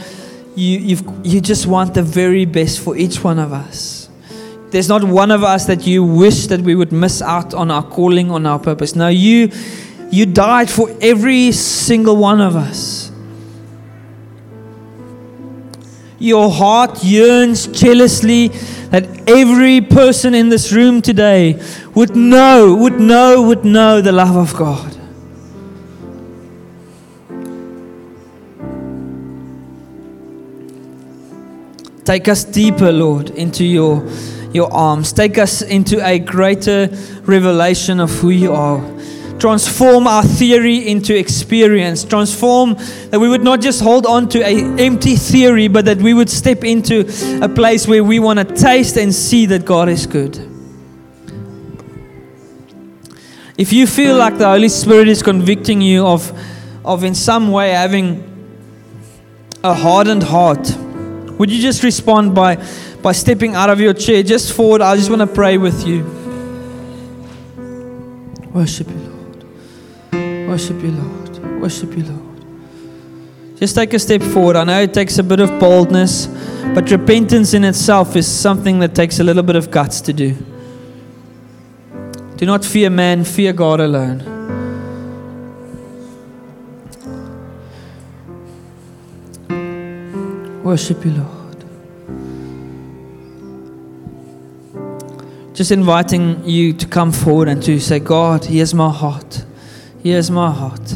you, 0.59 0.79
you've, 0.79 1.25
you 1.25 1.41
just 1.41 1.67
want 1.67 1.93
the 1.93 2.03
very 2.03 2.45
best 2.45 2.79
for 2.79 2.97
each 2.97 3.23
one 3.23 3.39
of 3.39 3.53
us. 3.53 4.09
There's 4.71 4.89
not 4.89 5.03
one 5.03 5.31
of 5.31 5.43
us 5.43 5.65
that 5.65 5.87
you 5.87 6.03
wish 6.03 6.47
that 6.47 6.61
we 6.61 6.75
would 6.75 6.91
miss 6.91 7.21
out 7.21 7.53
on 7.53 7.71
our 7.71 7.83
calling, 7.83 8.29
on 8.29 8.45
our 8.45 8.59
purpose. 8.59 8.95
No, 8.95 9.07
you, 9.07 9.51
you 10.11 10.25
died 10.25 10.69
for 10.69 10.89
every 11.01 11.51
single 11.51 12.17
one 12.17 12.41
of 12.41 12.55
us. 12.55 13.09
your 16.19 16.51
heart 16.51 17.01
yearns 17.03 17.67
jealously 17.67 18.49
that 18.91 19.05
every 19.27 19.79
person 19.81 20.33
in 20.35 20.49
this 20.49 20.71
room 20.71 21.01
today 21.01 21.61
would 21.95 22.15
know, 22.15 22.75
would 22.75 22.99
know, 22.99 23.41
would 23.41 23.63
know 23.63 24.01
the 24.01 24.11
love 24.11 24.35
of 24.35 24.55
God. 24.55 24.98
Take 32.09 32.27
us 32.27 32.43
deeper, 32.43 32.91
Lord, 32.91 33.29
into 33.29 33.63
your, 33.63 34.03
your 34.51 34.73
arms. 34.73 35.13
Take 35.13 35.37
us 35.37 35.61
into 35.61 36.03
a 36.03 36.17
greater 36.17 36.89
revelation 37.21 37.99
of 37.99 38.09
who 38.09 38.31
you 38.31 38.51
are. 38.51 38.81
Transform 39.37 40.07
our 40.07 40.23
theory 40.23 40.87
into 40.87 41.15
experience. 41.15 42.03
Transform 42.03 42.73
that 43.11 43.19
we 43.19 43.29
would 43.29 43.43
not 43.43 43.61
just 43.61 43.79
hold 43.79 44.07
on 44.07 44.27
to 44.29 44.43
an 44.43 44.79
empty 44.79 45.17
theory, 45.17 45.67
but 45.67 45.85
that 45.85 45.99
we 45.99 46.15
would 46.15 46.31
step 46.31 46.63
into 46.63 47.07
a 47.43 47.47
place 47.47 47.87
where 47.87 48.03
we 48.03 48.17
want 48.17 48.39
to 48.39 48.55
taste 48.55 48.97
and 48.97 49.13
see 49.13 49.45
that 49.45 49.63
God 49.63 49.87
is 49.87 50.07
good. 50.07 50.35
If 53.55 53.71
you 53.71 53.85
feel 53.85 54.17
like 54.17 54.39
the 54.39 54.47
Holy 54.47 54.69
Spirit 54.69 55.09
is 55.09 55.21
convicting 55.21 55.79
you 55.79 56.07
of, 56.07 56.33
of 56.83 57.03
in 57.03 57.13
some 57.13 57.51
way 57.51 57.69
having 57.69 58.25
a 59.63 59.75
hardened 59.75 60.23
heart, 60.23 60.75
would 61.39 61.49
you 61.49 61.61
just 61.61 61.83
respond 61.83 62.35
by, 62.35 62.57
by 63.01 63.13
stepping 63.13 63.55
out 63.55 63.69
of 63.69 63.79
your 63.79 63.93
chair 63.93 64.21
just 64.21 64.51
forward? 64.51 64.81
I 64.81 64.97
just 64.97 65.09
want 65.09 65.21
to 65.21 65.27
pray 65.27 65.57
with 65.57 65.87
you. 65.87 66.03
Worship 68.53 68.89
you, 68.89 68.95
Lord. 68.95 70.49
Worship 70.49 70.81
you, 70.81 70.91
Lord. 70.91 71.61
Worship 71.61 71.97
you, 71.97 72.03
Lord. 72.03 73.55
Just 73.57 73.73
take 73.73 73.93
a 73.93 73.99
step 73.99 74.21
forward. 74.21 74.57
I 74.57 74.65
know 74.65 74.81
it 74.81 74.93
takes 74.93 75.17
a 75.17 75.23
bit 75.23 75.39
of 75.39 75.57
boldness, 75.61 76.27
but 76.75 76.91
repentance 76.91 77.53
in 77.53 77.63
itself 77.63 78.17
is 78.17 78.27
something 78.27 78.79
that 78.79 78.93
takes 78.93 79.19
a 79.19 79.23
little 79.23 79.43
bit 79.43 79.55
of 79.55 79.71
guts 79.71 80.01
to 80.01 80.13
do. 80.13 80.35
Do 82.35 82.45
not 82.45 82.65
fear 82.65 82.89
man, 82.89 83.23
fear 83.23 83.53
God 83.53 83.79
alone. 83.79 84.38
Worship 90.63 91.05
you, 91.05 91.11
Lord. 91.11 91.49
Just 95.53 95.71
inviting 95.71 96.43
you 96.45 96.73
to 96.73 96.85
come 96.85 97.11
forward 97.11 97.47
and 97.47 97.61
to 97.63 97.79
say, 97.79 97.99
God, 97.99 98.45
here's 98.45 98.73
my 98.73 98.91
heart. 98.91 99.45
Here's 100.03 100.29
my 100.29 100.51
heart. 100.51 100.95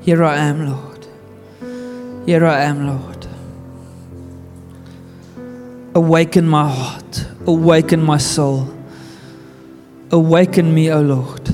Here 0.00 0.24
I 0.24 0.36
am, 0.36 0.66
Lord. 0.66 1.06
Here 2.26 2.46
I 2.46 2.62
am, 2.62 2.86
Lord. 2.86 3.26
Awaken 5.94 6.48
my 6.48 6.68
heart. 6.68 7.26
Awaken 7.46 8.02
my 8.02 8.18
soul. 8.18 8.72
Awaken 10.10 10.72
me, 10.74 10.90
O 10.92 11.00
Lord. 11.00 11.48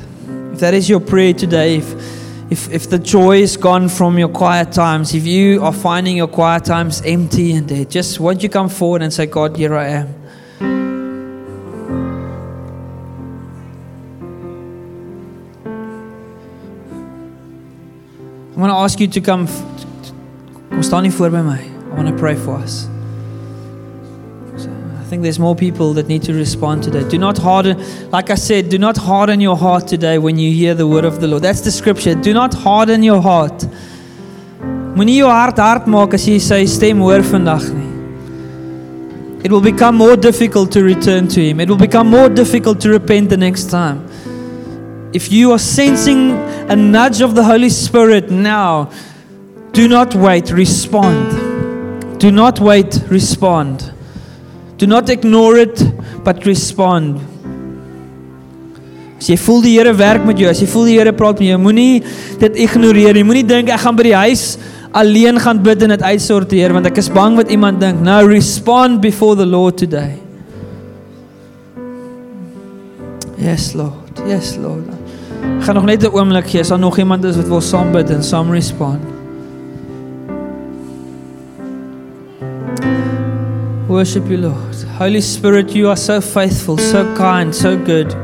If 0.53 0.61
that 0.61 0.75
is 0.75 0.89
your 0.89 1.01
prayer 1.01 1.35
today, 1.35 1.77
if 1.77 2.16
if, 2.49 2.71
if 2.71 2.89
the 2.89 2.99
joy 2.99 3.39
is 3.39 3.57
gone 3.57 3.89
from 3.89 4.19
your 4.19 4.29
quiet 4.29 4.71
times, 4.73 5.15
if 5.15 5.27
you 5.27 5.63
are 5.65 5.73
finding 5.73 6.17
your 6.17 6.29
quiet 6.29 6.65
times 6.65 7.03
empty 7.05 7.53
and 7.53 7.67
dead, 7.67 7.91
just 7.91 8.21
won't 8.21 8.43
you 8.43 8.49
come 8.49 8.69
forward 8.69 9.03
and 9.03 9.13
say, 9.13 9.27
God, 9.27 9.57
here 9.57 9.77
I 9.77 9.89
am. 9.89 10.15
I'm 18.53 18.63
going 18.63 18.71
to 18.71 18.77
ask 18.77 18.99
you 19.01 19.09
to 19.09 19.21
come. 19.21 19.47
Kom 20.71 20.83
staan 20.83 21.13
voor. 21.13 21.27
I 21.27 21.95
want 21.95 22.09
to 22.09 22.15
pray 22.15 22.37
for 22.37 22.57
us. 22.63 22.96
I 25.07 25.09
think 25.09 25.23
there's 25.23 25.39
more 25.39 25.55
people 25.55 25.93
that 25.93 26.09
need 26.09 26.25
to 26.25 26.35
respond 26.35 26.83
today. 26.83 27.09
Do 27.09 27.17
not 27.17 27.39
harden, 27.39 27.79
like 28.11 28.29
I 28.31 28.35
said, 28.35 28.69
do 28.69 28.77
not 28.77 28.97
harden 28.97 29.41
your 29.41 29.57
heart 29.57 29.87
today 29.87 30.19
when 30.19 30.37
you 30.37 30.51
hear 30.53 30.75
the 30.75 30.85
word 30.85 31.05
of 31.05 31.21
the 31.21 31.29
Lord. 31.29 31.45
That's 31.45 31.61
the 31.61 31.71
scripture. 31.71 32.17
Do 32.17 32.35
not 32.35 32.53
harden 32.53 33.05
your 33.05 33.23
heart. 33.23 33.69
Moenie 34.97 35.19
jou 35.19 35.29
hart 35.29 35.59
hard 35.59 35.87
maak 35.87 36.15
as 36.15 36.27
jy 36.27 36.41
sy 36.41 36.65
stem 36.65 36.99
hoor 36.99 37.21
vandag 37.23 37.69
nie. 37.73 39.45
It 39.45 39.53
will 39.53 39.61
become 39.61 39.95
more 39.95 40.17
difficult 40.17 40.73
to 40.73 40.83
return 40.83 41.29
to 41.29 41.41
him. 41.41 41.61
It 41.61 41.69
will 41.69 41.83
become 41.87 42.11
more 42.11 42.29
difficult 42.29 42.81
to 42.81 42.91
repent 42.91 43.31
the 43.31 43.37
next 43.37 43.71
time. 43.71 44.03
If 45.13 45.31
you 45.31 45.53
are 45.53 45.61
sensing 45.61 46.33
a 46.69 46.75
nudge 46.75 47.21
of 47.21 47.37
the 47.37 47.45
Holy 47.45 47.69
Spirit 47.69 48.33
now, 48.33 48.91
do 49.71 49.87
not 49.87 50.17
wait, 50.17 50.51
respond. 50.51 52.19
Do 52.19 52.33
not 52.33 52.59
wait, 52.59 53.05
respond. 53.09 53.93
Do 54.79 54.87
not 54.87 55.09
ignore 55.09 55.57
it, 55.57 55.81
but 56.25 56.45
respond. 56.45 57.21
As 59.17 59.31
jy 59.33 59.37
voel 59.41 59.63
die 59.65 59.73
Here 59.79 59.95
werk 59.97 60.27
met 60.29 60.37
jou, 60.39 60.49
as 60.51 60.61
jy 60.61 60.69
voel 60.69 60.91
die 60.91 60.99
Here 60.99 61.13
praat 61.17 61.41
met 61.41 61.49
jou, 61.49 61.61
moenie 61.61 62.03
dit 62.43 62.59
ignoreer 62.67 63.17
nie. 63.17 63.25
Moenie 63.25 63.47
dink 63.49 63.73
ek 63.73 63.81
gaan 63.87 63.97
by 63.97 64.11
die 64.11 64.19
huis 64.27 64.45
alleen 64.97 65.41
gaan 65.41 65.63
bid 65.65 65.83
en 65.85 65.93
dit 65.93 66.05
uitsorteer 66.05 66.73
want 66.73 66.87
ek 66.89 67.01
is 67.03 67.09
bang 67.13 67.37
wat 67.41 67.51
iemand 67.53 67.81
dink. 67.81 68.05
No, 68.05 68.21
respond 68.29 69.01
before 69.05 69.37
the 69.37 69.49
Lord 69.49 69.81
today. 69.81 70.21
Yes, 73.41 73.73
Lord. 73.77 74.25
Yes, 74.29 74.55
Lord. 74.61 74.89
Ek 75.57 75.67
gaan 75.69 75.77
nog 75.81 75.89
net 75.89 76.05
'n 76.05 76.13
oomblik 76.13 76.49
gee 76.53 76.61
as 76.61 76.69
daar 76.69 76.79
nog 76.79 76.99
iemand 76.99 77.25
is 77.25 77.37
wat 77.37 77.49
wil 77.49 77.61
saam 77.61 77.93
bid 77.93 78.11
en 78.11 78.23
saam 78.23 78.53
respond. 78.53 79.16
Worship 83.97 84.27
you, 84.29 84.37
Lord. 84.37 84.75
Holy 84.99 85.23
Spirit, 85.23 85.71
you 85.75 85.89
are 85.89 85.97
so 85.97 86.21
faithful, 86.21 86.77
so 86.77 87.17
kind, 87.17 87.55
so 87.55 87.79
good. 87.83 88.15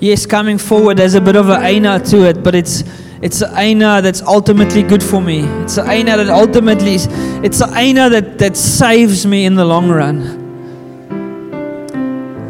Yes, 0.00 0.26
coming 0.26 0.58
forward, 0.58 0.98
there's 0.98 1.14
a 1.14 1.20
bit 1.22 1.34
of 1.34 1.48
an 1.48 1.64
aina 1.64 1.98
to 2.10 2.28
it, 2.28 2.42
but 2.44 2.54
it's 2.54 2.84
it's 3.22 3.40
an 3.40 3.56
aina 3.56 4.02
that's 4.02 4.20
ultimately 4.20 4.82
good 4.82 5.02
for 5.02 5.22
me. 5.22 5.46
It's 5.62 5.78
an 5.78 5.88
aina 5.88 6.18
that 6.18 6.28
ultimately 6.28 6.96
it's 7.42 7.62
an 7.62 7.74
aina 7.74 8.10
that, 8.10 8.36
that 8.36 8.54
saves 8.54 9.24
me 9.24 9.46
in 9.46 9.54
the 9.54 9.64
long 9.64 9.88
run. 9.88 10.20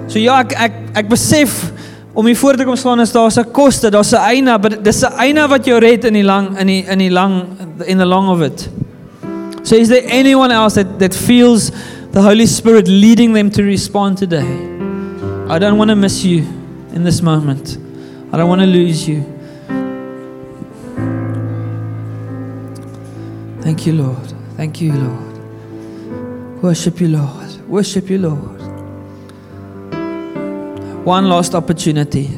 So 0.09 0.19
ja, 0.19 0.41
ek 0.41 0.53
ek 0.59 0.73
ek 0.99 1.15
besef 1.15 1.71
om 2.19 2.27
hier 2.27 2.43
voor 2.43 2.59
te 2.59 2.67
kom 2.67 2.75
staan 2.75 3.07
is 3.07 3.15
daar's 3.15 3.39
'n 3.39 3.53
koste, 3.53 3.95
daar's 3.95 4.13
'n 4.13 4.19
eina, 4.19 4.59
but 4.59 4.83
dis 4.83 5.05
'n 5.05 5.15
eina 5.15 5.47
wat 5.47 5.65
jou 5.65 5.79
red 5.79 6.05
in 6.05 6.15
die 6.15 6.27
lang 6.27 6.59
in 6.59 6.67
die 6.67 6.83
in 6.83 6.99
die 6.99 7.11
lang 7.11 7.55
in 7.87 7.99
the 7.99 8.07
long 8.07 8.29
of 8.29 8.43
it. 8.43 8.69
So, 9.69 9.77
is 9.77 9.91
there 9.91 10.03
anyone 10.07 10.51
else 10.51 10.77
that, 10.77 10.99
that 10.99 11.13
feels 11.13 11.71
the 12.13 12.23
Holy 12.23 12.47
Spirit 12.47 12.89
leading 12.89 13.35
them 13.35 13.51
to 13.51 13.63
respond 13.63 14.17
today? 14.17 14.49
I 15.47 15.59
don't 15.59 15.77
want 15.77 15.91
to 15.91 15.95
miss 15.95 16.25
you 16.25 16.39
in 16.95 17.05
this 17.05 17.21
moment. 17.21 17.77
I 18.33 18.39
don't 18.39 18.49
want 18.49 18.63
to 18.63 18.67
lose 18.67 19.07
you. 19.07 19.21
Thank 23.61 23.85
you, 23.85 23.93
Lord. 23.93 24.33
Thank 24.57 24.81
you, 24.81 24.95
Lord. 24.95 26.63
Worship 26.63 26.99
you, 26.99 27.09
Lord. 27.09 27.69
Worship 27.69 28.09
you, 28.09 28.21
Lord. 28.21 28.63
One 31.05 31.29
last 31.29 31.55
opportunity. 31.55 32.31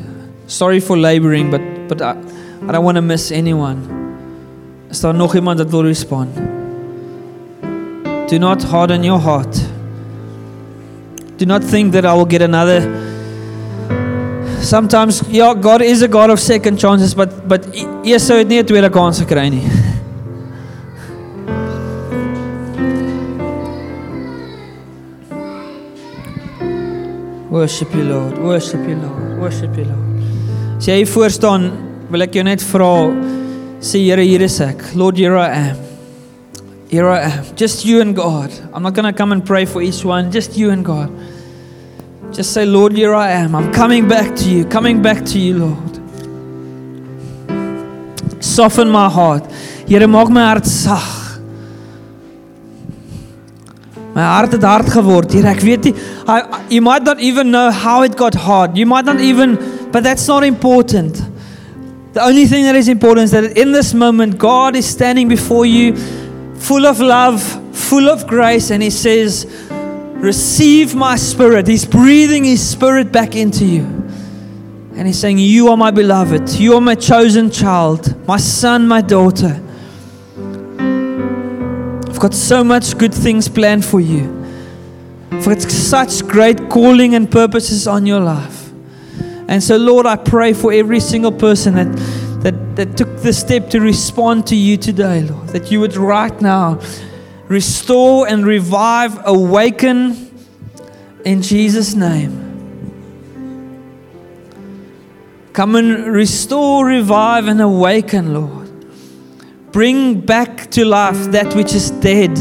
Sorry 0.49 0.81
for 0.81 0.99
laboring, 0.99 1.49
but, 1.49 1.63
but 1.87 2.03
I, 2.03 2.21
I 2.67 2.73
don't 2.73 2.85
want 2.85 2.97
to 2.97 3.03
miss 3.03 3.31
anyone. 3.31 3.79
Is 4.91 5.01
daar 5.01 5.15
nog 5.15 5.35
iemand 5.35 5.59
dat 5.59 5.71
wil 5.71 5.85
respond? 5.85 6.50
Do 8.31 8.39
not 8.39 8.63
harden 8.63 9.03
your 9.03 9.19
heart. 9.19 9.51
Do 11.37 11.47
not 11.47 11.65
think 11.65 11.93
that 11.95 12.07
I 12.07 12.15
will 12.15 12.27
get 12.27 12.43
another. 12.43 12.81
Sometimes, 14.63 15.29
yeah, 15.29 15.53
God 15.53 15.83
is 15.83 16.03
a 16.03 16.07
God 16.07 16.31
of 16.31 16.39
second 16.39 16.79
chances, 16.79 17.13
but 17.13 17.49
but 17.49 17.67
eers 18.05 18.23
sou 18.23 18.45
dit 18.45 18.63
'n 18.63 18.67
tweede 18.67 18.93
kans 18.93 19.19
gekry 19.21 19.51
nie. 19.51 19.67
Worship 27.51 27.93
you 27.97 28.05
Lord, 28.05 28.39
worship 28.39 28.89
you 28.89 28.95
Lord, 28.95 29.41
worship 29.41 29.77
you 29.77 29.87
Lord. 29.91 30.79
As 30.79 30.87
jy 30.87 31.05
voor 31.05 31.31
staan, 31.31 31.73
wil 32.09 32.23
ek 32.23 32.35
jou 32.35 32.45
net 32.45 32.63
vra, 32.63 33.11
sê 33.81 33.99
Here. 33.99 34.77
Lord, 34.95 35.19
here 35.19 35.37
I 35.37 35.71
am. 35.71 35.90
Here 36.91 37.09
I 37.09 37.21
am, 37.21 37.55
just 37.55 37.85
you 37.85 38.01
and 38.01 38.17
God. 38.17 38.51
I'm 38.73 38.83
not 38.83 38.95
going 38.95 39.05
to 39.05 39.13
come 39.17 39.31
and 39.31 39.47
pray 39.47 39.65
for 39.65 39.81
each 39.81 40.05
one, 40.05 40.33
just 40.33 40.57
you 40.57 40.71
and 40.71 40.85
God. 40.85 41.09
Just 42.33 42.53
say, 42.53 42.67
Lord, 42.67 42.93
here 42.93 43.15
I 43.15 43.31
am. 43.31 43.55
I'm 43.55 43.73
coming 43.73 44.09
back 44.09 44.35
to 44.39 44.51
you, 44.51 44.65
coming 44.65 45.01
back 45.01 45.25
to 45.27 45.39
you, 45.39 45.59
Lord. 45.67 46.01
Soften 48.43 48.91
my 48.91 49.09
heart. 49.09 49.47
Here, 49.87 50.01
maak 50.01 50.31
my 50.31 50.43
hart 50.49 50.67
sag. 50.67 51.21
My 54.13 54.23
heart 54.23 54.51
het 54.51 54.63
hard 54.63 54.87
geword. 54.87 55.33
Here, 55.33 55.47
ek 55.47 55.61
weet 55.63 55.85
nie 55.85 55.95
you 56.71 56.81
might 56.83 57.05
not 57.05 57.21
even 57.21 57.53
know 57.53 57.71
how 57.71 58.03
it 58.03 58.17
got 58.17 58.35
hard. 58.35 58.77
You 58.77 58.87
might 58.87 59.05
not 59.05 59.21
even 59.21 59.57
but 59.93 60.03
that's 60.03 60.27
not 60.27 60.43
important. 60.43 61.23
The 62.13 62.23
only 62.23 62.47
thing 62.47 62.65
that 62.65 62.75
is 62.75 62.89
important 62.89 63.25
is 63.25 63.31
that 63.31 63.57
in 63.57 63.71
this 63.71 63.95
moment, 63.95 64.39
God 64.39 64.75
is 64.75 64.87
standing 64.87 65.29
before 65.29 65.67
you, 65.67 65.95
full 66.61 66.87
of 66.87 67.01
love, 67.01 67.43
full 67.75 68.09
of 68.09 68.27
grace, 68.27 68.71
and 68.71 68.83
He 68.83 68.91
says, 68.91 69.47
Receive 69.71 70.95
my 70.95 71.17
spirit. 71.17 71.67
He's 71.67 71.87
breathing 71.87 72.45
His 72.45 72.67
spirit 72.67 73.11
back 73.11 73.35
into 73.35 73.65
you. 73.65 73.85
And 74.95 75.07
He's 75.07 75.19
saying, 75.19 75.39
You 75.39 75.69
are 75.69 75.77
my 75.77 75.91
beloved. 75.91 76.51
You 76.51 76.75
are 76.75 76.81
my 76.81 76.95
chosen 76.95 77.51
child, 77.51 78.27
my 78.27 78.37
son, 78.37 78.87
my 78.87 79.01
daughter. 79.01 79.61
I've 82.09 82.21
got 82.21 82.35
so 82.35 82.63
much 82.63 82.99
good 82.99 83.15
things 83.15 83.49
planned 83.49 83.85
for 83.85 83.99
you. 83.99 84.37
I've 85.33 85.47
got 85.47 85.63
such 85.63 86.27
great 86.27 86.69
calling 86.69 87.15
and 87.15 87.31
purposes 87.31 87.87
on 87.87 88.05
your 88.05 88.21
life. 88.21 88.71
And 89.49 89.63
so, 89.63 89.77
Lord, 89.79 90.07
I 90.07 90.17
pray 90.17 90.53
for 90.53 90.73
every 90.73 91.01
single 91.01 91.33
person 91.33 91.75
that, 91.75 91.89
that, 92.43 92.77
that 92.77 92.97
took 92.97 93.23
the 93.23 93.33
step 93.33 93.71
to 93.71 93.81
respond 93.81 94.47
to 94.49 94.57
you 94.57 94.77
today, 94.77 95.23
Lord, 95.23 95.49
that 95.49 95.71
you 95.71 95.81
would 95.81 95.97
right 95.97 96.41
now 96.41 96.81
restore 97.49 98.29
and 98.29 98.47
revive, 98.47 99.19
awaken 99.27 100.31
in 101.25 101.43
Jesus' 101.43 101.95
name. 101.95 102.49
Come 105.53 105.75
and 105.77 106.07
restore, 106.07 106.87
revive, 106.87 107.49
and 107.49 107.61
awaken, 107.61 108.33
Lord. 108.33 108.69
Bring 109.73 110.21
back 110.21 110.71
to 110.73 110.85
life 110.85 111.33
that 111.33 111.55
which 111.55 111.75
is 111.75 111.91
dead. 111.91 112.39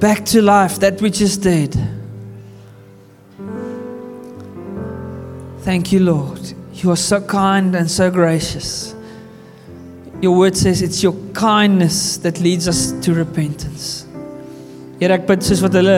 back 0.00 0.24
to 0.24 0.42
life 0.42 0.78
that 0.80 1.00
which 1.00 1.20
is 1.20 1.36
dead. 1.36 1.74
Thank 5.66 5.90
you, 5.90 5.98
Lord. 5.98 6.38
You 6.74 6.92
are 6.92 6.96
so 6.96 7.20
kind 7.20 7.74
and 7.74 7.90
so 7.90 8.08
gracious. 8.08 8.94
Your 10.22 10.38
word 10.38 10.56
says 10.56 10.80
it's 10.80 11.02
your 11.02 11.14
kindness 11.32 12.18
that 12.18 12.38
leads 12.38 12.68
us 12.68 12.92
to 13.04 13.12
repentance. 13.12 14.06
Here 15.00 15.10
ek 15.10 15.26
bid 15.26 15.42
soos 15.42 15.64
wat 15.66 15.74
hulle 15.74 15.96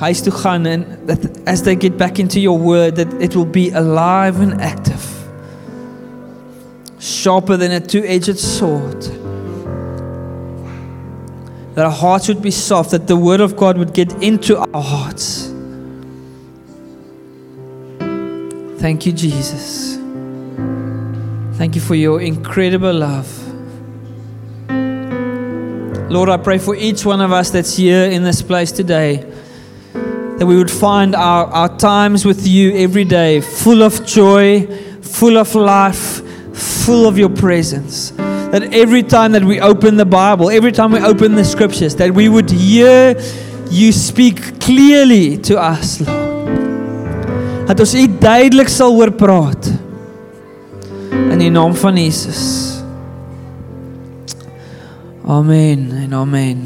huis 0.00 0.24
toe 0.26 0.34
gaan 0.34 0.66
en 0.66 0.82
that 1.06 1.22
as 1.46 1.62
they 1.62 1.76
get 1.76 1.94
back 2.00 2.18
into 2.18 2.42
your 2.42 2.58
word 2.58 2.96
that 2.96 3.14
it 3.22 3.36
will 3.36 3.46
be 3.46 3.70
alive 3.70 4.40
and 4.40 4.60
active. 4.60 5.06
Sharper 6.98 7.56
than 7.56 7.70
a 7.70 7.78
two-edged 7.78 8.40
sword 8.40 9.06
that 11.76 11.84
our 11.84 11.96
hearts 12.02 12.26
would 12.26 12.42
be 12.42 12.50
soft, 12.50 12.90
that 12.90 13.06
the 13.06 13.16
Word 13.16 13.40
of 13.40 13.56
God 13.56 13.78
would 13.78 13.94
get 13.94 14.12
into 14.20 14.58
our 14.58 14.82
hearts. 14.82 15.39
Thank 18.80 19.04
you, 19.04 19.12
Jesus. 19.12 19.96
Thank 21.58 21.74
you 21.74 21.82
for 21.82 21.94
your 21.94 22.22
incredible 22.22 22.94
love. 22.94 23.28
Lord, 26.10 26.30
I 26.30 26.38
pray 26.38 26.56
for 26.56 26.74
each 26.74 27.04
one 27.04 27.20
of 27.20 27.30
us 27.30 27.50
that's 27.50 27.76
here 27.76 28.04
in 28.04 28.24
this 28.24 28.40
place 28.40 28.72
today 28.72 29.16
that 29.92 30.46
we 30.46 30.56
would 30.56 30.70
find 30.70 31.14
our, 31.14 31.44
our 31.48 31.76
times 31.76 32.24
with 32.24 32.46
you 32.46 32.74
every 32.78 33.04
day 33.04 33.42
full 33.42 33.82
of 33.82 34.06
joy, 34.06 34.66
full 35.02 35.36
of 35.36 35.54
life, 35.54 36.22
full 36.56 37.06
of 37.06 37.18
your 37.18 37.28
presence 37.28 38.12
that 38.50 38.72
every 38.72 39.02
time 39.02 39.32
that 39.32 39.44
we 39.44 39.60
open 39.60 39.98
the 39.98 40.06
Bible, 40.06 40.48
every 40.48 40.72
time 40.72 40.90
we 40.90 41.00
open 41.00 41.34
the 41.34 41.44
scriptures, 41.44 41.94
that 41.96 42.12
we 42.12 42.30
would 42.30 42.50
hear 42.50 43.14
you 43.70 43.92
speak 43.92 44.58
clearly 44.58 45.36
to 45.36 45.60
us, 45.60 46.00
Lord. 46.00 46.29
Dat 47.70 47.84
ons 47.84 47.92
U 47.94 48.02
duidelik 48.18 48.66
sal 48.66 48.96
hoor 48.98 49.12
praat. 49.14 49.68
In 51.30 51.38
die 51.38 51.52
naam 51.54 51.70
van 51.78 51.94
Jesus. 51.94 52.40
Amen 55.22 55.84
en 56.02 56.16
amen. 56.18 56.58